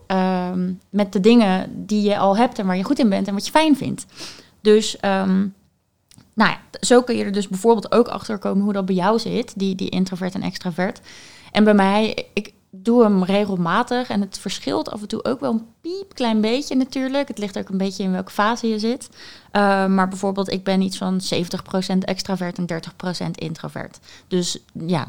ehm, 0.07 0.71
met 0.89 1.13
de 1.13 1.19
dingen 1.19 1.85
die 1.85 2.01
je 2.01 2.17
al 2.17 2.37
hebt 2.37 2.59
en 2.59 2.65
waar 2.65 2.77
je 2.77 2.83
goed 2.83 2.99
in 2.99 3.09
bent 3.09 3.27
en 3.27 3.33
wat 3.33 3.45
je 3.45 3.51
fijn 3.51 3.75
vindt. 3.75 4.05
Dus, 4.61 4.99
ehm, 4.99 5.45
nou 6.39 6.51
ja, 6.51 6.59
zo 6.79 7.01
kun 7.01 7.15
je 7.15 7.23
er 7.23 7.31
dus 7.31 7.47
bijvoorbeeld 7.47 7.91
ook 7.91 8.07
achter 8.07 8.37
komen 8.37 8.63
hoe 8.63 8.73
dat 8.73 8.85
bij 8.85 8.95
jou 8.95 9.19
zit, 9.19 9.53
die, 9.55 9.75
die 9.75 9.89
introvert 9.89 10.35
en 10.35 10.41
extravert. 10.41 10.99
En 11.51 11.63
bij 11.63 11.73
mij, 11.73 12.25
ik 12.33 12.53
doe 12.69 13.03
hem 13.03 13.23
regelmatig 13.23 14.09
en 14.09 14.21
het 14.21 14.37
verschilt 14.37 14.91
af 14.91 15.01
en 15.01 15.07
toe 15.07 15.23
ook 15.23 15.39
wel 15.39 15.51
een 15.51 15.65
piepklein 15.81 16.41
beetje 16.41 16.75
natuurlijk. 16.75 17.27
Het 17.27 17.37
ligt 17.37 17.57
ook 17.57 17.69
een 17.69 17.77
beetje 17.77 18.03
in 18.03 18.11
welke 18.11 18.31
fase 18.31 18.67
je 18.67 18.79
zit. 18.79 19.09
Uh, 19.11 19.85
maar 19.85 20.07
bijvoorbeeld, 20.07 20.51
ik 20.51 20.63
ben 20.63 20.81
iets 20.81 20.97
van 20.97 21.21
70% 21.93 21.97
extravert 21.99 22.57
en 22.57 22.81
30% 23.27 23.31
introvert. 23.31 23.99
Dus 24.27 24.57
ja, 24.87 25.07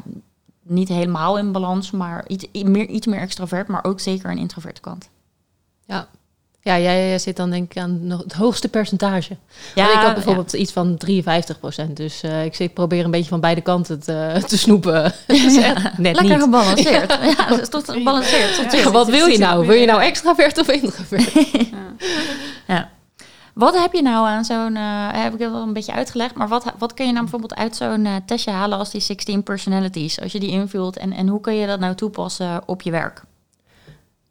niet 0.61 0.87
helemaal 0.87 1.37
in 1.37 1.51
balans, 1.51 1.91
maar 1.91 2.27
iets 2.27 2.47
meer, 2.51 2.87
iets 2.87 3.07
meer 3.07 3.19
extravert, 3.19 3.67
maar 3.67 3.83
ook 3.83 3.99
zeker 3.99 4.31
een 4.31 4.37
introverte 4.37 4.81
kant. 4.81 5.09
Ja. 5.85 6.07
Ja, 6.63 6.79
jij 6.79 7.19
zit 7.19 7.35
dan 7.35 7.49
denk 7.49 7.71
ik 7.71 7.81
aan 7.81 8.01
het 8.07 8.33
hoogste 8.33 8.67
percentage. 8.67 9.37
Ja, 9.75 9.93
ik 9.93 9.99
had 9.99 10.13
bijvoorbeeld 10.13 10.51
ja. 10.51 10.57
iets 10.57 10.71
van 10.71 10.97
53 10.97 11.59
procent. 11.59 11.97
Dus 11.97 12.23
uh, 12.23 12.45
ik 12.45 12.55
zit, 12.55 12.73
probeer 12.73 13.05
een 13.05 13.11
beetje 13.11 13.29
van 13.29 13.39
beide 13.39 13.61
kanten 13.61 13.99
te, 13.99 14.33
te 14.47 14.57
snoepen. 14.57 15.13
dus 15.27 15.55
ja. 15.55 15.73
net 15.97 16.15
Lekker 16.15 16.23
niet. 16.23 16.43
gebalanceerd. 16.43 17.17
ja, 17.37 17.47
dat 17.47 17.61
is 17.61 17.69
toch 17.69 17.85
gebalanceerd. 17.85 18.71
Ja. 18.71 18.91
Wat 18.91 19.07
wil 19.07 19.25
je 19.25 19.37
nou? 19.37 19.67
Wil 19.67 19.75
je 19.75 19.85
nou 19.85 20.01
extravert 20.01 20.57
of 20.57 20.67
introvert? 20.67 21.31
ja. 22.67 22.89
Wat 23.53 23.79
heb 23.79 23.93
je 23.93 24.01
nou 24.01 24.27
aan 24.27 24.45
zo'n, 24.45 24.75
uh, 24.75 25.07
heb 25.11 25.33
ik 25.33 25.47
al 25.47 25.61
een 25.61 25.73
beetje 25.73 25.93
uitgelegd, 25.93 26.35
maar 26.35 26.47
wat, 26.47 26.73
wat 26.77 26.93
kun 26.93 27.05
je 27.05 27.11
nou 27.11 27.23
bijvoorbeeld 27.23 27.55
uit 27.55 27.75
zo'n 27.75 28.05
uh, 28.05 28.15
testje 28.25 28.51
halen 28.51 28.77
als 28.77 28.91
die 28.91 29.01
16 29.01 29.43
personalities, 29.43 30.21
als 30.21 30.31
je 30.31 30.39
die 30.39 30.49
invult 30.49 30.97
en, 30.97 31.13
en 31.13 31.27
hoe 31.27 31.41
kun 31.41 31.55
je 31.55 31.67
dat 31.67 31.79
nou 31.79 31.95
toepassen 31.95 32.61
op 32.65 32.81
je 32.81 32.91
werk? 32.91 33.23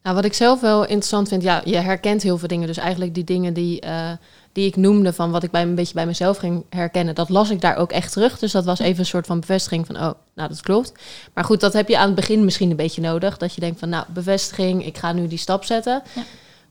Nou, 0.03 0.15
wat 0.15 0.25
ik 0.25 0.35
zelf 0.35 0.61
wel 0.61 0.83
interessant 0.83 1.29
vind, 1.29 1.43
ja, 1.43 1.63
je 1.65 1.77
herkent 1.77 2.23
heel 2.23 2.39
veel 2.39 2.49
dingen. 2.49 2.67
Dus 2.67 2.77
eigenlijk 2.77 3.15
die 3.15 3.25
dingen 3.25 3.55
die, 3.55 3.85
uh, 3.85 4.11
die 4.53 4.67
ik 4.67 4.77
noemde 4.77 5.13
van 5.13 5.31
wat 5.31 5.43
ik 5.43 5.51
bij 5.51 5.63
een 5.63 5.75
beetje 5.75 5.95
bij 5.95 6.07
mezelf 6.07 6.37
ging 6.37 6.65
herkennen, 6.71 7.15
dat 7.15 7.29
las 7.29 7.51
ik 7.51 7.61
daar 7.61 7.77
ook 7.77 7.93
echt 7.93 8.13
terug. 8.13 8.39
Dus 8.39 8.53
dat 8.53 8.65
was 8.65 8.79
even 8.79 8.99
een 8.99 9.07
soort 9.07 9.27
van 9.27 9.41
bevestiging 9.41 9.87
van, 9.87 9.97
oh, 9.97 10.11
nou 10.35 10.49
dat 10.49 10.61
klopt. 10.61 10.93
Maar 11.35 11.45
goed, 11.45 11.61
dat 11.61 11.73
heb 11.73 11.89
je 11.89 11.99
aan 11.99 12.07
het 12.07 12.15
begin 12.15 12.45
misschien 12.45 12.71
een 12.71 12.77
beetje 12.77 13.01
nodig. 13.01 13.37
Dat 13.37 13.55
je 13.55 13.61
denkt 13.61 13.79
van, 13.79 13.89
nou, 13.89 14.05
bevestiging, 14.09 14.87
ik 14.87 14.99
ga 14.99 15.13
nu 15.13 15.27
die 15.27 15.39
stap 15.39 15.65
zetten. 15.65 16.03
Ja. 16.15 16.23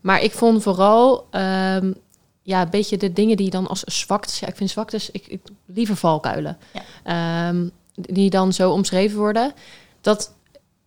Maar 0.01 0.21
ik 0.21 0.31
vond 0.31 0.63
vooral, 0.63 1.27
um, 1.31 1.95
ja, 2.41 2.61
een 2.61 2.69
beetje 2.69 2.97
de 2.97 3.13
dingen 3.13 3.37
die 3.37 3.49
dan 3.49 3.67
als 3.67 3.83
zwaktes, 3.83 4.39
ja, 4.39 4.47
ik 4.47 4.55
vind 4.55 4.69
zwaktes, 4.69 5.11
ik, 5.11 5.27
ik 5.27 5.41
liever 5.65 5.95
valkuilen, 5.95 6.57
ja. 7.03 7.49
um, 7.49 7.71
die 7.95 8.29
dan 8.29 8.53
zo 8.53 8.71
omschreven 8.71 9.17
worden. 9.17 9.53
Dat 10.01 10.33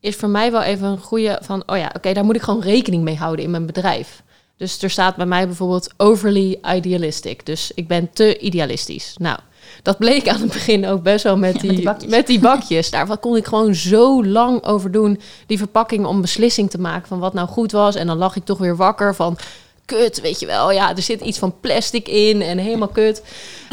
is 0.02 0.16
voor 0.16 0.28
mij 0.28 0.50
wel 0.50 0.62
even 0.62 0.88
een 0.88 1.00
goede 1.00 1.38
van, 1.42 1.62
oh 1.66 1.76
ja, 1.76 1.86
oké, 1.86 1.96
okay, 1.96 2.14
daar 2.14 2.24
moet 2.24 2.36
ik 2.36 2.42
gewoon 2.42 2.60
rekening 2.60 3.02
mee 3.02 3.16
houden 3.16 3.44
in 3.44 3.50
mijn 3.50 3.66
bedrijf. 3.66 4.22
Dus 4.56 4.82
er 4.82 4.90
staat 4.90 5.16
bij 5.16 5.26
mij 5.26 5.46
bijvoorbeeld 5.46 5.92
overly 5.96 6.58
idealistic. 6.74 7.46
Dus 7.46 7.72
ik 7.74 7.88
ben 7.88 8.10
te 8.12 8.38
idealistisch. 8.38 9.14
Nou, 9.18 9.38
dat 9.82 9.98
bleek 9.98 10.28
aan 10.28 10.40
het 10.40 10.52
begin 10.52 10.86
ook 10.86 11.02
best 11.02 11.24
wel 11.24 11.36
met, 11.36 11.54
Ja, 11.54 11.60
die, 11.60 11.68
met 11.68 11.76
die 11.76 11.84
bakjes. 11.84 12.10
met 12.10 12.26
die 12.26 12.40
bakjes. 12.40 12.90
Daar 12.90 13.18
kon 13.18 13.36
ik 13.36 13.46
gewoon 13.46 13.74
zo 13.74 14.24
lang 14.24 14.64
over 14.64 14.90
doen. 14.90 15.20
Die 15.46 15.58
verpakking 15.58 16.06
om 16.06 16.20
beslissing 16.20 16.70
te 16.70 16.80
maken 16.80 17.08
van 17.08 17.18
wat 17.18 17.34
nou 17.34 17.48
goed 17.48 17.72
was. 17.72 17.94
En 17.94 18.06
dan 18.06 18.18
lag 18.18 18.36
ik 18.36 18.44
toch 18.44 18.58
weer 18.58 18.76
wakker 18.76 19.14
van... 19.14 19.36
Kut, 19.84 20.20
weet 20.20 20.40
je 20.40 20.46
wel. 20.46 20.72
Ja, 20.72 20.96
er 20.96 21.02
zit 21.02 21.20
iets 21.20 21.38
van 21.38 21.54
plastic 21.60 22.08
in 22.08 22.42
en 22.42 22.58
helemaal 22.58 22.88
kut. 22.88 23.22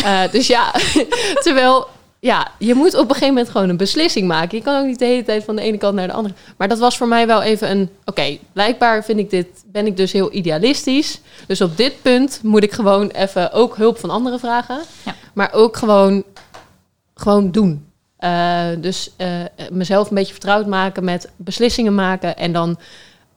Eh, 0.03 0.21
dus 0.31 0.47
ja, 0.47 0.71
terwijl... 1.43 1.87
Ja, 2.21 2.51
je 2.57 2.73
moet 2.73 2.93
op 2.93 3.01
een 3.01 3.07
gegeven 3.07 3.33
moment 3.33 3.49
gewoon 3.49 3.69
een 3.69 3.77
beslissing 3.77 4.27
maken. 4.27 4.57
Je 4.57 4.63
kan 4.63 4.79
ook 4.79 4.85
niet 4.85 4.99
de 4.99 5.05
hele 5.05 5.23
tijd 5.23 5.43
van 5.43 5.55
de 5.55 5.61
ene 5.61 5.77
kant 5.77 5.95
naar 5.95 6.07
de 6.07 6.13
andere. 6.13 6.35
Maar 6.57 6.67
dat 6.67 6.79
was 6.79 6.97
voor 6.97 7.07
mij 7.07 7.27
wel 7.27 7.41
even 7.41 7.71
een... 7.71 7.89
Oké, 8.05 8.37
blijkbaar 8.53 9.03
vind 9.03 9.19
ik 9.19 9.29
dit, 9.29 9.47
ben 9.65 9.85
ik 9.85 9.97
dus 9.97 10.11
heel 10.11 10.33
idealistisch. 10.33 11.21
Dus 11.47 11.61
op 11.61 11.77
dit 11.77 12.01
punt 12.01 12.39
moet 12.43 12.63
ik 12.63 12.71
gewoon 12.71 13.09
even 13.09 13.51
ook 13.51 13.75
hulp 13.75 13.97
van 13.99 14.09
anderen 14.09 14.39
vragen. 14.39 14.81
Ja. 15.05 15.15
Maar 15.33 15.53
ook 15.53 15.77
gewoon, 15.77 16.23
gewoon 17.13 17.51
doen. 17.51 17.87
Eh, 18.17 18.67
dus 18.77 19.11
eh, 19.17 19.29
mezelf 19.71 20.09
een 20.09 20.15
beetje 20.15 20.33
vertrouwd 20.33 20.65
maken 20.65 21.03
met 21.03 21.29
beslissingen 21.35 21.95
maken. 21.95 22.37
En 22.37 22.53
dan 22.53 22.79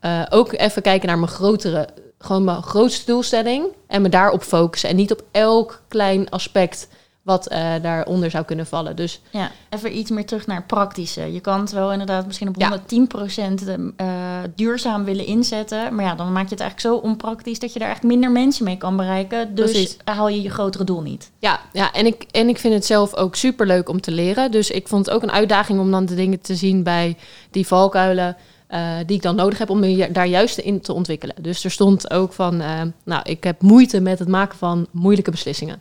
eh, 0.00 0.22
ook 0.30 0.52
even 0.52 0.82
kijken 0.82 1.08
naar 1.08 1.18
mijn 1.18 1.30
grotere, 1.30 1.88
gewoon 2.18 2.44
mijn 2.44 2.62
grootste 2.62 3.06
doelstelling. 3.06 3.66
En 3.86 4.02
me 4.02 4.08
daarop 4.08 4.42
focussen. 4.42 4.88
En 4.88 4.96
niet 4.96 5.12
op 5.12 5.24
elk 5.30 5.82
klein 5.88 6.30
aspect 6.30 6.88
wat 7.22 7.46
eh, 7.48 7.72
daaronder 7.82 8.30
zou 8.30 8.44
kunnen 8.44 8.66
vallen. 8.66 8.96
Dus 8.96 9.20
Ja, 9.30 9.50
even 9.70 9.96
iets 9.98 10.10
meer 10.10 10.26
terug 10.26 10.46
naar 10.46 10.56
het 10.56 10.66
praktische. 10.66 11.32
Je 11.32 11.40
kan 11.40 11.60
het 11.60 11.72
wel 11.72 11.92
inderdaad 11.92 12.26
misschien 12.26 12.48
op 12.48 12.56
Ja. 12.58 12.68
110% 12.68 13.68
eh, 13.96 14.06
duurzaam 14.54 15.04
willen 15.04 15.26
inzetten. 15.26 15.94
Maar 15.94 16.04
ja, 16.04 16.14
dan 16.14 16.32
maak 16.32 16.44
je 16.44 16.54
het 16.54 16.60
eigenlijk 16.60 16.94
zo 16.94 17.08
onpraktisch 17.08 17.58
dat 17.58 17.72
je 17.72 17.78
daar 17.78 17.90
echt 17.90 18.02
minder 18.02 18.30
mensen 18.30 18.64
mee 18.64 18.76
kan 18.76 18.96
bereiken. 18.96 19.54
Dus 19.54 19.70
Precies. 19.70 19.96
haal 20.04 20.28
je 20.28 20.42
je 20.42 20.50
grotere 20.50 20.84
doel 20.84 21.00
niet. 21.02 21.30
Ja, 21.38 21.60
ja 21.72 21.92
en, 21.92 22.06
ik, 22.06 22.26
en 22.30 22.48
ik 22.48 22.58
vind 22.58 22.74
het 22.74 22.86
zelf 22.86 23.14
ook 23.14 23.34
super 23.34 23.66
leuk 23.66 23.88
om 23.88 24.00
te 24.00 24.10
leren. 24.10 24.50
Dus 24.50 24.70
ik 24.70 24.88
vond 24.88 25.06
het 25.06 25.14
ook 25.14 25.22
een 25.22 25.32
uitdaging 25.32 25.80
om 25.80 25.90
dan 25.90 26.06
de 26.06 26.14
dingen 26.14 26.40
te 26.40 26.54
zien 26.56 26.82
bij 26.82 27.16
die 27.50 27.66
valkuilen. 27.66 28.36
eh, 28.66 28.96
die 29.06 29.16
ik 29.16 29.22
dan 29.22 29.36
nodig 29.36 29.58
heb 29.58 29.70
om 29.70 29.80
me 29.80 30.08
daar 30.12 30.26
juist 30.26 30.58
in 30.58 30.80
te 30.80 30.92
ontwikkelen. 30.92 31.34
Dus 31.40 31.64
er 31.64 31.70
stond 31.70 32.10
ook 32.10 32.32
van, 32.32 32.56
nou, 33.04 33.22
ik 33.24 33.44
heb 33.44 33.62
moeite 33.62 34.00
met 34.00 34.18
het 34.18 34.28
maken 34.28 34.58
van 34.58 34.86
moeilijke 34.90 35.30
beslissingen. 35.30 35.80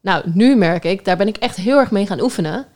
Nou, 0.00 0.22
nu 0.34 0.56
merk 0.56 0.84
ik, 0.84 1.04
daar 1.04 1.16
ben 1.16 1.28
ik 1.28 1.36
echt 1.36 1.56
heel 1.56 1.78
erg 1.78 1.90
mee 1.90 2.06
gaan 2.06 2.20
oefenen. 2.20 2.66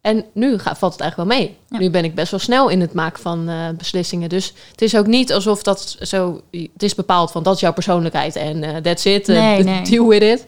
En 0.00 0.24
nu 0.32 0.58
gaat, 0.58 0.78
valt 0.78 0.92
het 0.92 1.00
eigenlijk 1.00 1.30
wel 1.30 1.38
mee. 1.38 1.56
Ja. 1.68 1.78
Nu 1.78 1.90
ben 1.90 2.04
ik 2.04 2.14
best 2.14 2.30
wel 2.30 2.40
snel 2.40 2.68
in 2.68 2.80
het 2.80 2.92
maken 2.92 3.22
van 3.22 3.48
eh, 3.48 3.68
beslissingen. 3.76 4.28
Dus 4.28 4.52
het 4.70 4.82
is 4.82 4.96
ook 4.96 5.06
niet 5.06 5.32
alsof 5.32 5.62
dat 5.62 5.96
zo... 6.00 6.40
Het 6.50 6.82
is 6.82 6.94
bepaald 6.94 7.30
van, 7.30 7.42
dat 7.42 7.54
is 7.54 7.60
jouw 7.60 7.72
persoonlijkheid 7.72 8.36
en 8.36 8.62
eh 8.62 8.76
that's 8.76 9.04
it. 9.04 9.28
eh, 9.28 9.36
Nee, 9.36 9.62
nee. 9.74 9.82
Deal 9.82 10.08
with 10.08 10.22
it. 10.22 10.46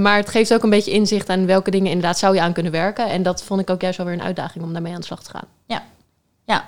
Maar 0.00 0.16
het 0.16 0.28
geeft 0.28 0.54
ook 0.54 0.62
een 0.62 0.70
beetje 0.70 0.90
inzicht 0.90 1.28
aan 1.28 1.46
welke 1.46 1.70
dingen 1.70 1.90
inderdaad 1.90 2.18
zou 2.18 2.34
je 2.34 2.40
aan 2.40 2.52
kunnen 2.52 2.72
werken. 2.72 3.08
En 3.08 3.22
dat 3.22 3.42
vond 3.42 3.60
ik 3.60 3.70
ook 3.70 3.80
juist 3.80 3.96
wel 3.96 4.06
weer 4.06 4.14
een 4.16 4.22
uitdaging 4.22 4.64
om 4.64 4.72
daarmee 4.72 4.92
aan 4.92 5.00
de 5.00 5.06
slag 5.06 5.22
te 5.22 5.30
gaan. 5.30 5.46
Ja. 5.66 5.82
Ja 6.44 6.64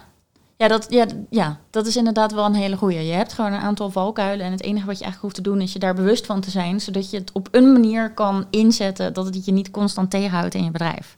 dat, 0.56 0.86
ja, 0.88 1.06
ja, 1.30 1.60
dat 1.70 1.86
is 1.86 1.96
inderdaad 1.96 2.32
wel 2.32 2.44
een 2.44 2.54
hele 2.54 2.76
goeie. 2.76 3.06
Je 3.06 3.12
hebt 3.12 3.32
gewoon 3.32 3.52
een 3.52 3.60
aantal 3.60 3.90
valkuilen 3.90 4.46
en 4.46 4.52
het 4.52 4.62
enige 4.62 4.86
wat 4.86 4.98
je 4.98 5.04
eigenlijk 5.04 5.22
hoeft 5.22 5.34
te 5.34 5.50
doen 5.50 5.60
is 5.60 5.72
je 5.72 5.78
daar 5.78 5.94
bewust 5.94 6.26
van 6.26 6.40
te 6.40 6.50
zijn, 6.50 6.80
zodat 6.80 7.10
je 7.10 7.18
het 7.18 7.32
op 7.32 7.48
een 7.50 7.72
manier 7.72 8.12
kan 8.12 8.46
inzetten 8.50 9.12
dat 9.12 9.24
het 9.24 9.44
je 9.44 9.52
niet 9.52 9.70
constant 9.70 10.10
tegenhoudt 10.10 10.54
in 10.54 10.64
je 10.64 10.70
bedrijf. 10.70 11.16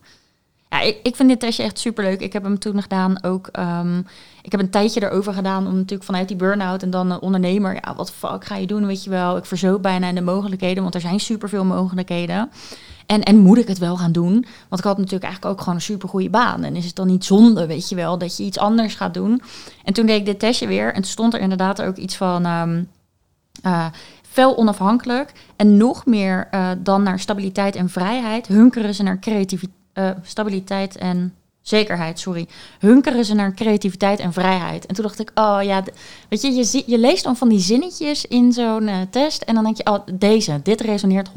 Ja, 0.71 0.81
ik, 0.81 0.99
ik 1.03 1.17
vind 1.17 1.29
dit 1.29 1.41
testje 1.41 1.63
echt 1.63 1.79
superleuk. 1.79 2.21
Ik 2.21 2.33
heb 2.33 2.43
hem 2.43 2.59
toen 2.59 2.83
gedaan 2.83 3.23
ook. 3.25 3.47
ehm, 3.47 3.99
ik 4.43 4.53
heb 4.53 4.61
een 4.61 4.71
tijdje 4.71 5.03
erover 5.03 5.33
gedaan 5.33 5.67
om 5.67 5.75
natuurlijk 5.75 6.05
vanuit 6.05 6.29
die 6.29 6.37
burn-out 6.37 6.83
en 6.83 6.91
dan 6.91 7.11
een 7.11 7.21
ondernemer. 7.21 7.75
Ja, 7.75 7.95
wat 7.95 8.11
fuck 8.11 8.45
ga 8.45 8.57
je 8.57 8.67
doen, 8.67 8.87
weet 8.87 9.05
je 9.05 9.11
wel. 9.11 9.37
Ik 9.37 9.45
verzoop 9.45 9.83
bijna 9.83 10.09
in 10.09 10.15
de 10.15 10.21
mogelijkheden, 10.21 10.83
want 10.83 10.95
er 10.95 11.01
zijn 11.01 11.21
superveel 11.21 11.65
mogelijkheden. 11.65 12.51
En, 13.09 13.23
en 13.23 13.39
moet 13.39 13.59
ik 13.59 13.69
het 13.69 13.79
wel 13.79 13.97
gaan 13.97 14.13
doen? 14.13 14.33
Want 14.69 14.81
ik 14.81 14.87
had 14.87 14.97
natuurlijk 14.97 15.25
eigenlijk 15.25 15.53
ook 15.53 15.61
gewoon 15.61 15.75
een 15.75 15.81
supergoeie 15.81 16.31
baan. 16.31 16.65
En 16.65 16.77
is 16.77 16.85
het 16.85 16.97
dan 16.97 17.07
niet 17.07 17.25
zonde, 17.25 17.67
weet 17.67 17.89
je 17.89 17.95
wel, 17.95 18.19
dat 18.19 18.37
je 18.37 18.43
iets 18.45 18.59
anders 18.59 18.95
gaat 18.95 19.15
doen? 19.15 19.43
En 19.85 19.93
toen 19.93 20.07
deed 20.07 20.19
ik 20.19 20.25
dit 20.25 20.39
testje 20.39 20.67
weer. 20.67 20.89
En 20.89 21.03
toen 21.03 21.11
stond 21.11 21.35
er 21.35 21.41
inderdaad 21.41 21.83
ook 21.83 21.97
iets 21.97 22.17
van... 22.17 22.47
eh, 23.63 23.87
fel 24.23 24.57
onafhankelijk. 24.57 25.33
En 25.57 25.77
nog 25.77 26.07
meer 26.07 26.49
eh, 26.51 26.71
dan 26.79 27.03
naar 27.03 27.19
stabiliteit 27.19 27.77
en 27.77 27.89
vrijheid... 27.89 28.47
hunkeren 28.47 28.95
ze 28.95 29.03
naar 29.03 29.19
creativiteit... 29.19 30.17
stabiliteit 30.23 30.97
en 30.97 31.35
zekerheid, 31.69 32.21
sorry. 32.21 32.47
Hunkeren 32.79 33.25
ze 33.25 33.35
naar 33.35 33.55
creativiteit 33.55 34.19
en 34.19 34.33
vrijheid. 34.33 34.87
En 34.87 34.95
toen 34.95 35.05
dacht 35.05 35.21
ik, 35.21 35.31
oh 35.35 35.59
ja, 35.63 35.83
weet 36.29 36.43
je, 36.43 36.55
je, 36.55 36.83
je 36.87 36.99
leest 36.99 37.25
dan 37.25 37.37
van 37.37 37.49
die 37.49 37.59
zinnetjes 37.59 38.27
in 38.27 38.53
zo'n 38.53 38.89
eh, 38.89 38.97
test. 39.11 39.43
En 39.43 39.55
dan 39.55 39.65
denk 39.65 39.77
je, 39.77 39.87
oh, 39.87 39.99
deze, 40.13 40.61
dit 40.63 40.81
resoneert 40.81 41.29
100%. 41.29 41.33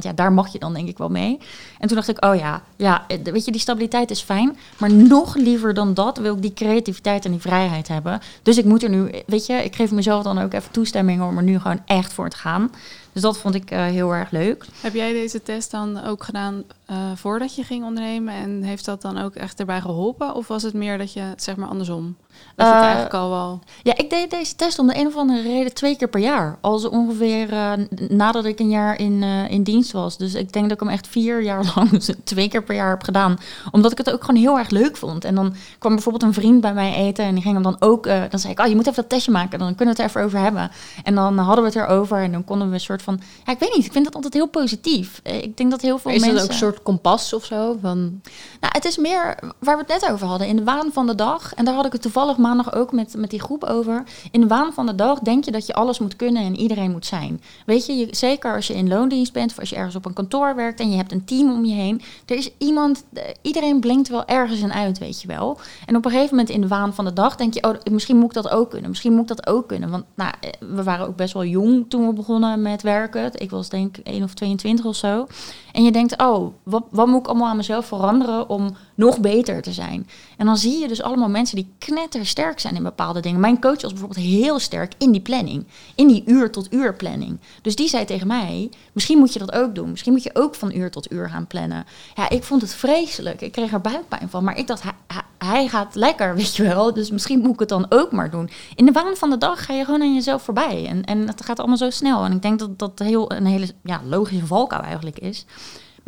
Ja, 0.00 0.12
daar 0.12 0.32
mag 0.32 0.52
je 0.52 0.58
dan 0.58 0.74
denk 0.74 0.88
ik 0.88 0.98
wel 0.98 1.08
mee. 1.08 1.38
En 1.78 1.88
toen 1.88 1.96
dacht 1.96 2.08
ik, 2.08 2.24
oh 2.24 2.34
ja, 2.34 2.62
ja, 2.76 3.04
eh, 3.08 3.18
weet 3.22 3.44
je, 3.44 3.50
die 3.50 3.60
stabiliteit 3.60 4.10
is 4.10 4.20
fijn. 4.20 4.56
Maar 4.78 4.92
nog 4.92 5.34
liever 5.34 5.74
dan 5.74 5.94
dat 5.94 6.18
wil 6.18 6.34
ik 6.34 6.42
die 6.42 6.54
creativiteit 6.54 7.24
en 7.24 7.30
die 7.30 7.40
vrijheid 7.40 7.88
hebben. 7.88 8.20
Dus 8.42 8.58
ik 8.58 8.64
moet 8.64 8.82
er 8.82 8.90
nu, 8.90 9.10
weet 9.26 9.46
je, 9.46 9.64
ik 9.64 9.76
geef 9.76 9.90
mezelf 9.90 10.22
dan 10.22 10.38
ook 10.38 10.52
even 10.52 10.70
toestemming 10.70 11.22
om 11.22 11.36
er 11.36 11.42
nu 11.42 11.58
gewoon 11.58 11.80
echt 11.86 12.12
voor 12.12 12.28
te 12.28 12.36
gaan. 12.36 12.70
Dus 13.18 13.26
dat 13.26 13.38
vond 13.38 13.54
ik 13.54 13.70
eh, 13.70 13.84
heel 13.84 14.14
erg 14.14 14.30
leuk. 14.30 14.66
Heb 14.80 14.94
jij 14.94 15.12
deze 15.12 15.42
test 15.42 15.70
dan 15.70 16.04
ook 16.04 16.24
gedaan 16.24 16.64
eh, 16.86 16.96
voordat 17.14 17.54
je 17.54 17.62
ging 17.62 17.84
ondernemen? 17.84 18.34
En 18.34 18.62
heeft 18.62 18.84
dat 18.84 19.02
dan 19.02 19.18
ook 19.18 19.34
echt 19.34 19.60
erbij 19.60 19.80
geholpen? 19.80 20.34
Of 20.34 20.48
was 20.48 20.62
het 20.62 20.74
meer 20.74 20.98
dat 20.98 21.12
je, 21.12 21.32
zeg 21.36 21.56
maar 21.56 21.68
andersom, 21.68 22.16
dat 22.58 22.66
het 22.66 22.76
Eh, 22.76 22.82
eigenlijk 22.82 23.14
al 23.14 23.30
wel... 23.30 23.60
Ja, 23.82 23.96
ik 23.96 24.10
deed 24.10 24.30
deze 24.30 24.56
test 24.56 24.78
om 24.78 24.86
de 24.86 24.98
een 24.98 25.06
of 25.06 25.16
andere 25.16 25.42
reden 25.42 25.74
twee 25.74 25.96
keer 25.96 26.08
per 26.08 26.20
jaar. 26.20 26.58
Al 26.60 26.78
zo 26.78 26.88
ongeveer 26.88 27.52
eh, 27.52 27.72
nadat 28.08 28.44
ik 28.44 28.58
een 28.58 28.68
jaar 28.68 28.98
in, 28.98 29.22
eh, 29.22 29.50
in 29.50 29.62
dienst 29.62 29.92
was. 29.92 30.16
Dus 30.16 30.34
ik 30.34 30.52
denk 30.52 30.64
dat 30.64 30.74
ik 30.74 30.80
hem 30.80 30.92
echt 30.92 31.06
vier 31.06 31.42
jaar 31.42 31.64
lang 31.74 32.02
twee 32.24 32.48
keer 32.48 32.62
per 32.62 32.74
jaar 32.74 32.90
heb 32.90 33.02
gedaan. 33.02 33.38
Omdat 33.70 33.92
ik 33.92 33.98
het 33.98 34.10
ook 34.10 34.24
gewoon 34.24 34.40
heel 34.40 34.58
erg 34.58 34.70
leuk 34.70 34.96
vond. 34.96 35.24
En 35.24 35.34
dan 35.34 35.54
kwam 35.78 35.94
bijvoorbeeld 35.94 36.24
een 36.24 36.34
vriend 36.34 36.60
bij 36.60 36.74
mij 36.74 36.94
eten 36.94 37.24
en 37.24 37.34
die 37.34 37.42
ging 37.42 37.54
hem 37.54 37.62
dan 37.62 37.76
ook... 37.78 38.04
dan 38.04 38.38
zei 38.38 38.52
ik, 38.52 38.60
oh, 38.60 38.66
je 38.66 38.74
moet 38.74 38.86
even 38.86 39.00
dat 39.02 39.08
testje 39.08 39.30
maken, 39.30 39.58
dan 39.58 39.74
kunnen 39.74 39.94
we 39.94 40.02
het 40.02 40.10
er 40.10 40.16
even 40.16 40.22
over 40.22 40.38
hebben. 40.38 40.70
En 41.04 41.14
dan 41.14 41.38
hadden 41.38 41.64
we 41.64 41.70
het 41.70 41.88
erover 41.88 42.22
en 42.22 42.32
dan 42.32 42.44
konden 42.44 42.68
we 42.68 42.74
een 42.74 42.80
soort 42.80 43.02
van... 43.02 43.20
Ja, 43.44 43.52
ik 43.52 43.58
weet 43.58 43.74
niet, 43.76 43.84
ik 43.84 43.92
vind 43.92 44.04
dat 44.04 44.14
altijd 44.14 44.34
heel 44.34 44.46
positief. 44.46 45.20
Ik 45.22 45.56
denk 45.56 45.70
dat 45.70 45.80
heel 45.80 45.98
veel 45.98 46.10
is 46.10 46.20
mensen... 46.20 46.36
dat 46.36 46.44
ook 46.44 46.50
een 46.50 46.56
soort 46.56 46.82
kompas 46.82 47.32
of 47.32 47.44
zo? 47.44 47.76
Van, 47.80 48.20
Nou, 48.60 48.72
het 48.72 48.84
is 48.84 48.96
meer 48.96 49.38
waar 49.58 49.76
we 49.76 49.84
het 49.86 50.00
net 50.02 50.10
over 50.10 50.26
hadden. 50.26 50.46
In 50.46 50.56
de 50.56 50.64
waan 50.64 50.92
van 50.92 51.06
de 51.06 51.14
dag. 51.14 51.54
En 51.54 51.64
daar 51.64 51.74
had 51.74 51.86
ik 51.86 51.92
het 51.92 52.02
toevallig 52.02 52.27
maandag 52.36 52.74
ook 52.74 52.92
met, 52.92 53.14
met 53.16 53.30
die 53.30 53.40
groep 53.40 53.64
over. 53.64 54.04
In 54.30 54.40
de 54.40 54.46
waan 54.46 54.72
van 54.72 54.86
de 54.86 54.94
dag 54.94 55.18
denk 55.18 55.44
je 55.44 55.50
dat 55.50 55.66
je 55.66 55.74
alles 55.74 55.98
moet 55.98 56.16
kunnen 56.16 56.42
en 56.42 56.56
iedereen 56.56 56.90
moet 56.90 57.06
zijn. 57.06 57.40
Weet 57.66 57.86
je, 57.86 57.96
je 57.96 58.06
zeker 58.10 58.54
als 58.54 58.66
je 58.66 58.74
in 58.74 58.88
loondienst 58.88 59.32
bent 59.32 59.50
of 59.50 59.58
als 59.58 59.70
je 59.70 59.76
ergens 59.76 59.96
op 59.96 60.04
een 60.04 60.12
kantoor 60.12 60.54
werkt 60.54 60.80
en 60.80 60.90
je 60.90 60.96
hebt 60.96 61.12
een 61.12 61.24
team 61.24 61.52
om 61.52 61.64
je 61.64 61.74
heen. 61.74 62.02
Er 62.26 62.36
is 62.36 62.50
iemand, 62.58 63.04
eh, 63.12 63.22
iedereen 63.42 63.80
blinkt 63.80 64.08
wel 64.08 64.26
ergens 64.26 64.60
in 64.60 64.72
uit, 64.72 64.98
weet 64.98 65.22
je 65.22 65.28
wel. 65.28 65.58
En 65.86 65.96
op 65.96 66.04
een 66.04 66.10
gegeven 66.10 66.36
moment 66.36 66.54
in 66.54 66.60
de 66.60 66.68
waan 66.68 66.94
van 66.94 67.04
de 67.04 67.12
dag 67.12 67.36
denk 67.36 67.54
je, 67.54 67.62
oh, 67.62 67.74
misschien 67.90 68.16
moet 68.16 68.36
ik 68.36 68.42
dat 68.42 68.50
ook 68.50 68.70
kunnen. 68.70 68.88
Misschien 68.88 69.12
moet 69.12 69.30
ik 69.30 69.36
dat 69.36 69.46
ook 69.46 69.68
kunnen. 69.68 69.90
Want 69.90 70.04
nou, 70.14 70.32
eh, 70.40 70.50
we 70.58 70.82
waren 70.82 71.06
ook 71.06 71.16
best 71.16 71.32
wel 71.32 71.44
jong 71.44 71.84
toen 71.88 72.06
we 72.06 72.12
begonnen 72.12 72.62
met 72.62 72.82
werken. 72.82 73.30
Ik 73.34 73.50
was 73.50 73.68
denk 73.68 73.96
ik 73.96 74.06
1 74.06 74.22
of 74.22 74.34
22 74.34 74.84
of 74.84 74.96
zo. 74.96 75.26
En 75.72 75.84
je 75.84 75.92
denkt, 75.92 76.22
oh, 76.22 76.52
wat, 76.62 76.84
wat 76.90 77.06
moet 77.06 77.20
ik 77.20 77.26
allemaal 77.26 77.48
aan 77.48 77.56
mezelf 77.56 77.86
veranderen 77.86 78.48
om 78.48 78.76
nog 78.98 79.20
beter 79.20 79.62
te 79.62 79.72
zijn? 79.72 80.08
En 80.36 80.46
dan 80.46 80.56
zie 80.56 80.78
je 80.80 80.88
dus 80.88 81.02
allemaal 81.02 81.28
mensen 81.28 81.56
die 81.56 81.72
knettersterk 81.78 82.60
zijn 82.60 82.76
in 82.76 82.82
bepaalde 82.82 83.20
dingen. 83.20 83.40
Mijn 83.40 83.60
coach 83.60 83.80
was 83.82 83.90
bijvoorbeeld 83.92 84.26
heel 84.26 84.58
sterk 84.58 84.92
in 84.98 85.12
die 85.12 85.20
planning. 85.20 85.64
In 85.94 86.06
die 86.08 86.22
uur 86.26 86.50
tot 86.50 86.72
uur 86.72 86.94
planning. 86.94 87.38
Dus 87.62 87.76
die 87.76 87.88
zei 87.88 88.04
tegen 88.04 88.26
mij, 88.26 88.70
misschien 88.92 89.18
moet 89.18 89.32
je 89.32 89.38
dat 89.38 89.52
ook 89.52 89.74
doen. 89.74 89.90
Misschien 89.90 90.12
moet 90.12 90.22
je 90.22 90.30
ook 90.34 90.54
van 90.54 90.72
uur 90.76 90.90
tot 90.90 91.12
uur 91.12 91.30
gaan 91.30 91.46
plannen. 91.46 91.86
Ja, 92.14 92.28
ik 92.28 92.42
vond 92.42 92.62
het 92.62 92.74
vreselijk. 92.74 93.40
Ik 93.40 93.52
kreeg 93.52 93.72
er 93.72 93.80
buikpijn 93.80 94.28
van. 94.28 94.44
Maar 94.44 94.58
ik 94.58 94.66
dacht, 94.66 94.82
hij, 94.82 94.92
hij- 95.38 95.68
gaat 95.68 95.94
lekker, 95.94 96.34
weet 96.36 96.56
je 96.56 96.62
wel. 96.62 96.94
Dus 96.94 97.10
misschien 97.10 97.40
moet 97.40 97.52
ik 97.52 97.60
het 97.60 97.68
dan 97.68 97.86
ook 97.88 98.12
maar 98.12 98.30
doen. 98.30 98.50
In 98.74 98.86
de 98.86 98.92
waan 98.92 99.16
van 99.16 99.30
de 99.30 99.38
dag 99.38 99.64
ga 99.64 99.74
je 99.74 99.84
gewoon 99.84 100.00
aan 100.02 100.14
jezelf 100.14 100.42
voorbij. 100.42 100.86
En, 100.86 101.04
en 101.04 101.26
het 101.26 101.44
gaat 101.44 101.58
allemaal 101.58 101.76
zo 101.76 101.90
snel. 101.90 102.24
En 102.24 102.32
ik 102.32 102.42
denk 102.42 102.58
dat 102.58 102.78
dat 102.78 102.98
heel, 102.98 103.32
een 103.32 103.46
hele 103.46 103.68
ja, 103.82 104.00
logische 104.04 104.46
valkuil 104.46 104.82
eigenlijk 104.82 105.18
is. 105.18 105.44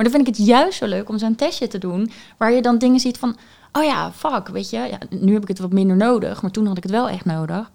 Maar 0.00 0.10
dan 0.10 0.18
vind 0.18 0.28
ik 0.28 0.36
het 0.36 0.46
juist 0.46 0.78
zo 0.78 0.86
leuk 0.86 1.08
om 1.08 1.18
zo'n 1.18 1.34
testje 1.34 1.68
te 1.68 1.78
doen... 1.78 2.10
waar 2.36 2.52
je 2.52 2.62
dan 2.62 2.78
dingen 2.78 3.00
ziet 3.00 3.18
van... 3.18 3.36
oh 3.72 3.84
ja, 3.84 4.12
fuck, 4.12 4.48
weet 4.48 4.70
je. 4.70 4.76
Ja, 4.76 4.98
nu 5.10 5.32
heb 5.32 5.42
ik 5.42 5.48
het 5.48 5.58
wat 5.58 5.72
minder 5.72 5.96
nodig, 5.96 6.42
maar 6.42 6.50
toen 6.50 6.66
had 6.66 6.76
ik 6.76 6.82
het 6.82 6.92
wel 6.92 7.08
echt 7.08 7.24
nodig. 7.24 7.70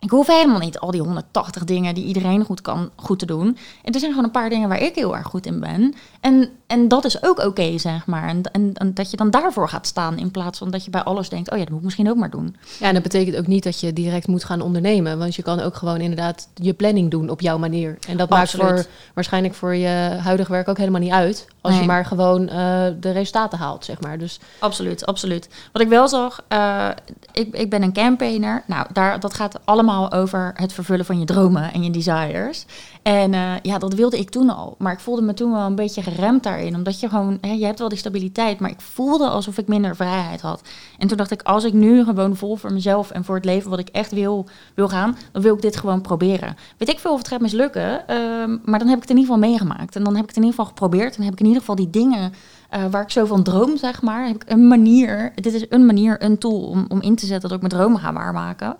Ik 0.00 0.10
hoef 0.10 0.26
helemaal 0.26 0.58
niet 0.58 0.78
al 0.78 0.90
die 0.90 1.00
180 1.00 1.64
dingen 1.64 1.94
die 1.94 2.04
iedereen 2.04 2.44
goed 2.44 2.60
kan, 2.60 2.90
goed 2.96 3.18
te 3.18 3.26
doen. 3.26 3.56
En 3.84 3.92
er 3.92 4.00
zijn 4.00 4.10
gewoon 4.10 4.24
een 4.24 4.30
paar 4.30 4.50
dingen 4.50 4.68
waar 4.68 4.82
ik 4.82 4.94
heel 4.94 5.16
erg 5.16 5.26
goed 5.26 5.46
in 5.46 5.60
ben. 5.60 5.94
En, 6.20 6.50
en 6.66 6.88
dat 6.88 7.04
is 7.04 7.22
ook 7.22 7.38
oké, 7.44 7.78
zeg 7.78 8.06
maar. 8.06 8.28
En, 8.28 8.42
en, 8.52 8.72
en 8.74 8.94
dat 8.94 9.10
je 9.10 9.16
dan 9.16 9.30
daarvoor 9.30 9.68
gaat 9.68 9.86
staan 9.86 10.18
in 10.18 10.30
plaats 10.30 10.58
van 10.58 10.70
dat 10.70 10.84
je 10.84 10.90
bij 10.90 11.02
alles 11.02 11.28
denkt... 11.28 11.50
oh 11.50 11.58
ja, 11.58 11.62
dat 11.62 11.70
moet 11.70 11.78
ik 11.78 11.84
misschien 11.84 12.10
ook 12.10 12.16
maar 12.16 12.30
doen. 12.30 12.56
ja, 12.78 12.86
en 12.86 12.94
dat 12.94 13.02
betekent 13.02 13.36
ook 13.36 13.46
niet 13.46 13.62
dat 13.62 13.80
je 13.80 13.92
direct 13.92 14.26
moet 14.26 14.44
gaan 14.44 14.60
ondernemen. 14.60 15.18
Want 15.18 15.34
je 15.34 15.42
kan 15.42 15.60
ook 15.60 15.76
gewoon 15.76 16.00
inderdaad 16.00 16.48
je 16.54 16.72
planning 16.72 17.10
doen 17.10 17.30
op 17.30 17.40
jouw 17.40 17.58
manier. 17.58 17.98
En 18.08 18.16
dat 18.16 18.28
maakt 18.28 18.42
Absoluut. 18.42 18.68
voor, 18.68 18.86
waarschijnlijk 19.14 19.54
voor 19.54 19.74
je 19.74 20.18
huidig 20.22 20.48
werk 20.48 20.68
ook 20.68 20.78
helemaal 20.78 21.00
niet 21.00 21.12
uit. 21.12 21.46
Als 21.60 21.78
je 21.78 21.84
maar 21.84 22.04
gewoon 22.04 22.48
eh, 22.48 22.86
de 23.00 23.10
resultaten 23.10 23.58
haalt, 23.58 23.84
zeg 23.84 24.00
maar. 24.00 24.18
Dus 24.18 24.40
Absoluut, 24.58 25.06
absoluut. 25.06 25.48
Wat 25.72 25.82
ik 25.82 25.88
wel 25.88 26.08
zag, 26.08 26.44
eh, 26.48 26.88
ik, 27.32 27.54
ik 27.54 27.70
ben 27.70 27.82
een 27.82 27.92
campaigner. 27.92 28.62
Nou, 28.66 28.86
daar, 28.92 29.20
dat 29.20 29.34
gaat 29.34 29.58
allemaal 29.64 29.87
over 29.96 30.52
het 30.54 30.72
vervullen 30.72 31.04
van 31.04 31.18
je 31.18 31.24
dromen 31.24 31.72
en 31.72 31.82
je 31.82 31.90
desires. 31.90 32.66
En 33.02 33.34
eh, 33.34 33.52
ja, 33.62 33.78
dat 33.78 33.94
wilde 33.94 34.18
ik 34.18 34.30
toen 34.30 34.50
al. 34.50 34.74
Maar 34.78 34.92
ik 34.92 35.00
voelde 35.00 35.22
me 35.22 35.34
toen 35.34 35.52
wel 35.52 35.66
een 35.66 35.74
beetje 35.74 36.02
geremd 36.02 36.42
daarin. 36.42 36.74
Omdat 36.74 37.00
je 37.00 37.08
gewoon, 37.08 37.38
hè, 37.40 37.52
je 37.52 37.64
hebt 37.64 37.78
wel 37.78 37.88
die 37.88 37.98
stabiliteit, 37.98 38.60
maar 38.60 38.70
ik 38.70 38.80
voelde 38.80 39.28
alsof 39.28 39.58
ik 39.58 39.68
minder 39.68 39.96
vrijheid 39.96 40.40
had. 40.40 40.62
En 40.98 41.08
toen 41.08 41.16
dacht 41.16 41.30
ik, 41.30 41.42
als 41.42 41.64
ik 41.64 41.72
nu 41.72 42.04
gewoon 42.04 42.36
vol 42.36 42.56
voor 42.56 42.72
mezelf 42.72 43.10
en 43.10 43.24
voor 43.24 43.34
het 43.34 43.44
leven 43.44 43.70
wat 43.70 43.78
ik 43.78 43.88
echt 43.88 44.12
wil, 44.12 44.46
wil 44.74 44.88
gaan, 44.88 45.16
dan 45.32 45.42
wil 45.42 45.54
ik 45.54 45.62
dit 45.62 45.76
gewoon 45.76 46.00
proberen. 46.00 46.56
Weet 46.76 46.88
ik 46.88 46.98
veel 46.98 47.12
of 47.12 47.18
het 47.18 47.28
gaat 47.28 47.40
mislukken, 47.40 48.08
ehm, 48.08 48.56
maar 48.64 48.78
dan 48.78 48.88
heb 48.88 48.96
ik 48.96 49.02
het 49.02 49.10
in 49.10 49.16
ieder 49.16 49.34
geval 49.34 49.48
meegemaakt. 49.48 49.96
En 49.96 50.04
dan 50.04 50.14
heb 50.14 50.22
ik 50.22 50.28
het 50.28 50.36
in 50.36 50.42
ieder 50.42 50.58
geval 50.58 50.74
geprobeerd. 50.74 51.10
En 51.10 51.16
dan 51.16 51.24
heb 51.24 51.32
ik 51.32 51.40
in 51.40 51.46
ieder 51.46 51.60
geval 51.60 51.76
die 51.76 51.90
dingen 51.90 52.32
uh, 52.74 52.84
waar 52.90 53.02
ik 53.02 53.10
zo 53.10 53.24
van 53.24 53.42
droom, 53.42 53.76
zeg 53.76 54.02
maar, 54.02 54.26
heb 54.26 54.34
ik 54.34 54.50
een 54.50 54.68
manier. 54.68 55.32
Dit 55.34 55.54
is 55.54 55.66
een 55.68 55.86
manier, 55.86 56.22
een 56.22 56.38
tool 56.38 56.60
om, 56.60 56.84
om 56.88 57.00
in 57.00 57.16
te 57.16 57.26
zetten 57.26 57.48
dat 57.48 57.62
ik 57.62 57.68
mijn 57.68 57.82
dromen 57.82 58.00
ga 58.00 58.12
waarmaken. 58.12 58.76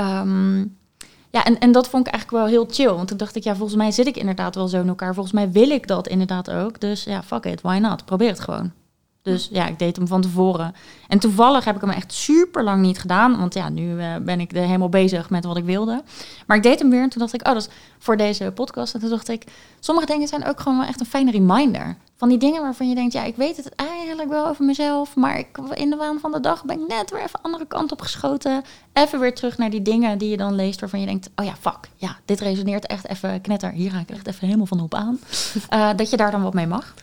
Um, 0.00 0.78
ja, 1.30 1.44
en, 1.44 1.58
en 1.58 1.72
dat 1.72 1.88
vond 1.88 2.06
ik 2.06 2.12
eigenlijk 2.12 2.44
wel 2.44 2.52
heel 2.52 2.68
chill. 2.70 2.94
Want 2.94 3.08
toen 3.08 3.16
dacht 3.16 3.36
ik, 3.36 3.44
ja, 3.44 3.54
volgens 3.54 3.76
mij 3.76 3.90
zit 3.90 4.06
ik 4.06 4.16
inderdaad 4.16 4.54
wel 4.54 4.68
zo 4.68 4.80
in 4.80 4.88
elkaar. 4.88 5.14
Volgens 5.14 5.34
mij 5.34 5.50
wil 5.50 5.70
ik 5.70 5.86
dat 5.86 6.08
inderdaad 6.08 6.50
ook. 6.50 6.80
Dus 6.80 7.04
ja, 7.04 7.22
fuck 7.22 7.44
it, 7.44 7.60
why 7.60 7.78
not? 7.78 8.04
Probeer 8.04 8.28
het 8.28 8.40
gewoon. 8.40 8.72
Dus 9.22 9.48
ja, 9.52 9.66
ik 9.66 9.78
deed 9.78 9.96
hem 9.96 10.06
van 10.06 10.20
tevoren. 10.20 10.74
En 11.08 11.18
toevallig 11.18 11.64
heb 11.64 11.74
ik 11.74 11.80
hem 11.80 11.90
echt 11.90 12.12
super 12.12 12.64
lang 12.64 12.82
niet 12.82 12.98
gedaan. 12.98 13.38
Want 13.38 13.54
ja, 13.54 13.68
nu 13.68 13.94
uh, 13.94 14.16
ben 14.16 14.40
ik 14.40 14.52
er 14.52 14.62
helemaal 14.62 14.88
bezig 14.88 15.30
met 15.30 15.44
wat 15.44 15.56
ik 15.56 15.64
wilde. 15.64 16.02
Maar 16.46 16.56
ik 16.56 16.62
deed 16.62 16.78
hem 16.78 16.90
weer 16.90 17.02
en 17.02 17.08
toen 17.08 17.20
dacht 17.20 17.34
ik, 17.34 17.46
oh, 17.46 17.52
dat 17.52 17.62
is 17.62 17.68
voor 17.98 18.16
deze 18.16 18.52
podcast. 18.54 18.94
En 18.94 19.00
toen 19.00 19.10
dacht 19.10 19.28
ik, 19.28 19.44
sommige 19.80 20.06
dingen 20.06 20.28
zijn 20.28 20.46
ook 20.46 20.60
gewoon 20.60 20.78
wel 20.78 20.86
echt 20.86 21.00
een 21.00 21.06
fijne 21.06 21.30
reminder. 21.30 21.96
Van 22.16 22.28
die 22.28 22.38
dingen 22.38 22.62
waarvan 22.62 22.88
je 22.88 22.94
denkt, 22.94 23.12
ja, 23.12 23.24
ik 23.24 23.36
weet 23.36 23.56
het 23.56 23.74
eigenlijk 23.74 24.28
wel 24.28 24.46
over 24.46 24.64
mezelf. 24.64 25.16
Maar 25.16 25.38
ik, 25.38 25.58
in 25.74 25.90
de 25.90 25.96
waan 25.96 26.18
van 26.20 26.32
de 26.32 26.40
dag 26.40 26.64
ben 26.64 26.80
ik 26.80 26.88
net 26.88 27.10
weer 27.10 27.22
even 27.22 27.42
andere 27.42 27.66
kant 27.66 27.92
op 27.92 28.00
geschoten. 28.00 28.62
Even 28.92 29.20
weer 29.20 29.34
terug 29.34 29.58
naar 29.58 29.70
die 29.70 29.82
dingen 29.82 30.18
die 30.18 30.28
je 30.30 30.36
dan 30.36 30.54
leest 30.54 30.80
waarvan 30.80 31.00
je 31.00 31.06
denkt, 31.06 31.30
oh 31.36 31.44
ja, 31.44 31.54
fuck. 31.60 31.90
Ja, 31.96 32.16
dit 32.24 32.40
resoneert 32.40 32.86
echt 32.86 33.08
even 33.08 33.40
knetter. 33.40 33.70
Hier 33.70 33.90
ga 33.90 33.98
ik 33.98 34.10
echt 34.10 34.26
even 34.26 34.46
helemaal 34.46 34.66
van 34.66 34.80
op 34.80 34.94
aan. 34.94 35.20
Uh, 35.74 35.90
dat 35.96 36.10
je 36.10 36.16
daar 36.16 36.30
dan 36.30 36.42
wat 36.42 36.54
mee 36.54 36.66
mag. 36.66 36.94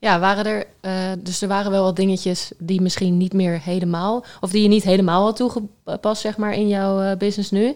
Ja, 0.00 0.18
waren 0.18 0.44
er, 0.44 0.66
uh, 0.82 1.12
dus 1.18 1.42
er 1.42 1.48
waren 1.48 1.70
wel 1.70 1.84
wat 1.84 1.96
dingetjes 1.96 2.52
die 2.58 2.80
misschien 2.80 3.16
niet 3.16 3.32
meer 3.32 3.60
helemaal, 3.60 4.24
of 4.40 4.50
die 4.50 4.62
je 4.62 4.68
niet 4.68 4.82
helemaal 4.82 5.24
had 5.24 5.36
toegepast, 5.36 6.20
zeg 6.20 6.36
maar, 6.36 6.52
in 6.52 6.68
jouw 6.68 7.02
uh, 7.02 7.16
business 7.16 7.50
nu. 7.50 7.74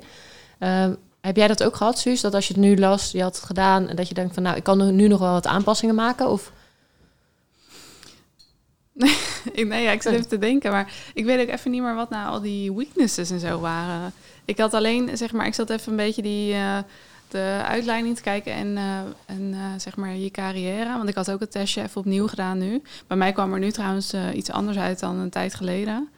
Uh, 0.58 0.86
heb 1.20 1.36
jij 1.36 1.48
dat 1.48 1.62
ook 1.62 1.76
gehad, 1.76 1.98
Suus? 1.98 2.20
Dat 2.20 2.34
als 2.34 2.48
je 2.48 2.54
het 2.54 2.62
nu 2.62 2.76
las, 2.78 3.10
je 3.10 3.22
had 3.22 3.36
het 3.36 3.44
gedaan 3.44 3.88
en 3.88 3.96
dat 3.96 4.08
je 4.08 4.14
denkt 4.14 4.34
van, 4.34 4.42
nou, 4.42 4.56
ik 4.56 4.62
kan 4.62 4.94
nu 4.94 5.08
nog 5.08 5.20
wel 5.20 5.32
wat 5.32 5.46
aanpassingen 5.46 5.94
maken? 5.94 6.28
Of? 6.28 6.52
nee, 9.54 9.82
ja, 9.82 9.90
ik 9.90 10.02
zit 10.02 10.12
even 10.12 10.28
te 10.28 10.38
denken, 10.38 10.70
maar 10.70 10.92
ik 11.14 11.24
weet 11.24 11.40
ook 11.40 11.54
even 11.54 11.70
niet 11.70 11.82
meer 11.82 11.94
wat 11.94 12.10
nou 12.10 12.28
al 12.28 12.40
die 12.40 12.72
weaknesses 12.72 13.30
en 13.30 13.40
zo 13.40 13.60
waren. 13.60 14.12
Ik 14.44 14.58
had 14.58 14.74
alleen, 14.74 15.16
zeg 15.16 15.32
maar, 15.32 15.46
ik 15.46 15.54
zat 15.54 15.70
even 15.70 15.90
een 15.90 15.96
beetje 15.96 16.22
die 16.22 16.54
de 17.34 17.62
uitleiding 17.64 18.16
te 18.16 18.22
kijken 18.22 18.52
en, 18.52 18.76
uh, 18.76 18.98
en 19.26 19.42
uh, 19.52 19.60
zeg 19.76 19.96
maar 19.96 20.16
je 20.16 20.30
carrière. 20.30 20.96
Want 20.96 21.08
ik 21.08 21.14
had 21.14 21.30
ook 21.30 21.40
het 21.40 21.50
testje 21.50 21.82
even 21.82 22.00
opnieuw 22.00 22.26
gedaan 22.28 22.58
nu. 22.58 22.82
Bij 23.06 23.16
mij 23.16 23.32
kwam 23.32 23.52
er 23.52 23.58
nu 23.58 23.70
trouwens 23.70 24.14
uh, 24.14 24.20
iets 24.34 24.50
anders 24.50 24.76
uit 24.78 25.00
dan 25.00 25.18
een 25.18 25.30
tijd 25.30 25.54
geleden. 25.54 26.08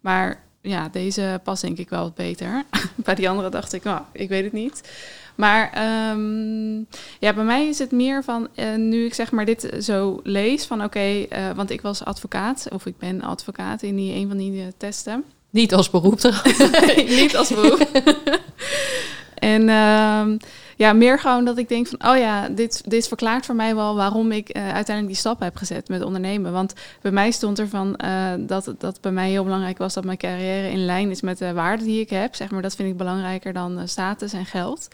Maar 0.00 0.42
ja, 0.60 0.88
deze 0.88 1.40
past 1.44 1.62
denk 1.62 1.78
ik 1.78 1.88
wel 1.88 2.02
wat 2.02 2.14
beter. 2.14 2.64
bij 2.94 3.14
die 3.14 3.28
andere 3.28 3.48
dacht 3.48 3.72
ik, 3.72 3.82
nou, 3.82 4.00
ik 4.12 4.28
weet 4.28 4.44
het 4.44 4.52
niet. 4.52 4.92
Maar 5.34 5.64
um, 6.10 6.86
ja, 7.18 7.32
bij 7.32 7.44
mij 7.44 7.66
is 7.66 7.78
het 7.78 7.90
meer 7.90 8.24
van, 8.24 8.48
nu 8.76 9.04
ik 9.04 9.14
zeg 9.14 9.30
maar 9.30 9.44
dit 9.44 9.70
zo 9.80 10.20
lees, 10.22 10.64
van 10.64 10.84
oké, 10.84 10.98
okay, 11.26 11.54
want 11.54 11.70
ik 11.70 11.80
was 11.80 12.04
advocaat, 12.04 12.66
of 12.72 12.86
ik 12.86 12.98
ben 12.98 13.22
advocaat 13.22 13.82
in 13.82 13.96
die, 13.96 14.14
een 14.14 14.28
van 14.28 14.36
die 14.36 14.72
testen. 14.76 15.24
Niet 15.50 15.74
als 15.74 15.90
beroep 15.90 16.20
Niet 17.20 17.36
als 17.36 17.48
beroep. 17.48 17.88
en 19.44 19.68
um, 19.68 20.36
ja, 20.76 20.92
meer 20.92 21.18
gewoon 21.18 21.44
dat 21.44 21.58
ik 21.58 21.68
denk 21.68 21.86
van, 21.86 22.10
oh 22.10 22.16
ja, 22.16 22.48
dit, 22.48 22.82
dit 22.90 23.08
verklaart 23.08 23.46
voor 23.46 23.54
mij 23.54 23.74
wel 23.74 23.94
waarom 23.94 24.32
ik 24.32 24.56
uh, 24.56 24.62
uiteindelijk 24.62 25.06
die 25.06 25.16
stap 25.16 25.40
heb 25.40 25.56
gezet 25.56 25.88
met 25.88 26.02
ondernemen. 26.02 26.52
Want 26.52 26.74
bij 27.00 27.10
mij 27.10 27.30
stond 27.30 27.58
er 27.58 27.68
van 27.68 27.98
uh, 28.04 28.32
dat, 28.38 28.74
dat 28.78 29.00
bij 29.00 29.12
mij 29.12 29.30
heel 29.30 29.44
belangrijk 29.44 29.78
was 29.78 29.94
dat 29.94 30.04
mijn 30.04 30.18
carrière 30.18 30.70
in 30.70 30.84
lijn 30.84 31.10
is 31.10 31.20
met 31.20 31.38
de 31.38 31.52
waarden 31.52 31.86
die 31.86 32.00
ik 32.00 32.10
heb. 32.10 32.34
Zeg 32.34 32.50
maar, 32.50 32.62
dat 32.62 32.76
vind 32.76 32.88
ik 32.88 32.96
belangrijker 32.96 33.52
dan 33.52 33.78
uh, 33.78 33.82
status 33.84 34.32
en 34.32 34.46
geld. 34.46 34.88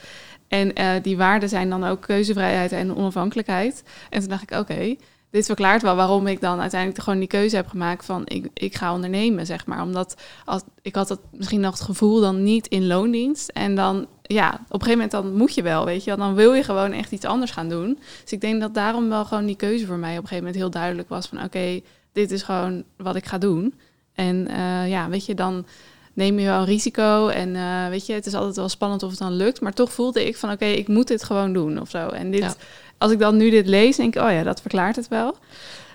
En 0.48 0.72
die 1.02 1.16
waarden 1.16 1.48
zijn 1.48 1.70
dan 1.70 1.84
ook 1.84 2.00
keuzevrijheid 2.00 2.72
en 2.72 2.96
onafhankelijkheid. 2.96 3.82
En 4.10 4.20
toen 4.20 4.28
dacht 4.28 4.42
ik, 4.42 4.50
oké, 4.50 4.96
dit 5.30 5.46
verklaart 5.46 5.82
wel 5.82 5.96
waarom 5.96 6.26
ik 6.26 6.40
dan 6.40 6.60
uiteindelijk 6.60 7.02
gewoon 7.02 7.18
die 7.18 7.28
keuze 7.28 7.56
heb 7.56 7.68
gemaakt 7.68 8.04
van 8.04 8.22
ik, 8.24 8.48
ik 8.54 8.76
ga 8.76 8.94
ondernemen, 8.94 9.46
zeg 9.46 9.66
maar. 9.66 9.82
Omdat 9.82 10.14
als, 10.44 10.62
ik 10.82 10.94
had 10.94 11.08
het 11.08 11.20
misschien 11.32 11.60
nog 11.60 11.72
het 11.72 11.80
gevoel 11.80 12.20
dan 12.20 12.42
niet 12.42 12.66
in 12.66 12.86
loondienst. 12.86 13.48
En 13.48 13.74
dan, 13.74 14.06
ja, 14.22 14.48
op 14.48 14.58
een 14.58 14.66
gegeven 14.70 14.90
moment 14.90 15.10
dan 15.10 15.36
moet 15.36 15.54
je 15.54 15.62
wel, 15.62 15.84
weet 15.84 16.04
je. 16.04 16.16
Dan 16.16 16.34
wil 16.34 16.52
je 16.52 16.62
gewoon 16.62 16.92
echt 16.92 17.12
iets 17.12 17.24
anders 17.24 17.50
gaan 17.50 17.68
doen. 17.68 17.98
Dus 18.22 18.32
ik 18.32 18.40
denk 18.40 18.60
dat 18.60 18.74
daarom 18.74 19.08
wel 19.08 19.24
gewoon 19.24 19.46
die 19.46 19.56
keuze 19.56 19.86
voor 19.86 19.98
mij 19.98 20.10
op 20.10 20.22
een 20.22 20.28
gegeven 20.28 20.44
moment 20.44 20.62
heel 20.62 20.70
duidelijk 20.70 21.08
was 21.08 21.26
van 21.26 21.42
oké, 21.44 21.80
dit 22.12 22.30
is 22.30 22.42
gewoon 22.42 22.84
wat 22.96 23.16
ik 23.16 23.26
ga 23.26 23.38
doen. 23.38 23.74
En 24.14 24.46
uh, 24.50 24.88
ja, 24.88 25.08
weet 25.08 25.26
je, 25.26 25.34
dan 25.34 25.66
neem 26.12 26.38
je 26.38 26.46
wel 26.46 26.64
risico. 26.64 27.28
En 27.28 27.54
uh, 27.54 27.88
weet 27.88 28.06
je, 28.06 28.12
het 28.12 28.26
is 28.26 28.34
altijd 28.34 28.56
wel 28.56 28.68
spannend 28.68 29.02
of 29.02 29.10
het 29.10 29.18
dan 29.18 29.32
lukt. 29.32 29.60
Maar 29.60 29.72
toch 29.72 29.92
voelde 29.92 30.26
ik 30.26 30.36
van 30.36 30.50
oké, 30.50 30.64
ik 30.64 30.88
moet 30.88 31.08
dit 31.08 31.24
gewoon 31.24 31.52
doen 31.52 31.80
of 31.80 31.90
zo. 31.90 32.08
En 32.08 32.30
dit... 32.30 32.56
als 33.00 33.12
ik 33.12 33.18
dan 33.18 33.36
nu 33.36 33.50
dit 33.50 33.66
lees, 33.66 33.96
denk 33.96 34.14
ik, 34.14 34.22
oh 34.22 34.30
ja, 34.30 34.42
dat 34.42 34.60
verklaart 34.60 34.96
het 34.96 35.08
wel. 35.08 35.36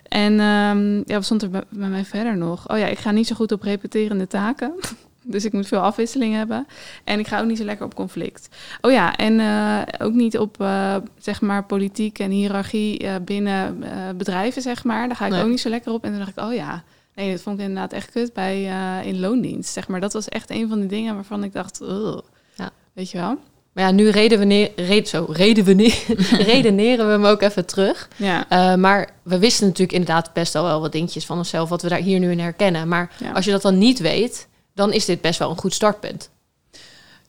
En 0.08 0.40
um, 0.40 1.04
ja, 1.06 1.14
wat 1.14 1.26
stond 1.26 1.42
er 1.42 1.50
bij, 1.50 1.64
bij, 1.70 1.90
mij 1.90 2.06
verder 2.06 2.38
nog? 2.38 2.70
Oh 2.70 2.78
ja, 2.78 2.86
ik 2.86 2.98
ga 2.98 3.12
niet 3.12 3.28
zo 3.28 3.36
goed 3.36 3.52
op 3.52 3.62
repeterende 3.62 4.28
taken. 4.28 4.74
dus 5.34 5.46
ik 5.46 5.54
moet 5.54 5.68
veel 5.68 5.80
afwisseling 5.80 6.36
hebben. 6.36 6.68
En 7.04 7.20
ik 7.20 7.28
ga 7.28 7.40
ook 7.40 7.48
niet 7.48 7.58
zo 7.58 7.64
lekker 7.64 7.86
op 7.86 7.96
conflict. 7.96 8.50
Oh 8.82 8.92
ja, 8.92 9.16
en 9.16 9.40
uh, 9.40 9.82
ook 9.98 10.14
niet 10.14 10.38
op, 10.38 10.62
uh, 10.62 10.96
zeg 11.18 11.42
maar, 11.42 11.64
politiek 11.66 12.20
en 12.20 12.32
hiërarchie 12.32 13.04
uh, 13.04 13.16
binnen 13.22 13.84
bedrijven, 14.18 14.62
zeg 14.62 14.84
maar. 14.84 15.08
Daar 15.08 15.18
ga 15.18 15.26
ik 15.26 15.32
nee. 15.32 15.44
ook 15.44 15.50
niet 15.50 15.62
zo 15.62 15.70
lekker 15.70 15.92
op. 15.92 16.04
En 16.04 16.10
toen 16.10 16.20
dacht 16.20 16.38
ik, 16.38 16.44
oh 16.44 16.54
ja, 16.54 16.84
nee, 17.16 17.32
dat 17.32 17.42
vond 17.42 17.60
ik 17.60 17.66
inderdaad 17.66 17.94
echt 17.94 18.12
kut 18.12 18.34
bij 18.34 18.64
in 19.06 19.20
loondienst, 19.20 19.74
zeg 19.74 19.88
maar. 19.88 20.00
Dat 20.00 20.14
was 20.14 20.30
echt 20.30 20.50
een 20.50 20.68
van 20.68 20.80
die 20.80 20.90
dingen 20.90 21.16
waarvan 21.16 21.44
ik 21.44 21.54
dacht, 21.54 21.82
ja. 22.56 22.70
weet 22.94 23.12
je 23.12 23.18
wel. 23.18 23.38
Maar 23.76 23.84
ja, 23.84 23.92
nu 23.92 24.10
redeneren, 24.10 24.86
red, 24.86 25.10
zo, 25.10 25.26
redeneren, 25.30 26.16
redeneren 26.54 27.06
we 27.06 27.12
hem 27.12 27.26
ook 27.26 27.42
even 27.42 27.66
terug. 27.66 28.10
Ja. 28.16 28.46
Uh, 28.52 28.76
maar 28.76 29.10
we 29.24 29.40
wisten 29.40 29.66
natuurlijk 29.66 29.98
inderdaad 29.98 30.34
best 30.34 30.56
al 30.56 30.64
wel 30.64 30.82
wat 30.82 30.92
dingetjes 30.92 31.26
van 31.26 31.38
onszelf, 31.38 31.70
wat 31.70 31.82
we 31.82 31.90
daar 31.90 32.00
hier 32.00 32.20
nu 32.20 32.32
in 32.32 32.40
herkennen. 32.40 32.88
Maar 32.88 33.12
ja. 33.20 33.32
als 33.32 33.46
je 33.46 33.52
dat 33.52 33.62
dan 33.62 33.78
niet 33.78 34.00
weet, 34.00 34.48
dan 34.74 34.94
is 34.94 35.06
dit 35.06 35.22
best 35.22 35.40
wel 35.40 35.50
een 35.50 35.58
goed 35.58 35.74
startpunt. 35.74 36.30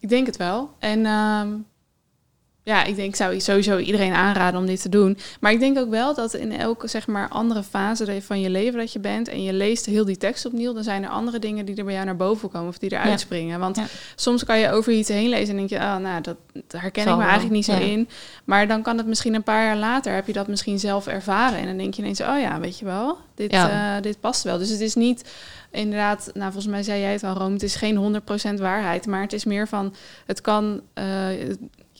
Ik 0.01 0.09
denk 0.09 0.27
het 0.27 0.37
wel. 0.37 0.71
En 0.79 0.99
uh, 0.99 1.43
ja, 2.67 2.85
ik 2.85 2.97
denk, 2.97 3.09
ik 3.09 3.17
zou 3.17 3.41
sowieso 3.41 3.79
iedereen 3.79 4.13
aanraden 4.13 4.61
om 4.61 4.67
dit 4.67 4.83
te 4.83 4.89
doen. 4.89 5.19
Maar 5.41 5.53
ik 5.53 5.61
denk 5.61 5.79
ook 5.79 5.91
wel 5.91 6.15
dat 6.15 6.35
in 6.35 6.53
elke 6.53 6.89
zeg 6.89 7.07
maar, 7.07 7.29
andere 7.29 7.63
fase 7.63 8.23
van 8.23 8.41
je 8.41 8.51
leven 8.51 8.79
dat 8.79 8.93
je 8.93 8.99
bent 8.99 9.29
en 9.29 9.43
je 9.43 9.53
leest 9.53 9.87
heel 9.87 10.05
die 10.05 10.17
tekst 10.17 10.47
opnieuw, 10.47 10.73
dan 10.73 10.83
zijn 10.83 11.03
er 11.03 11.09
andere 11.09 11.39
dingen 11.39 11.67
die 11.67 11.77
er 11.77 11.85
bij 11.85 11.93
jou 11.93 12.05
naar 12.05 12.17
boven 12.17 12.51
komen 12.51 12.69
of 12.69 12.79
die 12.79 12.93
eruit 12.93 13.09
ja. 13.09 13.17
springen. 13.17 13.61
Want 13.61 13.77
ja. 13.77 13.85
soms 14.15 14.45
kan 14.45 14.59
je 14.59 14.71
over 14.71 14.93
iets 14.93 15.09
heen 15.09 15.29
lezen 15.29 15.49
en 15.49 15.57
denk 15.57 15.69
je, 15.69 15.77
oh, 15.77 15.97
nou, 15.97 16.21
dat, 16.23 16.37
dat 16.53 16.81
herken 16.81 17.03
Zal 17.03 17.13
ik 17.13 17.19
me 17.19 17.25
wel. 17.25 17.33
eigenlijk 17.33 17.55
niet 17.55 17.65
zo 17.65 17.73
ja. 17.73 17.93
in. 17.93 18.09
Maar 18.45 18.67
dan 18.67 18.83
kan 18.83 18.97
het 18.97 19.07
misschien 19.07 19.35
een 19.35 19.43
paar 19.43 19.65
jaar 19.65 19.77
later, 19.77 20.15
heb 20.15 20.27
je 20.27 20.33
dat 20.33 20.49
misschien 20.49 20.79
zelf 20.79 21.07
ervaren. 21.07 21.59
En 21.59 21.67
dan 21.67 21.77
denk 21.77 21.95
je 21.95 22.03
ineens, 22.03 22.21
oh 22.21 22.41
ja, 22.41 22.61
weet 22.61 22.79
je 22.79 22.85
wel, 22.85 23.19
dit, 23.35 23.53
uh, 23.53 23.95
dit 24.01 24.21
past 24.21 24.43
wel. 24.43 24.59
Dus 24.59 24.71
het 24.71 24.81
is 24.81 24.95
niet 24.95 25.25
inderdaad, 25.71 26.31
nou 26.35 26.53
volgens 26.53 26.73
mij 26.73 26.83
zei 26.83 27.01
jij 27.01 27.13
het 27.13 27.25
al, 27.25 27.35
Rome, 27.35 27.53
het 27.53 27.63
is 27.63 27.75
geen 27.75 28.21
100% 28.57 28.61
waarheid, 28.61 29.07
maar 29.07 29.23
het 29.23 29.33
is 29.33 29.45
meer 29.45 29.69
van, 29.69 29.95
het 30.27 30.41
kan, 30.41 30.81
uh, 30.95 31.05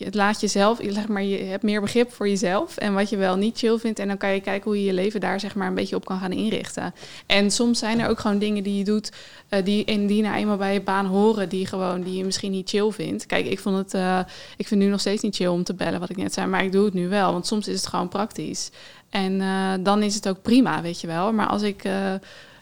het 0.05 0.15
laat 0.15 0.41
jezelf, 0.41 0.79
zeg 0.87 1.07
maar, 1.07 1.23
je 1.23 1.37
hebt 1.37 1.63
meer 1.63 1.81
begrip 1.81 2.13
voor 2.13 2.27
jezelf 2.27 2.77
en 2.77 2.93
wat 2.93 3.09
je 3.09 3.17
wel 3.17 3.35
niet 3.35 3.57
chill 3.57 3.77
vindt. 3.77 3.99
En 3.99 4.07
dan 4.07 4.17
kan 4.17 4.33
je 4.33 4.41
kijken 4.41 4.63
hoe 4.63 4.79
je 4.79 4.85
je 4.85 4.93
leven 4.93 5.19
daar 5.19 5.39
zeg 5.39 5.55
maar 5.55 5.67
een 5.67 5.73
beetje 5.73 5.95
op 5.95 6.05
kan 6.05 6.19
gaan 6.19 6.31
inrichten. 6.31 6.93
En 7.25 7.51
soms 7.51 7.79
zijn 7.79 7.99
er 7.99 8.09
ook 8.09 8.19
gewoon 8.19 8.37
dingen 8.37 8.63
die 8.63 8.77
je 8.77 8.83
doet, 8.83 9.11
uh, 9.49 9.63
die, 9.63 9.85
en 9.85 10.07
die 10.07 10.21
nou 10.21 10.35
eenmaal 10.35 10.57
bij 10.57 10.73
je 10.73 10.81
baan 10.81 11.05
horen, 11.05 11.49
die 11.49 11.65
gewoon, 11.65 12.01
die 12.01 12.17
je 12.17 12.25
misschien 12.25 12.51
niet 12.51 12.69
chill 12.69 12.91
vindt. 12.91 13.25
Kijk, 13.25 13.45
ik 13.45 13.59
vond 13.59 13.77
het, 13.77 13.93
uh, 13.93 14.19
ik 14.57 14.67
vind 14.67 14.81
nu 14.81 14.87
nog 14.87 14.99
steeds 14.99 15.21
niet 15.21 15.35
chill 15.35 15.47
om 15.47 15.63
te 15.63 15.73
bellen, 15.73 15.99
wat 15.99 16.09
ik 16.09 16.17
net 16.17 16.33
zei, 16.33 16.47
maar 16.47 16.63
ik 16.63 16.71
doe 16.71 16.85
het 16.85 16.93
nu 16.93 17.07
wel, 17.07 17.31
want 17.31 17.47
soms 17.47 17.67
is 17.67 17.75
het 17.75 17.87
gewoon 17.87 18.07
praktisch. 18.07 18.71
En 19.09 19.33
uh, 19.33 19.73
dan 19.79 20.03
is 20.03 20.15
het 20.15 20.27
ook 20.27 20.41
prima, 20.41 20.81
weet 20.81 21.01
je 21.01 21.07
wel. 21.07 21.33
Maar 21.33 21.47
als 21.47 21.61
ik 21.61 21.83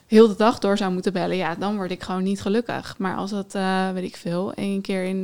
heel 0.07 0.27
de 0.27 0.35
dag 0.35 0.59
door 0.59 0.77
zou 0.77 0.91
moeten 0.93 1.13
bellen, 1.13 1.35
ja, 1.35 1.55
dan 1.55 1.75
word 1.75 1.91
ik 1.91 2.03
gewoon 2.03 2.23
niet 2.23 2.41
gelukkig. 2.41 2.95
Maar 2.97 3.15
als 3.15 3.31
dat, 3.31 3.57
weet 3.93 4.03
ik 4.03 4.15
veel, 4.15 4.53
één 4.53 4.81
keer 4.81 5.03
in, 5.03 5.23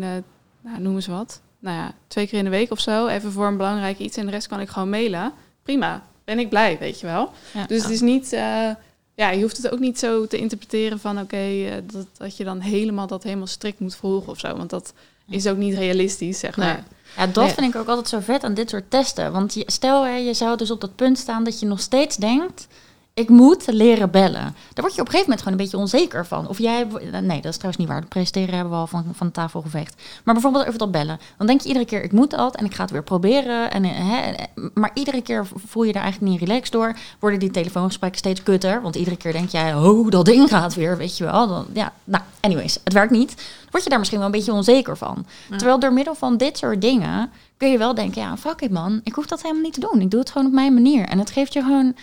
nou, 0.61 0.79
noem 0.79 0.95
eens 0.95 1.07
wat, 1.07 1.41
nou 1.61 1.77
ja, 1.77 1.93
twee 2.07 2.27
keer 2.27 2.37
in 2.37 2.43
de 2.43 2.49
week 2.49 2.71
of 2.71 2.79
zo, 2.79 3.07
even 3.07 3.31
voor 3.31 3.47
een 3.47 3.57
belangrijk 3.57 3.99
iets 3.99 4.17
en 4.17 4.25
de 4.25 4.31
rest 4.31 4.47
kan 4.47 4.59
ik 4.59 4.69
gewoon 4.69 4.89
mailen. 4.89 5.33
Prima, 5.63 6.03
ben 6.23 6.39
ik 6.39 6.49
blij, 6.49 6.77
weet 6.77 6.99
je 6.99 7.05
wel. 7.05 7.31
Ja, 7.53 7.65
dus 7.65 7.81
het 7.81 7.91
is 7.91 8.01
niet, 8.01 8.33
uh, 8.33 8.69
ja, 9.15 9.29
je 9.31 9.41
hoeft 9.41 9.57
het 9.57 9.71
ook 9.71 9.79
niet 9.79 9.99
zo 9.99 10.27
te 10.27 10.37
interpreteren 10.37 10.99
van 10.99 11.15
oké, 11.15 11.23
okay, 11.23 11.65
uh, 11.65 11.73
dat, 11.83 12.07
dat 12.17 12.37
je 12.37 12.43
dan 12.43 12.59
helemaal 12.59 13.07
dat 13.07 13.23
helemaal 13.23 13.47
strikt 13.47 13.79
moet 13.79 13.95
volgen 13.95 14.31
of 14.31 14.39
zo, 14.39 14.55
want 14.55 14.69
dat 14.69 14.93
is 15.29 15.47
ook 15.47 15.57
niet 15.57 15.73
realistisch, 15.73 16.39
zeg 16.39 16.57
maar. 16.57 16.73
Nee. 16.73 16.83
Ja, 17.17 17.27
dat 17.27 17.45
nee. 17.45 17.53
vind 17.53 17.73
ik 17.73 17.81
ook 17.81 17.87
altijd 17.87 18.09
zo 18.09 18.19
vet 18.19 18.43
aan 18.43 18.53
dit 18.53 18.69
soort 18.69 18.89
testen. 18.89 19.31
Want 19.31 19.53
je, 19.53 19.63
stel, 19.65 20.05
hè, 20.05 20.15
je 20.15 20.33
zou 20.33 20.57
dus 20.57 20.71
op 20.71 20.81
dat 20.81 20.95
punt 20.95 21.17
staan 21.17 21.43
dat 21.43 21.59
je 21.59 21.65
nog 21.65 21.79
steeds 21.79 22.17
denkt 22.17 22.67
ik 23.13 23.29
moet 23.29 23.67
leren 23.67 24.11
bellen. 24.11 24.55
Daar 24.73 24.83
word 24.83 24.95
je 24.95 25.01
op 25.01 25.07
een 25.07 25.13
gegeven 25.13 25.19
moment 25.19 25.39
gewoon 25.39 25.53
een 25.53 25.63
beetje 25.63 25.77
onzeker 25.77 26.25
van. 26.25 26.47
Of 26.47 26.57
jij, 26.57 26.87
nee, 27.21 27.41
dat 27.41 27.51
is 27.51 27.55
trouwens 27.55 27.77
niet 27.77 27.87
waar. 27.87 28.01
De 28.01 28.07
presenteren 28.07 28.53
hebben 28.53 28.73
we 28.73 28.79
al 28.79 28.87
van, 28.87 29.05
van 29.13 29.27
de 29.27 29.33
tafel 29.33 29.61
geveegd. 29.61 30.01
Maar 30.23 30.33
bijvoorbeeld 30.33 30.65
over 30.65 30.79
dat 30.79 30.91
bellen. 30.91 31.19
Dan 31.37 31.47
denk 31.47 31.61
je 31.61 31.67
iedere 31.67 31.85
keer, 31.85 32.03
ik 32.03 32.11
moet 32.11 32.31
dat 32.31 32.55
en 32.55 32.65
ik 32.65 32.73
ga 32.73 32.81
het 32.81 32.91
weer 32.91 33.03
proberen. 33.03 33.71
En, 33.71 33.83
hè, 33.83 34.33
maar 34.73 34.91
iedere 34.93 35.21
keer 35.21 35.47
voel 35.65 35.83
je 35.83 35.93
er 35.93 36.01
eigenlijk 36.01 36.31
niet 36.31 36.41
relaxed 36.49 36.71
door. 36.71 36.95
Worden 37.19 37.39
die 37.39 37.51
telefoongesprekken 37.51 38.19
steeds 38.19 38.43
kutter. 38.43 38.81
Want 38.81 38.95
iedere 38.95 39.17
keer 39.17 39.31
denk 39.31 39.49
jij, 39.49 39.75
oh, 39.75 40.09
dat 40.09 40.25
ding 40.25 40.49
gaat 40.49 40.75
weer, 40.75 40.97
weet 40.97 41.17
je 41.17 41.23
wel. 41.23 41.47
Dan, 41.47 41.65
ja, 41.73 41.93
nou, 42.03 42.23
anyways, 42.39 42.79
het 42.83 42.93
werkt 42.93 43.11
niet. 43.11 43.35
Dan 43.35 43.69
word 43.71 43.83
je 43.83 43.89
daar 43.89 43.99
misschien 43.99 44.19
wel 44.19 44.27
een 44.27 44.35
beetje 44.35 44.53
onzeker 44.53 44.97
van. 44.97 45.25
Terwijl 45.49 45.79
door 45.79 45.93
middel 45.93 46.15
van 46.15 46.37
dit 46.37 46.57
soort 46.57 46.81
dingen 46.81 47.29
kun 47.57 47.71
je 47.71 47.77
wel 47.77 47.95
denken, 47.95 48.21
ja, 48.21 48.37
fuck 48.37 48.61
it 48.61 48.71
man. 48.71 49.01
Ik 49.03 49.13
hoef 49.13 49.25
dat 49.25 49.41
helemaal 49.41 49.63
niet 49.63 49.73
te 49.73 49.79
doen. 49.79 50.01
Ik 50.01 50.11
doe 50.11 50.19
het 50.19 50.29
gewoon 50.29 50.47
op 50.47 50.53
mijn 50.53 50.73
manier. 50.73 51.07
En 51.07 51.19
het 51.19 51.31
geeft 51.31 51.53
je 51.53 51.61
gewoon 51.61 51.95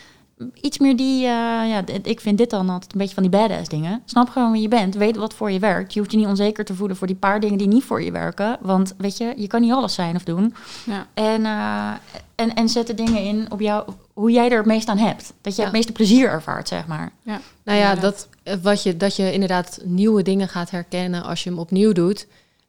iets 0.61 0.79
meer 0.79 0.97
die, 0.97 1.23
uh, 1.23 1.29
ja, 1.69 1.83
ik 2.03 2.21
vind 2.21 2.39
dit 2.39 2.51
dan 2.51 2.69
altijd 2.69 2.93
een 2.93 2.99
beetje 2.99 3.15
van 3.15 3.23
die 3.23 3.33
badass 3.33 3.69
dingen. 3.69 4.03
Snap 4.05 4.29
gewoon 4.29 4.53
wie 4.53 4.63
je 4.63 4.69
bent, 4.69 4.95
weet 4.95 5.17
wat 5.17 5.35
voor 5.35 5.51
je 5.51 5.59
werkt. 5.59 5.93
Je 5.93 5.99
hoeft 5.99 6.13
je 6.13 6.19
niet 6.19 6.27
onzeker 6.27 6.65
te 6.65 6.75
voelen 6.75 6.97
voor 6.97 7.07
die 7.07 7.17
paar 7.17 7.41
dingen 7.41 7.59
die 7.59 7.69
niet 7.69 7.85
voor 7.85 8.03
je 8.03 8.11
werken. 8.11 8.59
Want 8.61 8.95
weet 8.99 9.17
je, 9.17 9.33
je 9.37 9.47
kan 9.47 9.61
niet 9.61 9.73
alles 9.73 9.95
zijn 9.95 10.17
of 10.17 10.23
doen. 10.23 10.55
Ja. 10.87 11.07
En, 11.15 11.41
uh, 11.41 11.91
en, 12.35 12.55
en 12.55 12.69
zet 12.69 12.87
de 12.87 12.95
dingen 12.95 13.23
in 13.23 13.47
op 13.53 13.61
jou, 13.61 13.93
hoe 14.13 14.31
jij 14.31 14.51
er 14.51 14.57
het 14.57 14.67
meest 14.67 14.89
aan 14.89 14.99
hebt. 14.99 15.33
Dat 15.41 15.57
je 15.57 15.63
het 15.63 15.73
meeste 15.73 15.93
plezier 15.93 16.29
ervaart, 16.29 16.69
zeg 16.69 16.87
maar. 16.87 17.13
Ja. 17.23 17.41
Nou 17.65 17.79
ja, 17.79 17.95
dat, 17.95 18.29
eh, 18.43 18.55
wat 18.63 18.83
je, 18.83 18.97
dat 18.97 19.17
je 19.17 19.33
inderdaad 19.33 19.81
nieuwe 19.85 20.23
dingen 20.23 20.49
gaat 20.49 20.71
herkennen 20.71 21.23
als 21.23 21.45
je 21.45 21.51
hem 21.51 21.59
opnieuw 21.59 21.93
doet 21.93 22.27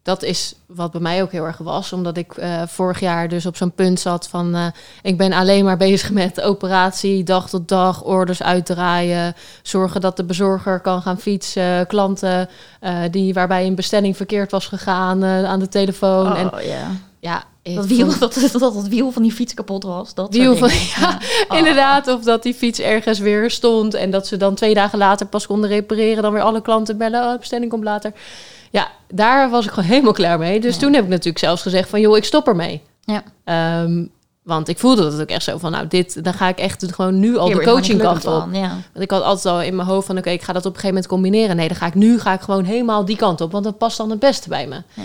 dat 0.10 0.24
is 0.24 0.54
wat 0.66 0.92
bij 0.92 1.02
mij 1.02 1.22
ook 1.22 1.32
heel 1.32 1.46
erg 1.46 1.58
was. 1.58 1.94
Omdat 1.94 2.18
ik 2.18 2.38
uh, 2.38 2.62
vorig 2.68 3.00
jaar 3.00 3.28
dus 3.28 3.46
op 3.46 3.56
zo'n 3.56 3.72
punt 3.72 4.00
zat 4.00 4.28
van... 4.28 4.56
Uh, 4.56 4.66
ik 5.02 5.18
ben 5.18 5.34
alleen 5.34 5.66
maar 5.66 5.78
bezig 5.88 6.12
met 6.12 6.42
operatie, 6.42 7.24
dag 7.24 7.50
tot 7.50 7.68
dag, 7.68 8.04
orders 8.04 8.44
uitdraaien... 8.44 9.36
zorgen 9.62 10.02
dat 10.02 10.18
de 10.18 10.24
bezorger 10.24 10.80
kan 10.80 11.02
gaan 11.02 11.20
fietsen, 11.20 11.88
klanten 11.88 12.50
uh, 12.82 13.00
die, 13.12 13.34
waarbij 13.34 13.66
een 13.66 13.76
bestelling 13.76 14.18
verkeerd 14.18 14.52
was 14.52 14.68
gegaan 14.68 15.24
aan 15.26 15.60
de 15.60 15.70
telefoon. 15.70 16.32
Oh, 16.32 16.40
en, 16.40 16.68
ja. 16.68 16.88
Ja, 17.22 17.44
dat 17.62 17.86
wiel, 17.86 18.08
dat, 18.20 18.34
dat, 18.34 18.52
dat 18.60 18.76
het 18.76 18.88
wiel 18.88 19.12
van 19.12 19.22
die 19.22 19.32
fiets 19.32 19.54
kapot 19.54 19.84
was. 19.84 20.14
Dat 20.14 20.34
wiel 20.34 20.56
van, 20.56 20.70
ja, 21.00 21.20
oh. 21.48 21.58
inderdaad. 21.58 22.08
Of 22.08 22.24
dat 22.24 22.44
die 22.44 22.54
fiets 22.54 22.80
ergens 22.80 23.20
weer 23.20 23.52
stond. 23.52 23.94
En 23.94 24.12
dat 24.12 24.28
ze 24.28 24.38
dan 24.38 24.56
twee 24.56 24.74
dagen 24.74 24.98
later 24.98 25.26
pas 25.26 25.48
konden 25.48 25.70
repareren. 25.70 26.24
Dan 26.24 26.34
weer 26.34 26.42
alle 26.42 26.62
klanten 26.62 26.98
bellen. 26.98 27.34
Oh, 27.34 27.40
bestelling 27.40 27.72
komt 27.72 27.84
later. 27.84 28.14
Ja, 28.70 28.92
daar 29.08 29.50
was 29.50 29.66
ik 29.66 29.72
gewoon 29.72 29.90
helemaal 29.94 30.14
klaar 30.14 30.40
mee. 30.40 30.60
Dus 30.60 30.78
toen 30.78 30.94
heb 30.94 31.04
ik 31.04 31.10
natuurlijk 31.10 31.40
zelfs 31.40 31.62
gezegd 31.62 31.90
van... 31.90 32.02
joh, 32.02 32.18
ik 32.18 32.24
stop 32.24 32.48
ermee. 32.48 32.82
Ja. 33.00 33.24
Um, 33.84 34.12
want 34.44 34.68
ik 34.68 34.80
voelde 34.80 35.02
dat 35.02 35.22
ook 35.22 35.30
echt 35.30 35.44
zo 35.44 35.58
van... 35.58 35.72
nou, 35.72 35.88
dit, 35.88 36.24
dan 36.24 36.34
ga 36.34 36.48
ik 36.48 36.58
echt 36.58 36.94
gewoon 36.94 37.20
nu 37.20 37.38
al 37.38 37.50
de 37.50 37.64
coaching 37.64 38.02
kant 38.02 38.26
op. 38.26 38.48
ja. 38.52 38.68
Want 38.70 39.04
ik 39.04 39.12
had 39.12 39.24
altijd 39.24 39.54
al 39.54 39.62
in 39.62 39.76
mijn 39.76 39.88
hoofd 39.88 40.08
van... 40.08 40.18
oké, 40.18 40.30
ik 40.30 40.42
ga 40.42 40.54
dat 40.54 40.66
op 40.66 40.74
een 40.74 40.80
gegeven 40.80 40.96
moment 40.96 41.08
combineren. 41.08 41.56
Nee, 41.56 41.68
dan 41.68 41.78
ga 41.78 41.86
ik 41.86 41.96
nu 41.96 42.20
ga 42.20 42.34
ik 42.34 42.42
gewoon 42.42 42.64
helemaal 42.64 43.06
die 43.06 43.16
kant 43.16 43.42
op. 43.42 43.52
Want 43.52 43.64
dat 43.64 43.78
past 43.78 43.98
dan 43.98 44.10
het 44.10 44.20
beste 44.20 44.50
bij 44.50 44.68
me. 44.68 44.76
Ja. 44.94 45.04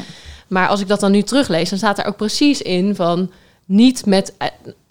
Maar 0.49 0.69
als 0.69 0.81
ik 0.81 0.89
dat 0.89 1.01
dan 1.01 1.11
nu 1.11 1.23
teruglees... 1.23 1.69
dan 1.69 1.79
staat 1.79 1.99
er 1.99 2.07
ook 2.07 2.17
precies 2.17 2.62
in 2.62 2.95
van... 2.95 3.31
niet 3.65 4.07
met 4.07 4.35
eh, 4.39 4.49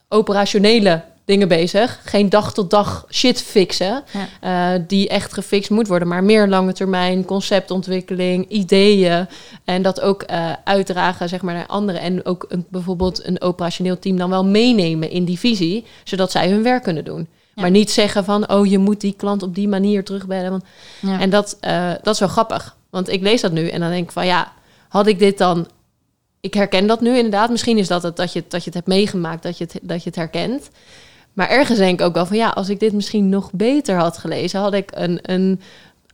operationele 0.10 1.04
dingen 1.26 1.48
bezig. 1.48 2.00
Geen 2.04 2.30
dag 2.30 2.54
tot 2.54 2.70
dag 2.70 3.06
shit 3.12 3.42
fixen. 3.42 4.04
Eh, 4.40 4.72
die 4.88 5.10
echt 5.10 5.34
gefixt 5.34 5.70
moet 5.70 5.88
worden. 5.88 6.08
Maar 6.08 6.24
meer 6.24 6.48
lange 6.48 6.74
termijn 6.74 7.26
conceptontwikkeling, 7.26 8.50
ideeën. 8.50 9.28
En 9.64 9.82
dat 9.82 10.02
ook 10.02 10.24
uh, 10.32 10.52
uitdragen 10.64 11.30
zeg 11.30 11.42
maar, 11.42 11.54
naar 11.54 11.68
anderen. 11.68 12.02
En 12.02 12.26
ook 12.26 12.46
een, 12.50 12.66
bijvoorbeeld 12.70 13.26
een 13.26 13.42
operationeel 13.42 14.00
team 14.00 14.18
dan 14.18 14.30
wel 14.30 14.46
meenemen 14.46 15.10
in 15.10 15.26
die 15.26 15.40
visie. 15.40 15.86
Zodat 16.04 16.32
zij 16.32 16.50
hun 16.50 16.64
werk 16.64 16.84
kunnen 16.84 17.06
doen. 17.06 17.28
Maar 17.56 17.72
niet 17.72 17.92
zeggen 17.92 18.24
van, 18.24 18.50
oh, 18.50 18.66
je 18.66 18.78
moet 18.78 19.02
die 19.02 19.14
klant 19.18 19.44
op 19.44 19.56
die 19.56 19.68
manier 19.68 20.04
terugbellen. 20.04 20.52
Want... 20.52 20.64
En 21.20 21.30
dat, 21.30 21.58
uh, 21.62 21.92
dat 22.02 22.14
is 22.14 22.20
wel 22.20 22.30
grappig. 22.30 22.76
Want 22.90 23.10
ik 23.10 23.22
lees 23.22 23.42
dat 23.42 23.52
nu 23.52 23.68
en 23.68 23.80
dan 23.80 23.90
denk 23.90 24.04
ik 24.04 24.12
van, 24.12 24.26
ja, 24.26 24.52
had 24.88 25.08
ik 25.08 25.20
dit 25.20 25.38
dan 25.38 25.68
ik 26.44 26.54
herken 26.54 26.88
dat 26.88 27.02
nu 27.02 27.16
inderdaad. 27.16 27.50
Misschien 27.50 27.78
is 27.78 27.88
dat 27.88 28.04
het 28.04 28.16
dat 28.16 28.34
je, 28.34 28.44
dat 28.48 28.60
je 28.60 28.66
het 28.66 28.74
hebt 28.74 28.88
meegemaakt, 28.88 29.44
dat 29.44 29.58
je 29.58 29.64
het, 29.64 29.80
dat 29.82 30.04
je 30.04 30.10
het 30.10 30.16
herkent. 30.16 30.70
Maar 31.34 31.50
ergens 31.50 31.78
denk 31.78 32.00
ik 32.00 32.06
ook 32.06 32.14
wel 32.14 32.26
van 32.26 32.38
ja, 32.38 32.50
als 32.50 32.70
ik 32.70 32.80
dit 32.80 32.94
misschien 32.94 33.30
nog 33.30 33.52
beter 33.52 33.96
had 33.96 34.18
gelezen, 34.18 34.60
had 34.60 34.74
ik 34.74 34.92
een, 34.94 35.20
een 35.22 35.62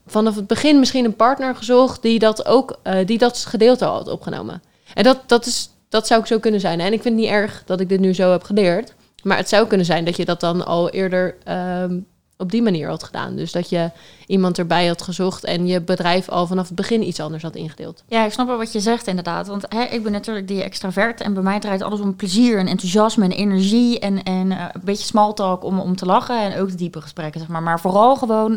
vanaf 0.06 0.36
het 0.36 0.46
begin 0.46 0.78
misschien 0.78 1.04
een 1.04 1.16
partner 1.16 1.56
gezocht 1.56 2.02
die 2.02 2.18
dat 2.18 2.46
ook, 2.46 2.78
uh, 2.84 3.06
die 3.06 3.18
dat 3.18 3.38
gedeelte 3.38 3.84
had 3.84 4.08
opgenomen. 4.08 4.62
En 4.94 5.04
dat, 5.04 5.18
dat, 5.26 5.46
is, 5.46 5.70
dat 5.88 6.06
zou 6.06 6.20
ik 6.20 6.26
zo 6.26 6.38
kunnen 6.38 6.60
zijn. 6.60 6.80
En 6.80 6.92
ik 6.92 7.02
vind 7.02 7.14
het 7.14 7.24
niet 7.24 7.32
erg 7.32 7.62
dat 7.66 7.80
ik 7.80 7.88
dit 7.88 8.00
nu 8.00 8.14
zo 8.14 8.30
heb 8.30 8.42
geleerd. 8.42 8.94
Maar 9.22 9.36
het 9.36 9.48
zou 9.48 9.66
kunnen 9.66 9.86
zijn 9.86 10.04
dat 10.04 10.16
je 10.16 10.24
dat 10.24 10.40
dan 10.40 10.66
al 10.66 10.90
eerder 10.90 11.36
um, 11.82 12.06
op 12.40 12.50
die 12.50 12.62
manier 12.62 12.88
had 12.88 13.04
gedaan. 13.04 13.36
Dus 13.36 13.52
dat 13.52 13.68
je 13.68 13.90
iemand 14.26 14.58
erbij 14.58 14.86
had 14.86 15.02
gezocht 15.02 15.44
en 15.44 15.66
je 15.66 15.80
bedrijf 15.80 16.28
al 16.28 16.46
vanaf 16.46 16.66
het 16.66 16.76
begin 16.76 17.06
iets 17.06 17.20
anders 17.20 17.42
had 17.42 17.54
ingedeeld. 17.54 18.02
Ja, 18.08 18.24
ik 18.24 18.32
snap 18.32 18.46
wel 18.46 18.56
wat 18.56 18.72
je 18.72 18.80
zegt 18.80 19.06
inderdaad. 19.06 19.46
Want 19.46 19.66
hè, 19.68 19.82
ik 19.82 20.02
ben 20.02 20.12
natuurlijk 20.12 20.48
die 20.48 20.62
extravert 20.62 21.20
en 21.20 21.34
bij 21.34 21.42
mij 21.42 21.60
draait 21.60 21.82
alles 21.82 22.00
om 22.00 22.16
plezier 22.16 22.58
en 22.58 22.66
enthousiasme 22.66 23.24
en 23.24 23.30
energie 23.30 23.98
en, 23.98 24.22
en 24.22 24.50
uh, 24.50 24.64
een 24.72 24.80
beetje 24.84 25.06
small 25.06 25.32
talk 25.32 25.64
om, 25.64 25.80
om 25.80 25.96
te 25.96 26.06
lachen 26.06 26.40
en 26.40 26.60
ook 26.60 26.70
de 26.70 26.76
diepe 26.76 27.00
gesprekken, 27.00 27.40
zeg 27.40 27.48
maar. 27.48 27.62
Maar 27.62 27.80
vooral 27.80 28.16
gewoon 28.16 28.52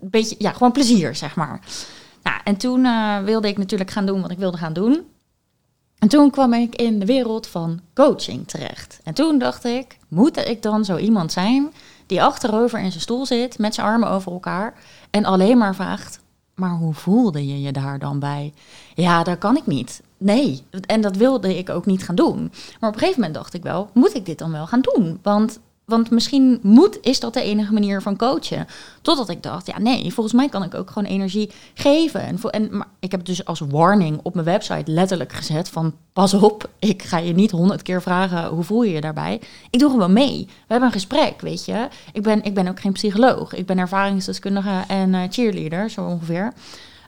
een 0.00 0.10
beetje, 0.10 0.34
ja, 0.38 0.52
gewoon 0.52 0.72
plezier, 0.72 1.16
zeg 1.16 1.36
maar. 1.36 1.60
Nou, 2.22 2.40
en 2.44 2.56
toen 2.56 2.84
uh, 2.84 3.18
wilde 3.18 3.48
ik 3.48 3.58
natuurlijk 3.58 3.90
gaan 3.90 4.06
doen 4.06 4.20
wat 4.20 4.30
ik 4.30 4.38
wilde 4.38 4.56
gaan 4.56 4.72
doen. 4.72 5.06
En 5.98 6.08
toen 6.08 6.30
kwam 6.30 6.52
ik 6.52 6.74
in 6.74 6.98
de 6.98 7.06
wereld 7.06 7.46
van 7.46 7.80
coaching 7.94 8.48
terecht. 8.48 9.00
En 9.04 9.14
toen 9.14 9.38
dacht 9.38 9.64
ik, 9.64 9.98
moet 10.08 10.36
ik 10.36 10.62
dan 10.62 10.84
zo 10.84 10.96
iemand 10.96 11.32
zijn 11.32 11.72
die 12.06 12.22
achterover 12.22 12.78
in 12.78 12.90
zijn 12.90 13.02
stoel 13.02 13.26
zit 13.26 13.58
met 13.58 13.74
zijn 13.74 13.86
armen 13.86 14.08
over 14.08 14.32
elkaar 14.32 14.74
en 15.10 15.24
alleen 15.24 15.58
maar 15.58 15.74
vraagt: 15.74 16.20
Maar 16.54 16.70
hoe 16.76 16.94
voelde 16.94 17.46
je 17.46 17.60
je 17.60 17.72
daar 17.72 17.98
dan 17.98 18.18
bij? 18.18 18.52
Ja, 18.94 19.22
dat 19.22 19.38
kan 19.38 19.56
ik 19.56 19.66
niet. 19.66 20.02
Nee, 20.18 20.62
en 20.86 21.00
dat 21.00 21.16
wilde 21.16 21.58
ik 21.58 21.70
ook 21.70 21.86
niet 21.86 22.04
gaan 22.04 22.14
doen. 22.14 22.52
Maar 22.80 22.90
op 22.90 22.94
een 22.94 23.00
gegeven 23.00 23.20
moment 23.20 23.34
dacht 23.34 23.54
ik 23.54 23.62
wel: 23.62 23.90
Moet 23.92 24.14
ik 24.14 24.26
dit 24.26 24.38
dan 24.38 24.52
wel 24.52 24.66
gaan 24.66 24.80
doen? 24.80 25.18
Want 25.22 25.60
want 25.86 26.10
misschien 26.10 26.58
moet, 26.62 26.98
is 27.02 27.20
dat 27.20 27.34
de 27.34 27.42
enige 27.42 27.72
manier 27.72 28.02
van 28.02 28.16
coachen. 28.16 28.66
Totdat 29.02 29.28
ik 29.28 29.42
dacht, 29.42 29.66
ja 29.66 29.78
nee, 29.78 30.12
volgens 30.12 30.34
mij 30.34 30.48
kan 30.48 30.62
ik 30.62 30.74
ook 30.74 30.90
gewoon 30.90 31.08
energie 31.08 31.50
geven. 31.74 32.20
En, 32.20 32.38
en 32.50 32.76
maar 32.76 32.86
ik 33.00 33.10
heb 33.10 33.24
dus 33.24 33.44
als 33.44 33.60
warning 33.68 34.20
op 34.22 34.34
mijn 34.34 34.46
website 34.46 34.90
letterlijk 34.90 35.32
gezet 35.32 35.68
van... 35.68 35.94
pas 36.12 36.34
op, 36.34 36.70
ik 36.78 37.02
ga 37.02 37.18
je 37.18 37.34
niet 37.34 37.50
honderd 37.50 37.82
keer 37.82 38.02
vragen 38.02 38.46
hoe 38.46 38.62
voel 38.62 38.82
je 38.82 38.92
je 38.92 39.00
daarbij. 39.00 39.40
Ik 39.70 39.78
doe 39.78 39.90
gewoon 39.90 40.12
mee. 40.12 40.44
We 40.46 40.52
hebben 40.66 40.88
een 40.88 40.94
gesprek, 40.94 41.40
weet 41.40 41.64
je. 41.64 41.88
Ik 42.12 42.22
ben, 42.22 42.44
ik 42.44 42.54
ben 42.54 42.68
ook 42.68 42.80
geen 42.80 42.92
psycholoog. 42.92 43.54
Ik 43.54 43.66
ben 43.66 43.78
ervaringsdeskundige 43.78 44.84
en 44.88 45.12
uh, 45.12 45.22
cheerleader, 45.30 45.90
zo 45.90 46.04
ongeveer. 46.04 46.52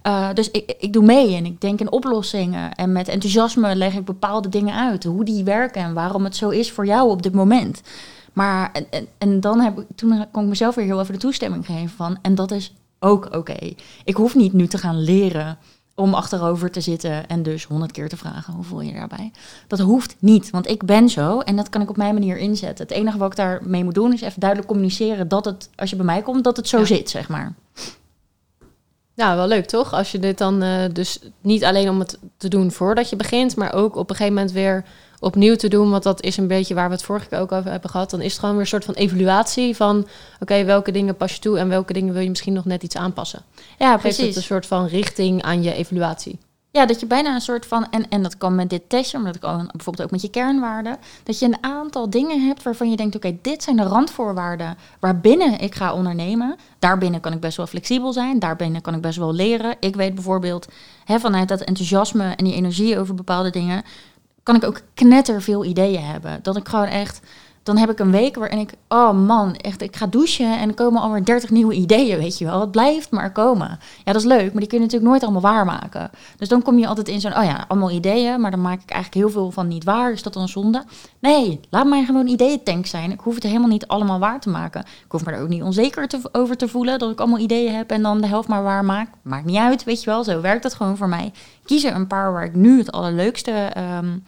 Uh, 0.03 0.29
dus 0.35 0.51
ik, 0.51 0.75
ik 0.79 0.93
doe 0.93 1.05
mee 1.05 1.37
en 1.37 1.47
ik 1.47 1.61
denk 1.61 1.81
in 1.81 1.93
oplossingen. 1.93 2.75
En 2.75 2.93
met 2.93 3.09
enthousiasme 3.09 3.77
leg 3.77 3.95
ik 3.95 4.05
bepaalde 4.05 4.49
dingen 4.49 4.75
uit. 4.75 5.05
Hoe 5.05 5.25
die 5.25 5.45
werken 5.45 5.83
en 5.83 5.95
waarom 5.95 6.25
het 6.25 6.37
zo 6.37 6.49
is 6.49 6.73
voor 6.73 6.87
jou 6.87 7.11
op 7.11 7.23
dit 7.23 7.35
moment. 7.35 7.81
Maar 8.39 8.71
en, 8.91 9.09
en, 9.19 9.41
dan 9.41 9.61
heb 9.61 9.79
ik, 9.79 9.87
toen 9.95 10.27
kon 10.31 10.43
ik 10.43 10.49
mezelf 10.49 10.75
weer 10.75 10.85
heel 10.85 11.01
even 11.01 11.15
de 11.15 11.21
toestemming 11.21 11.67
geven 11.67 11.89
van. 11.89 12.19
En 12.23 12.35
dat 12.35 12.51
is 12.51 12.75
ook 12.99 13.35
oké. 13.37 13.75
Ik 14.05 14.17
hoef 14.17 14.35
niet 14.35 14.53
nu 14.53 14.67
te 14.67 14.79
gaan 14.79 15.01
leren 15.01 15.59
om 15.95 16.15
achterover 16.15 16.71
te 16.71 16.81
zitten 16.81 17.29
en 17.29 17.43
dus 17.43 17.65
honderd 17.65 17.93
keer 17.93 18.09
te 18.09 18.17
vragen 18.17 18.55
hoe 18.55 18.65
voel 18.65 18.81
je 18.81 18.93
daarbij. 18.93 19.33
Dat 19.67 19.79
hoeft 19.79 20.17
niet, 20.19 20.51
want 20.51 20.69
ik 20.69 20.85
ben 20.85 21.09
zo 21.09 21.41
en 21.41 21.57
dat 21.57 21.69
kan 21.69 21.81
ik 21.81 21.91
op 21.91 21.97
mijn 21.97 22.15
manier 22.15 22.37
inzetten. 22.37 22.87
Het 22.87 22.97
enige 22.97 23.19
wat 23.19 23.31
ik 23.31 23.37
daarmee 23.37 23.85
moet 23.85 23.95
doen 23.95 24.13
is 24.13 24.21
even 24.21 24.41
duidelijk 24.41 24.71
communiceren 24.71 25.29
dat 25.29 25.45
het, 25.45 25.71
als 25.75 25.91
je 25.91 25.97
bij 25.97 26.05
mij 26.05 26.23
komt, 26.23 26.45
dat 26.45 26.57
het 26.57 26.69
zo 26.69 26.85
zit, 26.85 27.11
zeg 27.11 27.29
maar. 27.29 27.55
Nou, 29.15 29.37
wel 29.37 29.47
leuk 29.47 29.67
toch? 29.67 29.93
Als 29.93 30.13
je 30.13 30.19
dit 30.19 30.39
dan 30.39 30.63
uh, 30.63 30.85
dus 30.93 31.19
niet 31.41 31.65
alleen 31.65 31.89
om 31.89 31.99
het 31.99 32.19
te 32.37 32.49
doen 32.49 32.71
voordat 32.71 33.11
je 33.11 33.17
begint, 33.17 33.57
maar 33.57 33.75
ook 33.75 33.97
op 33.97 34.11
een 34.11 34.17
gegeven 34.17 34.35
moment 34.35 34.53
weer 34.53 34.85
opnieuw 35.21 35.57
te 35.57 35.69
doen. 35.69 35.91
Want 35.91 36.03
dat 36.03 36.23
is 36.23 36.37
een 36.37 36.47
beetje 36.47 36.75
waar 36.75 36.89
we 36.89 36.95
het 36.95 37.05
vorige 37.05 37.29
keer 37.29 37.39
ook 37.39 37.53
over 37.53 37.71
hebben 37.71 37.91
gehad. 37.91 38.11
Dan 38.11 38.21
is 38.21 38.31
het 38.31 38.39
gewoon 38.39 38.55
weer 38.55 38.63
een 38.63 38.69
soort 38.69 38.85
van 38.85 38.95
evaluatie 38.95 39.77
van... 39.77 40.07
oké, 40.41 40.65
welke 40.65 40.93
dingen 40.93 41.17
pas 41.17 41.35
je 41.35 41.41
toe 41.41 41.59
en 41.59 41.69
welke 41.69 41.93
dingen 41.93 42.13
wil 42.13 42.23
je 42.23 42.29
misschien 42.29 42.53
nog 42.53 42.65
net 42.65 42.83
iets 42.83 42.97
aanpassen. 42.97 43.43
Ja, 43.79 43.97
precies. 43.97 44.17
Geeft 44.17 44.29
het 44.29 44.37
een 44.37 44.43
soort 44.43 44.67
van 44.67 44.87
richting 44.87 45.43
aan 45.43 45.63
je 45.63 45.73
evaluatie. 45.73 46.39
Ja, 46.71 46.87
dat 46.87 47.01
je 47.01 47.07
bijna 47.07 47.35
een 47.35 47.41
soort 47.41 47.67
van, 47.67 47.91
en, 47.91 48.09
en 48.09 48.23
dat 48.23 48.39
kan 48.39 48.55
met 48.55 48.71
dit 48.71 48.89
testje, 48.89 49.19
maar 49.19 49.33
dat 49.33 49.41
kan 49.41 49.69
bijvoorbeeld 49.73 50.05
ook 50.05 50.11
met 50.11 50.23
je 50.23 50.31
kernwaarden, 50.31 50.97
dat 51.23 51.39
je 51.39 51.47
een 51.47 51.59
aantal 51.61 52.11
dingen 52.11 52.47
hebt 52.47 52.63
waarvan 52.63 52.91
je 52.91 52.97
denkt, 52.97 53.17
oké, 53.17 53.37
dit 53.43 53.63
zijn 53.63 53.77
de 53.77 53.83
randvoorwaarden 53.83 54.77
waarbinnen 55.01 55.61
ik 55.61 55.75
ga 55.75 55.95
ondernemen. 55.95 56.57
Daarbinnen 56.79 57.21
kan 57.21 57.33
ik 57.33 57.41
best 57.41 57.57
wel 57.57 57.67
flexibel 57.67 58.13
zijn, 58.13 58.39
daarbinnen 58.39 58.81
kan 58.81 58.95
ik 58.95 59.01
best 59.01 59.19
wel 59.19 59.35
leren. 59.35 59.77
Ik 59.81 59.97
weet 59.97 60.15
bijvoorbeeld 60.15 60.69
hè, 61.05 61.21
vanuit 61.21 61.49
dat 61.49 61.61
enthousiasme 61.61 62.35
en 62.37 62.45
die 62.45 62.55
energie 62.55 62.99
over 62.99 63.15
bepaalde 63.15 63.51
dingen, 63.51 63.83
kan 64.49 64.57
ik 64.57 64.65
ook 64.65 64.81
knetter 64.95 65.43
veel 65.43 65.65
ideeën 65.65 66.05
hebben. 66.05 66.39
Dat 66.43 66.57
ik 66.57 66.69
gewoon 66.69 66.87
echt 66.87 67.21
dan 67.69 67.77
heb 67.77 67.91
ik 67.91 67.99
een 67.99 68.11
week 68.11 68.37
waarin 68.37 68.59
ik, 68.59 68.73
oh 68.89 69.13
man, 69.13 69.55
echt, 69.55 69.83
ik 69.83 69.97
ga 69.97 70.07
douchen 70.07 70.59
en 70.59 70.69
er 70.69 70.75
komen 70.75 71.03
alweer 71.03 71.25
30 71.25 71.51
nieuwe 71.51 71.75
ideeën, 71.75 72.19
weet 72.19 72.39
je 72.39 72.45
wel. 72.45 72.61
Het 72.61 72.71
blijft 72.71 73.11
maar 73.11 73.33
komen. 73.33 73.69
Ja, 74.05 74.13
dat 74.13 74.17
is 74.17 74.25
leuk, 74.25 74.53
maar 74.53 74.61
die 74.61 74.67
kun 74.69 74.79
je 74.79 74.85
natuurlijk 74.85 75.11
nooit 75.11 75.23
allemaal 75.23 75.41
waarmaken. 75.41 76.11
Dus 76.37 76.49
dan 76.49 76.63
kom 76.63 76.79
je 76.79 76.87
altijd 76.87 77.09
in 77.09 77.21
zo'n, 77.21 77.37
oh 77.37 77.45
ja, 77.45 77.65
allemaal 77.69 77.91
ideeën, 77.91 78.41
maar 78.41 78.51
dan 78.51 78.61
maak 78.61 78.83
ik 78.83 78.91
eigenlijk 78.91 79.25
heel 79.25 79.33
veel 79.33 79.51
van 79.51 79.69
niet 79.69 79.85
waar. 79.85 80.13
Is 80.13 80.23
dat 80.23 80.33
dan 80.33 80.49
zonde? 80.49 80.85
Nee, 81.19 81.61
laat 81.71 81.87
mij 81.87 82.05
gewoon 82.05 82.27
ideeëntank 82.27 82.87
zijn. 82.87 83.11
Ik 83.11 83.21
hoef 83.21 83.35
het 83.35 83.43
helemaal 83.43 83.69
niet 83.69 83.87
allemaal 83.87 84.19
waar 84.19 84.41
te 84.41 84.51
maken. 84.51 84.81
Ik 84.81 85.13
hoef 85.13 85.25
me 85.25 85.33
er 85.33 85.43
ook 85.43 85.49
niet 85.49 85.63
onzeker 85.63 86.07
over 86.33 86.57
te 86.57 86.69
voelen 86.69 86.99
dat 86.99 87.11
ik 87.11 87.19
allemaal 87.19 87.39
ideeën 87.39 87.75
heb 87.75 87.91
en 87.91 88.03
dan 88.03 88.21
de 88.21 88.27
helft 88.27 88.49
maar 88.49 88.63
waar 88.63 88.85
maak. 88.85 89.09
Maakt 89.23 89.45
niet 89.45 89.57
uit, 89.57 89.85
weet 89.85 90.03
je 90.03 90.11
wel. 90.11 90.25
Zo 90.25 90.41
werkt 90.41 90.63
dat 90.63 90.75
gewoon 90.75 90.97
voor 90.97 91.09
mij. 91.09 91.33
Kies 91.65 91.85
er 91.85 91.95
een 91.95 92.07
paar 92.07 92.33
waar 92.33 92.45
ik 92.45 92.55
nu 92.55 92.79
het 92.79 92.93
allerleukste, 92.93 93.73
um, 93.99 94.25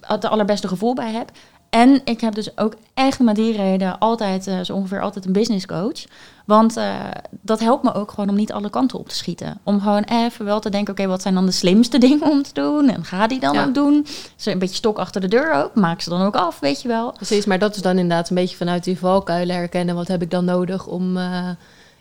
het 0.00 0.24
allerbeste 0.24 0.68
gevoel 0.68 0.94
bij 0.94 1.12
heb. 1.12 1.30
En 1.70 2.00
ik 2.04 2.20
heb 2.20 2.34
dus 2.34 2.58
ook 2.58 2.74
echt 2.94 3.18
met 3.18 3.36
die 3.36 3.56
reden 3.56 3.98
altijd, 3.98 4.46
uh, 4.46 4.60
zo 4.60 4.74
ongeveer 4.74 5.00
altijd 5.00 5.26
een 5.26 5.32
business 5.32 5.66
coach. 5.66 6.04
Want 6.44 6.76
uh, 6.76 6.94
dat 7.40 7.60
helpt 7.60 7.82
me 7.82 7.94
ook 7.94 8.10
gewoon 8.10 8.28
om 8.28 8.34
niet 8.34 8.52
alle 8.52 8.70
kanten 8.70 8.98
op 8.98 9.08
te 9.08 9.14
schieten. 9.14 9.58
Om 9.62 9.80
gewoon 9.80 10.02
even 10.02 10.44
wel 10.44 10.60
te 10.60 10.70
denken, 10.70 10.92
oké, 10.92 11.06
wat 11.06 11.22
zijn 11.22 11.34
dan 11.34 11.46
de 11.46 11.52
slimste 11.52 11.98
dingen 12.08 12.30
om 12.30 12.42
te 12.42 12.52
doen? 12.52 12.88
En 12.88 13.04
ga 13.04 13.26
die 13.26 13.40
dan 13.40 13.58
ook 13.58 13.74
doen? 13.74 14.06
Zo 14.36 14.50
een 14.50 14.58
beetje 14.58 14.74
stok 14.74 14.98
achter 14.98 15.20
de 15.20 15.28
deur 15.28 15.52
ook. 15.52 15.74
Maak 15.74 16.00
ze 16.00 16.10
dan 16.10 16.22
ook 16.22 16.36
af, 16.36 16.60
weet 16.60 16.82
je 16.82 16.88
wel. 16.88 17.12
Precies, 17.12 17.44
maar 17.44 17.58
dat 17.58 17.76
is 17.76 17.82
dan 17.82 17.98
inderdaad 17.98 18.28
een 18.28 18.36
beetje 18.36 18.56
vanuit 18.56 18.84
die 18.84 18.98
valkuilen 18.98 19.56
herkennen. 19.56 19.94
Wat 19.94 20.08
heb 20.08 20.22
ik 20.22 20.30
dan 20.30 20.44
nodig 20.44 20.86
om... 20.86 21.16
Uh 21.16 21.48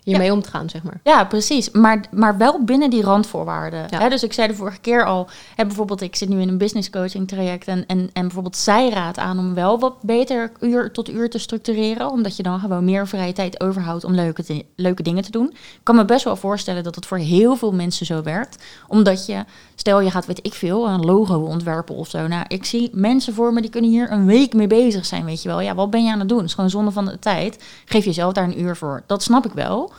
hiermee 0.09 0.27
ja. 0.27 0.33
om 0.33 0.41
te 0.41 0.49
gaan, 0.49 0.69
zeg 0.69 0.83
maar. 0.83 0.99
Ja, 1.03 1.23
precies. 1.23 1.71
Maar, 1.71 2.03
maar 2.11 2.37
wel 2.37 2.63
binnen 2.63 2.89
die 2.89 3.03
randvoorwaarden. 3.03 3.85
Ja. 3.89 3.99
Hè, 3.99 4.09
dus 4.09 4.23
ik 4.23 4.33
zei 4.33 4.47
de 4.47 4.55
vorige 4.55 4.79
keer 4.79 5.05
al, 5.05 5.27
hè, 5.55 5.65
bijvoorbeeld 5.65 6.01
ik 6.01 6.15
zit 6.15 6.29
nu 6.29 6.41
in 6.41 6.47
een 6.47 6.57
business 6.57 6.89
coaching 6.89 7.27
traject 7.27 7.67
en, 7.67 7.85
en, 7.87 8.09
en 8.13 8.21
bijvoorbeeld 8.21 8.57
zij 8.57 8.89
raadt 8.89 9.17
aan 9.17 9.39
om 9.39 9.53
wel 9.53 9.79
wat 9.79 10.01
beter 10.01 10.51
uur 10.59 10.91
tot 10.91 11.09
uur 11.09 11.29
te 11.29 11.37
structureren, 11.37 12.11
omdat 12.11 12.37
je 12.37 12.43
dan 12.43 12.59
gewoon 12.59 12.85
meer 12.85 13.07
vrije 13.07 13.33
tijd 13.33 13.61
overhoudt 13.61 14.03
om 14.03 14.13
leuke, 14.13 14.65
leuke 14.75 15.03
dingen 15.03 15.23
te 15.23 15.31
doen. 15.31 15.49
Ik 15.49 15.79
kan 15.83 15.95
me 15.95 16.05
best 16.05 16.23
wel 16.23 16.35
voorstellen 16.35 16.83
dat 16.83 16.95
het 16.95 17.05
voor 17.05 17.17
heel 17.17 17.55
veel 17.55 17.71
mensen 17.71 18.05
zo 18.05 18.21
werkt, 18.23 18.63
omdat 18.87 19.25
je, 19.25 19.43
stel 19.75 20.01
je 20.01 20.11
gaat, 20.11 20.25
weet 20.25 20.45
ik 20.45 20.53
veel, 20.53 20.87
een 20.89 21.05
logo 21.05 21.39
ontwerpen 21.39 21.95
of 21.95 22.09
zo. 22.09 22.27
Nou, 22.27 22.45
ik 22.47 22.65
zie 22.65 22.89
mensen 22.93 23.33
voor 23.33 23.53
me 23.53 23.61
die 23.61 23.69
kunnen 23.69 23.89
hier 23.89 24.11
een 24.11 24.25
week 24.25 24.53
mee 24.53 24.67
bezig 24.67 25.05
zijn, 25.05 25.25
weet 25.25 25.41
je 25.41 25.49
wel. 25.49 25.61
Ja, 25.61 25.75
wat 25.75 25.89
ben 25.89 26.03
je 26.03 26.11
aan 26.11 26.19
het 26.19 26.29
doen? 26.29 26.37
Het 26.37 26.47
is 26.47 26.53
gewoon 26.53 26.69
zonde 26.69 26.91
van 26.91 27.05
de 27.05 27.19
tijd. 27.19 27.63
Geef 27.85 28.05
jezelf 28.05 28.33
daar 28.33 28.43
een 28.43 28.61
uur 28.61 28.75
voor. 28.75 29.03
Dat 29.05 29.23
snap 29.23 29.45
ik 29.45 29.53
wel. 29.53 29.91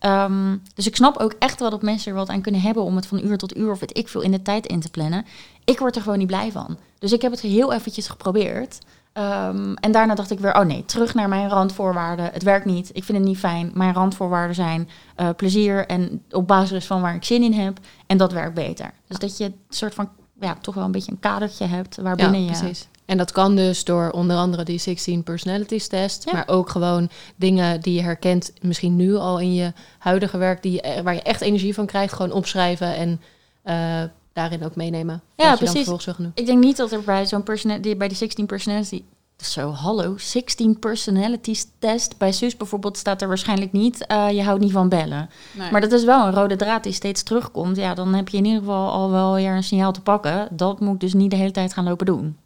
Um, 0.00 0.62
dus 0.74 0.86
ik 0.86 0.96
snap 0.96 1.16
ook 1.16 1.34
echt 1.38 1.60
wel 1.60 1.70
dat 1.70 1.82
mensen 1.82 2.10
er 2.10 2.18
wat 2.18 2.28
aan 2.28 2.40
kunnen 2.40 2.60
hebben 2.60 2.82
om 2.82 2.96
het 2.96 3.06
van 3.06 3.24
uur 3.24 3.38
tot 3.38 3.56
uur 3.56 3.70
of 3.70 3.80
weet 3.80 3.98
ik 3.98 4.08
veel 4.08 4.20
in 4.20 4.30
de 4.30 4.42
tijd 4.42 4.66
in 4.66 4.80
te 4.80 4.90
plannen. 4.90 5.26
Ik 5.64 5.78
word 5.78 5.96
er 5.96 6.02
gewoon 6.02 6.18
niet 6.18 6.26
blij 6.26 6.52
van. 6.52 6.76
Dus 6.98 7.12
ik 7.12 7.22
heb 7.22 7.30
het 7.30 7.40
heel 7.40 7.72
eventjes 7.72 8.08
geprobeerd. 8.08 8.78
Um, 9.14 9.74
en 9.74 9.92
daarna 9.92 10.14
dacht 10.14 10.30
ik 10.30 10.38
weer, 10.38 10.54
oh 10.54 10.64
nee, 10.64 10.84
terug 10.84 11.14
naar 11.14 11.28
mijn 11.28 11.48
randvoorwaarden. 11.48 12.30
Het 12.32 12.42
werkt 12.42 12.64
niet, 12.64 12.90
ik 12.92 13.04
vind 13.04 13.18
het 13.18 13.26
niet 13.26 13.38
fijn. 13.38 13.70
Mijn 13.74 13.94
randvoorwaarden 13.94 14.54
zijn 14.54 14.88
uh, 15.16 15.28
plezier 15.36 15.86
en 15.86 16.24
op 16.30 16.46
basis 16.46 16.86
van 16.86 17.00
waar 17.00 17.14
ik 17.14 17.24
zin 17.24 17.42
in 17.42 17.52
heb. 17.52 17.78
En 18.06 18.16
dat 18.16 18.32
werkt 18.32 18.54
beter. 18.54 18.92
Dus 19.08 19.18
dat 19.18 19.36
je 19.36 19.44
een 19.44 19.54
soort 19.68 19.94
van, 19.94 20.08
ja, 20.40 20.56
toch 20.60 20.74
wel 20.74 20.84
een 20.84 20.92
beetje 20.92 21.12
een 21.12 21.20
kadertje 21.20 21.64
hebt 21.64 21.96
waarbinnen 21.96 22.44
ja, 22.44 22.50
je... 22.50 22.58
Precies. 22.58 22.88
En 23.06 23.16
dat 23.16 23.32
kan 23.32 23.56
dus 23.56 23.84
door 23.84 24.10
onder 24.10 24.36
andere 24.36 24.62
die 24.62 24.78
16 24.78 25.22
personalities 25.22 25.88
test, 25.88 26.32
maar 26.32 26.48
ook 26.48 26.68
gewoon 26.68 27.10
dingen 27.36 27.80
die 27.80 27.94
je 27.94 28.02
herkent, 28.02 28.52
misschien 28.60 28.96
nu 28.96 29.14
al 29.14 29.40
in 29.40 29.54
je 29.54 29.72
huidige 29.98 30.38
werk, 30.38 30.62
die, 30.62 30.72
je, 30.72 31.02
waar 31.02 31.14
je 31.14 31.22
echt 31.22 31.40
energie 31.40 31.74
van 31.74 31.86
krijgt, 31.86 32.12
gewoon 32.12 32.32
opschrijven 32.32 32.96
en 32.96 33.20
uh, 33.64 34.10
daarin 34.32 34.64
ook 34.64 34.76
meenemen. 34.76 35.22
Ja, 35.36 35.56
precies. 35.56 35.88
Ik 36.34 36.46
denk 36.46 36.64
niet 36.64 36.76
dat 36.76 36.92
er 36.92 37.00
bij 37.00 37.26
zo'n 37.26 37.42
personality, 37.42 37.96
bij 37.96 38.08
die 38.08 38.16
16 38.16 38.46
personality, 38.46 39.02
zo 39.36 39.70
hallo, 39.70 40.18
16 40.18 40.78
personalities 40.78 41.66
test 41.78 42.18
bij 42.18 42.32
SUS 42.32 42.56
bijvoorbeeld 42.56 42.96
staat 42.96 43.22
er 43.22 43.28
waarschijnlijk 43.28 43.72
niet, 43.72 44.06
uh, 44.10 44.30
je 44.30 44.42
houdt 44.42 44.60
niet 44.60 44.72
van 44.72 44.88
bellen. 44.88 45.30
Nee. 45.52 45.70
Maar 45.70 45.80
dat 45.80 45.92
is 45.92 46.04
wel 46.04 46.26
een 46.26 46.34
rode 46.34 46.56
draad 46.56 46.82
die 46.82 46.92
steeds 46.92 47.22
terugkomt. 47.22 47.76
Ja, 47.76 47.94
dan 47.94 48.14
heb 48.14 48.28
je 48.28 48.36
in 48.36 48.44
ieder 48.44 48.60
geval 48.60 48.90
al 48.90 49.10
wel 49.10 49.34
weer 49.34 49.52
een 49.52 49.64
signaal 49.64 49.92
te 49.92 50.00
pakken. 50.00 50.48
Dat 50.50 50.80
moet 50.80 50.94
ik 50.94 51.00
dus 51.00 51.14
niet 51.14 51.30
de 51.30 51.36
hele 51.36 51.50
tijd 51.50 51.72
gaan 51.72 51.84
lopen 51.84 52.06
doen 52.06 52.36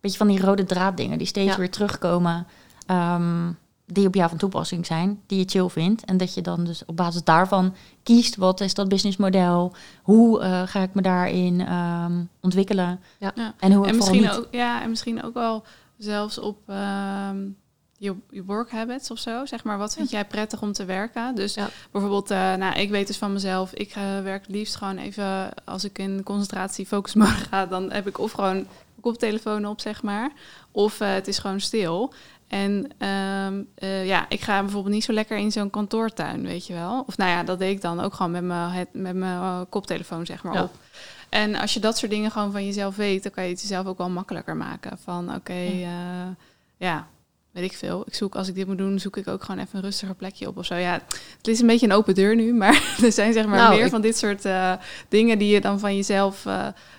beetje 0.00 0.18
van 0.18 0.26
die 0.28 0.40
rode 0.40 0.64
draaddingen 0.64 1.18
die 1.18 1.26
steeds 1.26 1.56
weer 1.56 1.70
terugkomen. 1.70 2.46
Um, 2.90 3.58
die 3.92 4.06
op 4.06 4.14
jou 4.14 4.28
van 4.28 4.38
toepassing 4.38 4.86
zijn, 4.86 5.20
die 5.26 5.38
je 5.38 5.48
chill 5.48 5.68
vindt. 5.68 6.04
En 6.04 6.16
dat 6.16 6.34
je 6.34 6.40
dan 6.40 6.64
dus 6.64 6.84
op 6.86 6.96
basis 6.96 7.24
daarvan 7.24 7.74
kiest, 8.02 8.36
wat 8.36 8.60
is 8.60 8.74
dat 8.74 8.88
businessmodel? 8.88 9.72
Hoe 10.02 10.40
uh, 10.40 10.62
ga 10.66 10.80
ik 10.80 10.94
me 10.94 11.02
daarin 11.02 11.72
um, 11.72 12.28
ontwikkelen? 12.40 13.00
Ja. 13.18 13.32
En, 13.58 13.72
hoe 13.72 13.86
en 13.86 13.96
misschien 13.96 14.30
ook, 14.30 14.48
ja, 14.50 14.82
en 14.82 14.88
misschien 14.88 15.22
ook 15.22 15.34
wel 15.34 15.64
zelfs 15.96 16.38
op 16.38 16.58
um, 16.68 17.56
je, 17.98 18.14
je 18.30 18.44
work 18.44 18.70
habits 18.70 19.10
of 19.10 19.18
zo. 19.18 19.46
Zeg 19.46 19.64
maar, 19.64 19.78
wat 19.78 19.94
vind 19.94 20.10
jij 20.10 20.24
prettig 20.24 20.62
om 20.62 20.72
te 20.72 20.84
werken? 20.84 21.34
Dus 21.34 21.54
ja. 21.54 21.68
bijvoorbeeld, 21.90 22.30
uh, 22.30 22.54
nou, 22.54 22.78
ik 22.78 22.90
weet 22.90 23.06
dus 23.06 23.16
van 23.16 23.32
mezelf, 23.32 23.72
ik 23.72 23.96
uh, 23.96 24.20
werk 24.22 24.44
liefst 24.48 24.76
gewoon 24.76 24.98
even, 24.98 25.50
als 25.64 25.84
ik 25.84 25.98
in 25.98 26.22
concentratie 26.22 26.86
focus 26.86 27.14
mode 27.14 27.30
ga, 27.50 27.66
dan 27.66 27.90
heb 27.90 28.06
ik 28.06 28.18
of 28.18 28.32
gewoon 28.32 28.66
koptelefoon 29.00 29.66
op, 29.66 29.80
zeg 29.80 30.02
maar. 30.02 30.30
Of 30.70 31.00
uh, 31.00 31.12
het 31.12 31.28
is 31.28 31.38
gewoon 31.38 31.60
stil. 31.60 32.12
En 32.48 32.90
um, 33.08 33.68
uh, 33.78 34.06
ja, 34.06 34.26
ik 34.28 34.40
ga 34.40 34.60
bijvoorbeeld 34.60 34.94
niet 34.94 35.04
zo 35.04 35.12
lekker 35.12 35.36
in 35.36 35.52
zo'n 35.52 35.70
kantoortuin, 35.70 36.42
weet 36.42 36.66
je 36.66 36.72
wel. 36.72 37.04
Of 37.06 37.16
nou 37.16 37.30
ja, 37.30 37.42
dat 37.42 37.58
deed 37.58 37.74
ik 37.74 37.80
dan 37.80 38.00
ook 38.00 38.14
gewoon 38.14 38.30
met 38.30 38.44
mijn, 38.44 38.86
met 38.92 39.16
mijn 39.16 39.40
uh, 39.40 39.60
koptelefoon, 39.68 40.26
zeg 40.26 40.42
maar, 40.42 40.54
ja. 40.54 40.62
op. 40.62 40.72
En 41.28 41.54
als 41.54 41.74
je 41.74 41.80
dat 41.80 41.98
soort 41.98 42.10
dingen 42.10 42.30
gewoon 42.30 42.52
van 42.52 42.64
jezelf 42.64 42.96
weet, 42.96 43.22
dan 43.22 43.32
kan 43.32 43.44
je 43.44 43.50
het 43.50 43.60
jezelf 43.60 43.86
ook 43.86 43.98
wel 43.98 44.10
makkelijker 44.10 44.56
maken. 44.56 44.98
Van 44.98 45.28
oké, 45.28 45.36
okay, 45.36 45.78
ja. 45.78 46.34
ja 46.76 47.06
weet 47.50 47.64
ik 47.64 47.76
veel. 47.76 48.02
Ik 48.06 48.14
zoek, 48.14 48.34
als 48.34 48.48
ik 48.48 48.54
dit 48.54 48.66
moet 48.66 48.78
doen, 48.78 48.98
zoek 48.98 49.16
ik 49.16 49.28
ook 49.28 49.44
gewoon 49.44 49.60
even 49.60 49.78
een 49.78 49.84
rustiger 49.84 50.14
plekje 50.14 50.48
op 50.48 50.56
of 50.56 50.64
zo. 50.64 50.74
Ja, 50.74 50.92
het 51.36 51.48
is 51.48 51.60
een 51.60 51.66
beetje 51.66 51.86
een 51.86 51.92
open 51.92 52.14
deur 52.14 52.36
nu, 52.36 52.54
maar 52.62 52.96
er 53.02 53.12
zijn 53.12 53.32
zeg 53.32 53.46
maar 53.46 53.58
nou, 53.58 53.76
meer 53.76 53.88
van 53.88 54.00
dit 54.00 54.16
soort 54.16 54.44
uh, 54.44 54.72
dingen 55.08 55.38
die 55.38 55.52
je 55.52 55.60
dan 55.60 55.78
van 55.78 55.96
jezelf 55.96 56.46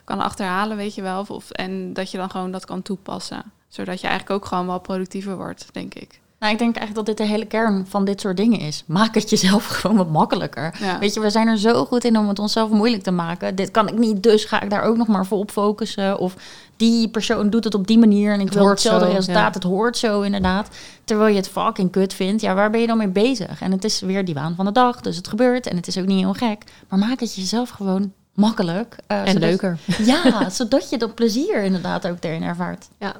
kan 0.03 0.19
achterhalen, 0.19 0.77
weet 0.77 0.95
je 0.95 1.01
wel. 1.01 1.25
Of, 1.27 1.51
en 1.51 1.93
dat 1.93 2.11
je 2.11 2.17
dan 2.17 2.29
gewoon 2.29 2.51
dat 2.51 2.65
kan 2.65 2.81
toepassen. 2.81 3.43
Zodat 3.69 4.01
je 4.01 4.07
eigenlijk 4.07 4.41
ook 4.41 4.49
gewoon 4.49 4.67
wel 4.67 4.79
productiever 4.79 5.37
wordt, 5.37 5.67
denk 5.71 5.93
ik. 5.93 6.19
Nou, 6.39 6.53
ik 6.53 6.59
denk 6.59 6.75
eigenlijk 6.75 7.07
dat 7.07 7.17
dit 7.17 7.27
de 7.27 7.33
hele 7.33 7.45
kern 7.45 7.85
van 7.87 8.05
dit 8.05 8.21
soort 8.21 8.37
dingen 8.37 8.59
is. 8.59 8.83
Maak 8.85 9.15
het 9.15 9.29
jezelf 9.29 9.65
gewoon 9.79 9.97
wat 9.97 10.09
makkelijker. 10.09 10.75
Ja. 10.79 10.99
Weet 10.99 11.13
je, 11.13 11.19
we 11.19 11.29
zijn 11.29 11.47
er 11.47 11.57
zo 11.57 11.85
goed 11.85 12.03
in 12.03 12.17
om 12.17 12.27
het 12.27 12.39
onszelf 12.39 12.69
moeilijk 12.69 13.03
te 13.03 13.11
maken. 13.11 13.55
Dit 13.55 13.71
kan 13.71 13.87
ik 13.87 13.97
niet, 13.97 14.23
dus 14.23 14.45
ga 14.45 14.61
ik 14.61 14.69
daar 14.69 14.83
ook 14.83 14.97
nog 14.97 15.07
maar 15.07 15.25
voor 15.25 15.37
op 15.37 15.51
focussen. 15.51 16.17
Of 16.17 16.35
die 16.77 17.09
persoon 17.09 17.49
doet 17.49 17.63
het 17.63 17.73
op 17.73 17.87
die 17.87 17.97
manier 17.97 18.33
en 18.33 18.39
ik 18.39 18.53
wil 18.53 18.69
hetzelfde 18.69 19.05
zo, 19.05 19.11
resultaat. 19.11 19.53
Ja. 19.53 19.59
Het 19.59 19.63
hoort 19.63 19.97
zo 19.97 20.21
inderdaad. 20.21 20.69
Terwijl 21.03 21.29
je 21.29 21.35
het 21.35 21.49
fucking 21.49 21.91
kut 21.91 22.13
vindt. 22.13 22.41
Ja, 22.41 22.53
waar 22.53 22.69
ben 22.69 22.81
je 22.81 22.87
dan 22.87 22.97
mee 22.97 23.07
bezig? 23.07 23.61
En 23.61 23.71
het 23.71 23.83
is 23.83 23.99
weer 23.99 24.25
die 24.25 24.33
waan 24.33 24.55
van 24.55 24.65
de 24.65 24.71
dag, 24.71 25.01
dus 25.01 25.15
het 25.15 25.27
gebeurt. 25.27 25.67
En 25.67 25.75
het 25.75 25.87
is 25.87 25.97
ook 25.97 26.05
niet 26.05 26.19
heel 26.19 26.33
gek. 26.33 26.63
Maar 26.89 26.99
maak 26.99 27.19
het 27.19 27.35
jezelf 27.35 27.69
gewoon 27.69 28.13
makkelijk. 28.33 28.95
Uh, 29.07 29.19
en 29.19 29.27
zodat, 29.27 29.41
leuker. 29.41 29.77
Ja, 30.05 30.49
zodat 30.49 30.89
je 30.89 30.97
dat 30.97 31.15
plezier 31.15 31.63
inderdaad 31.63 32.07
ook 32.07 32.17
erin 32.19 32.43
ervaart. 32.43 32.87
Ja, 32.99 33.15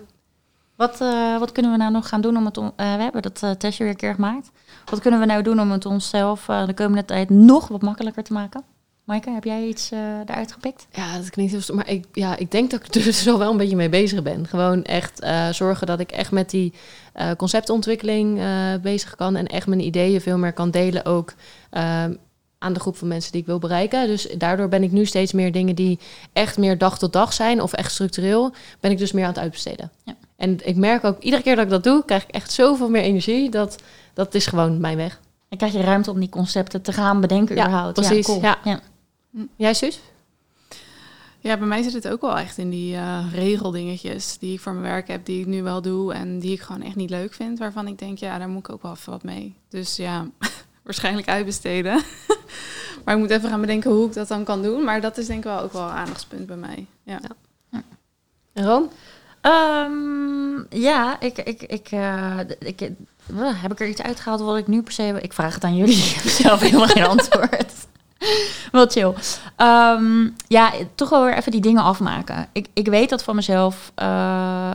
wat, 0.80 1.02
uh, 1.02 1.40
wat 1.40 1.52
kunnen 1.52 1.72
we 1.72 1.78
nou 1.78 1.92
nog 1.92 2.08
gaan 2.08 2.22
doen 2.22 2.38
om 2.38 2.46
het... 2.46 2.58
On- 2.58 2.66
uh, 2.78 2.96
we 2.96 3.02
hebben 3.02 3.22
dat 3.22 3.42
uh, 3.44 3.52
testje 3.52 3.84
weer 3.84 3.92
een 3.92 4.00
keer 4.00 4.14
gemaakt. 4.14 4.52
Wat 4.86 5.00
kunnen 5.00 5.20
we 5.20 5.26
nou 5.26 5.44
doen 5.44 5.60
om 5.60 5.72
het 5.72 5.86
onszelf 5.86 6.46
de 6.46 6.74
komende 6.74 7.06
tijd 7.06 7.30
nog 7.30 7.68
wat 7.68 7.82
makkelijker 7.82 8.24
te 8.24 8.34
maken? 8.34 8.64
Maaike, 9.04 9.30
heb 9.30 9.44
jij 9.44 9.68
iets 9.68 9.92
eruit 10.26 10.52
gepikt? 10.52 10.88
Ja, 10.92 11.18
dat 11.18 11.30
klinkt 11.30 11.52
heel... 11.52 11.76
Maar 11.76 11.90
ik, 11.90 12.06
ja, 12.14 12.38
ik 12.38 12.52
denk 12.52 12.72
dat 12.72 12.80
ik 12.80 12.96
er 12.96 13.04
dus 13.04 13.24
wel 13.38 13.42
een 13.52 13.58
beetje 13.58 13.76
mee 13.76 13.90
bezig 13.90 14.24
ben. 14.24 14.48
Gewoon 14.48 14.84
echt 14.84 15.26
zorgen 15.52 15.88
dat 15.88 16.00
ik 16.00 16.12
echt 16.12 16.32
met 16.32 16.50
die 16.50 16.74
conceptontwikkeling 17.38 18.42
bezig 18.82 19.16
kan. 19.16 19.36
En 19.36 19.48
echt 19.48 19.68
mijn 19.68 19.86
ideeën 19.86 20.22
veel 20.22 20.38
meer 20.38 20.54
kan 20.54 20.72
delen 20.72 21.06
ook 21.06 21.34
aan 22.58 22.74
de 22.74 22.80
groep 22.80 22.98
van 22.98 23.08
mensen 23.08 23.32
die 23.32 23.42
ik 23.42 23.48
wil 23.48 23.60
bereiken. 23.60 24.08
Dus 24.08 24.28
daardoor 24.38 24.70
ben 24.70 24.84
ik 24.84 24.92
nu 24.92 25.06
steeds 25.06 25.34
meer 25.34 25.52
dingen 25.52 25.76
die 25.76 26.00
echt 26.34 26.58
meer 26.58 26.78
dag 26.78 27.00
tot 27.00 27.14
dag 27.14 27.34
zijn 27.34 27.62
of 27.62 27.74
echt 27.74 27.92
structureel, 27.92 28.54
ben 28.80 28.92
ik 28.92 28.98
dus 28.98 29.12
meer 29.12 29.24
aan 29.24 29.30
het 29.30 29.40
uitbesteden. 29.40 29.92
Ja. 30.04 30.16
En 30.40 30.68
ik 30.68 30.76
merk 30.76 31.04
ook, 31.04 31.22
iedere 31.22 31.44
keer 31.44 31.56
dat 31.56 31.64
ik 31.64 31.70
dat 31.70 31.84
doe, 31.84 32.06
krijg 32.06 32.24
ik 32.24 32.30
echt 32.30 32.52
zoveel 32.52 32.90
meer 32.90 33.02
energie. 33.02 33.50
Dat, 33.50 33.82
dat 34.14 34.36
is 34.36 34.46
gewoon 34.46 34.80
mijn 34.80 34.98
weg. 34.98 35.20
En 35.50 35.58
krijg 35.58 35.74
je 35.74 35.82
ruimte 35.82 36.12
om 36.12 36.20
die 36.20 36.30
concepten 36.30 36.82
te 36.82 36.94
gaan 36.94 37.22
bedenken 37.22 37.56
ja, 37.56 37.62
überhaupt. 37.62 37.94
Precies, 37.94 38.28
ja, 38.28 38.34
cool. 38.34 38.42
ja. 38.42 38.58
ja. 38.64 38.80
Jij, 39.56 39.74
zus? 39.74 40.00
Ja, 41.40 41.58
bij 41.58 41.68
mij 41.68 41.82
zit 41.82 41.94
het 41.94 42.08
ook 42.08 42.22
wel 42.22 42.38
echt 42.38 42.58
in 42.58 42.70
die 42.70 42.96
uh, 42.96 43.26
regeldingetjes 43.34 44.38
die 44.38 44.54
ik 44.54 44.60
voor 44.60 44.72
mijn 44.72 44.94
werk 44.94 45.08
heb, 45.08 45.26
die 45.26 45.40
ik 45.40 45.46
nu 45.46 45.64
wel 45.64 45.82
doe 45.82 46.14
en 46.14 46.40
die 46.40 46.52
ik 46.52 46.62
gewoon 46.62 46.82
echt 46.82 46.96
niet 46.96 47.10
leuk 47.10 47.34
vind. 47.34 47.60
Waarvan 47.60 47.88
ik 47.88 48.00
denk, 48.00 48.18
ja, 48.18 48.38
daar 48.38 48.50
moet 48.50 48.68
ik 48.68 48.74
ook 48.74 48.82
wel 48.82 48.92
even 48.92 49.12
wat 49.12 49.24
mee. 49.24 49.56
Dus 49.70 49.96
ja, 49.96 50.28
waarschijnlijk 50.84 51.28
uitbesteden. 51.28 51.94
maar 53.06 53.16
ik 53.16 53.22
moet 53.22 53.30
even 53.30 53.50
gaan 53.50 53.62
bedenken 53.62 53.92
hoe 53.92 54.08
ik 54.08 54.14
dat 54.14 54.28
dan 54.28 54.44
kan 54.44 54.62
doen. 54.62 54.84
Maar 54.84 55.02
dat 55.02 55.18
is 55.18 55.28
denk 55.28 55.40
ik 55.40 55.46
wel 55.46 55.62
ook 55.62 55.74
wel 55.74 55.84
een 55.84 55.90
aandachtspunt 55.90 56.46
bij 56.46 56.58
mij. 56.58 56.86
Ja. 57.04 57.20
ja. 57.70 57.84
En 58.54 58.66
Ron? 58.66 58.90
Um, 59.42 60.66
ja, 60.70 61.20
ik, 61.20 61.38
ik, 61.38 61.62
ik, 61.62 61.92
uh, 61.92 62.40
ik, 62.60 62.82
uh, 62.82 63.62
heb 63.62 63.72
ik 63.72 63.80
er 63.80 63.88
iets 63.88 64.02
uitgehaald 64.02 64.40
wat 64.42 64.58
ik 64.58 64.68
nu 64.68 64.82
per 64.82 64.94
se... 64.94 65.18
Ik 65.22 65.34
vraag 65.34 65.54
het 65.54 65.64
aan 65.64 65.76
jullie, 65.76 65.98
ik 65.98 66.14
heb 66.22 66.32
zelf 66.32 66.60
helemaal 66.60 66.88
geen 66.88 67.06
antwoord. 67.06 67.74
Wel 68.72 68.88
chill. 68.88 69.14
Um, 69.58 70.36
ja, 70.48 70.72
toch 70.96 71.10
wel 71.10 71.24
weer 71.24 71.38
even 71.38 71.52
die 71.52 71.62
dingen 71.62 71.84
afmaken. 71.84 72.48
Ik, 72.52 72.68
ik 72.74 72.88
weet 72.88 73.10
dat 73.10 73.24
van 73.24 73.36
mezelf... 73.36 73.92
Uh, 74.02 74.72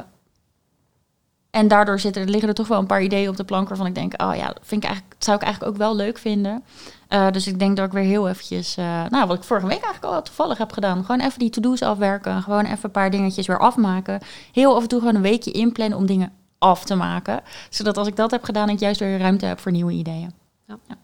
En 1.55 1.69
daardoor 1.69 2.01
zitten, 2.01 2.31
liggen 2.31 2.49
er 2.49 2.55
toch 2.55 2.69
wel 2.69 2.79
een 2.79 2.87
paar 2.87 3.03
ideeën 3.03 3.29
op 3.29 3.37
de 3.37 3.45
plank 3.45 3.69
waarvan 3.69 3.87
ik 3.87 3.95
denk, 3.95 4.23
oh 4.23 4.37
ja, 4.37 4.47
dat 4.47 4.59
vind 4.63 4.83
ik 4.83 4.89
eigenlijk, 4.89 5.23
zou 5.23 5.37
ik 5.37 5.43
eigenlijk 5.43 5.73
ook 5.73 5.79
wel 5.79 5.97
leuk 5.97 6.19
vinden. 6.19 6.65
Uh, 7.09 7.31
dus 7.31 7.47
ik 7.47 7.59
denk 7.59 7.77
dat 7.77 7.87
ik 7.87 7.93
weer 7.93 8.03
heel 8.03 8.29
eventjes, 8.29 8.79
uh, 8.79 8.85
nou 9.09 9.27
wat 9.27 9.37
ik 9.37 9.45
vorige 9.45 9.67
week 9.67 9.83
eigenlijk 9.83 10.15
al 10.15 10.23
toevallig 10.23 10.59
heb 10.59 10.73
gedaan, 10.73 11.05
gewoon 11.05 11.21
even 11.21 11.39
die 11.39 11.51
to-do's 11.51 11.83
afwerken, 11.83 12.43
gewoon 12.43 12.65
even 12.65 12.79
een 12.83 12.91
paar 12.91 13.11
dingetjes 13.11 13.47
weer 13.47 13.59
afmaken. 13.59 14.21
Heel 14.53 14.77
af 14.77 14.83
en 14.83 14.89
toe 14.89 14.99
gewoon 14.99 15.15
een 15.15 15.23
weekje 15.23 15.51
inplannen 15.51 15.99
om 15.99 16.07
dingen 16.07 16.33
af 16.59 16.85
te 16.85 16.95
maken. 16.95 17.41
Zodat 17.71 17.97
als 17.97 18.09
ik 18.09 18.17
dat 18.17 18.31
heb 18.31 18.45
gedaan, 18.45 18.69
ik 18.69 18.79
juist 18.79 19.01
weer 19.01 19.19
ruimte 19.19 19.47
heb 19.47 19.61
voor 19.61 19.73
nieuwe 19.73 19.93
ideeën. 19.93 20.33
Ja. 20.67 20.79
ja. 20.89 20.97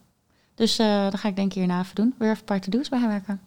Dus 0.55 0.79
uh, 0.79 0.87
dan 0.87 1.17
ga 1.17 1.27
ik 1.27 1.35
denk 1.35 1.47
ik 1.47 1.57
hierna 1.57 1.79
even 1.79 1.95
doen. 1.95 2.13
Weer 2.17 2.29
even 2.29 2.39
een 2.39 2.45
paar 2.45 2.61
to-do's 2.61 2.89
bijwerken. 2.89 3.41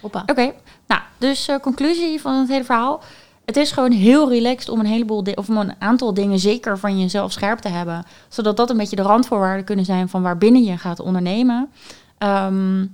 Oké, 0.00 0.22
okay. 0.26 0.54
nou, 0.86 1.00
dus 1.18 1.48
conclusie 1.60 2.20
van 2.20 2.34
het 2.34 2.48
hele 2.48 2.64
verhaal 2.64 3.02
het 3.44 3.56
is 3.56 3.72
gewoon 3.72 3.92
heel 3.92 4.28
relaxed 4.28 4.68
om 4.68 4.80
een 4.80 4.86
heleboel 4.86 5.22
of 5.34 5.48
om 5.48 5.56
een 5.56 5.74
aantal 5.78 6.14
dingen 6.14 6.38
zeker 6.38 6.78
van 6.78 7.00
jezelf 7.00 7.32
scherp 7.32 7.58
te 7.58 7.68
hebben. 7.68 8.04
Zodat 8.28 8.56
dat 8.56 8.70
een 8.70 8.76
beetje 8.76 8.96
de 8.96 9.02
randvoorwaarden 9.02 9.64
kunnen 9.64 9.84
zijn 9.84 10.08
van 10.08 10.22
waarbinnen 10.22 10.62
je 10.62 10.78
gaat 10.78 11.00
ondernemen. 11.00 11.70
Ehm, 12.18 12.86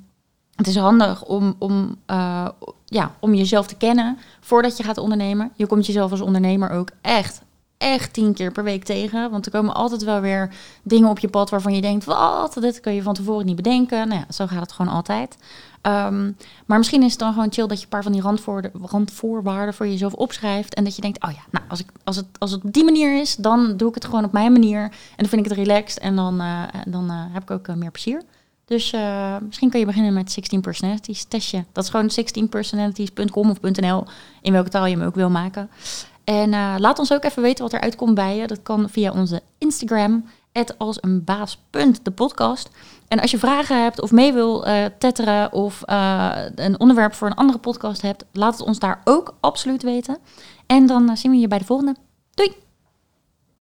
het 0.57 0.66
is 0.66 0.76
handig 0.76 1.24
om, 1.24 1.55
om, 1.59 1.97
uh, 2.11 2.49
ja, 2.84 3.14
om 3.20 3.34
jezelf 3.34 3.66
te 3.66 3.76
kennen 3.76 4.18
voordat 4.40 4.76
je 4.76 4.82
gaat 4.82 4.99
ondernemen. 4.99 5.53
Je 5.55 5.66
komt 5.66 5.86
jezelf 5.86 6.11
als 6.11 6.20
ondernemer 6.20 6.70
ook 6.70 6.88
echt, 7.01 7.42
echt 7.78 8.12
tien 8.12 8.34
keer 8.34 8.53
per 8.53 8.64
week 8.64 8.84
tegen. 8.84 9.30
Want 9.30 9.47
er 9.47 9.53
komen 9.53 9.74
altijd 9.74 10.05
wel 10.05 10.20
weer 10.20 10.55
dingen 10.82 11.09
op 11.09 11.18
je 11.18 11.28
pad 11.28 11.51
waarvan 11.51 11.74
je 11.74 11.80
denkt: 11.80 12.05
wat, 12.05 12.57
dit 12.61 12.80
kun 12.80 12.94
je 12.94 13.03
van 13.03 13.14
tevoren 13.14 13.47
niet 13.47 13.57
bedenken. 13.57 14.09
Nou 14.09 14.20
ja, 14.20 14.32
zo 14.32 14.47
gaat 14.47 14.61
het 14.61 14.72
gewoon 14.72 14.92
altijd. 14.92 15.36
Ehm, 15.87 16.32
maar 16.66 16.78
misschien 16.78 17.03
is 17.03 17.11
het 17.11 17.20
dan 17.20 17.32
gewoon 17.32 17.53
chill 17.53 17.66
dat 17.66 17.78
je 17.78 17.82
een 17.82 17.91
paar 17.91 18.03
van 18.03 18.12
die 18.12 18.22
randvoorwaarden 18.82 19.74
voor 19.74 19.87
jezelf 19.87 20.12
opschrijft. 20.12 20.74
En 20.74 20.84
dat 20.84 20.97
je 20.97 21.03
denkt, 21.03 21.24
oh 21.24 21.30
ja, 21.30 21.41
nou, 21.51 21.64
als, 21.68 21.80
ik, 21.80 21.87
als, 22.05 22.16
het, 22.16 22.26
als 22.39 22.51
het 22.51 22.64
op 22.64 22.72
die 22.72 22.84
manier 22.84 23.20
is, 23.20 23.37
dan 23.37 23.76
doe 23.76 23.89
ik 23.89 23.95
het 23.95 24.05
gewoon 24.05 24.24
op 24.24 24.32
mijn 24.32 24.53
manier. 24.53 24.80
En 24.80 24.91
dan 25.16 25.26
vind 25.26 25.45
ik 25.45 25.51
het 25.51 25.59
relaxed 25.59 25.99
en 25.99 26.16
dan, 26.16 26.41
uh, 26.41 26.62
dan 26.87 27.11
uh, 27.11 27.24
heb 27.32 27.43
ik 27.43 27.51
ook 27.51 27.68
uh, 27.68 27.76
meer 27.76 27.91
plezier. 27.91 28.22
Dus 28.64 28.95
misschien 29.41 29.70
kun 29.70 29.80
je 29.80 29.87
beginnen 29.87 30.12
met 30.12 30.32
16 30.32 30.61
personalities 30.61 31.24
testje. 31.24 31.64
Dat 31.72 31.84
is 31.84 31.91
gewoon 31.91 32.11
16personalities.com 32.11 33.51
of 33.51 33.61
.nl, 33.61 34.05
in 34.43 34.53
welke 34.53 34.68
taal 34.68 34.87
je 34.87 34.97
hem 34.97 35.07
ook 35.07 35.14
wil 35.14 35.30
maken. 35.30 35.70
En 36.24 36.51
laat 36.80 36.99
ons 36.99 37.12
ook 37.12 37.24
even 37.24 37.43
weten 37.43 37.64
wat 37.64 37.72
er 37.72 37.80
uitkomt 37.80 38.14
bij 38.14 38.37
je. 38.37 38.47
Dat 38.47 38.62
kan 38.62 38.89
via 38.91 39.12
onze 39.12 39.43
Instagram, 39.59 40.24
als 40.78 40.99
een 41.01 41.24
baas. 41.24 41.59
de 42.03 42.11
podcast. 42.14 42.70
En 43.09 43.20
als 43.20 43.30
je 43.30 43.38
vragen 43.38 43.82
hebt 43.82 44.00
of 44.00 44.11
mee 44.11 44.32
wil 44.32 44.66
uh, 44.66 44.84
tetteren 44.98 45.52
of 45.52 45.82
uh, 45.86 46.32
een 46.54 46.80
onderwerp 46.80 47.14
voor 47.14 47.26
een 47.26 47.34
andere 47.34 47.59
podcast 47.59 48.02
hebt, 48.02 48.24
laat 48.32 48.59
het 48.59 48.66
ons 48.66 48.78
daar 48.78 49.00
ook 49.04 49.34
absoluut 49.40 49.82
weten. 49.82 50.18
En 50.66 50.86
dan 50.86 51.16
zien 51.16 51.30
we 51.30 51.36
je 51.36 51.48
bij 51.48 51.59
de 51.59 51.64
volgende. 51.64 51.96
Doei! 52.34 52.65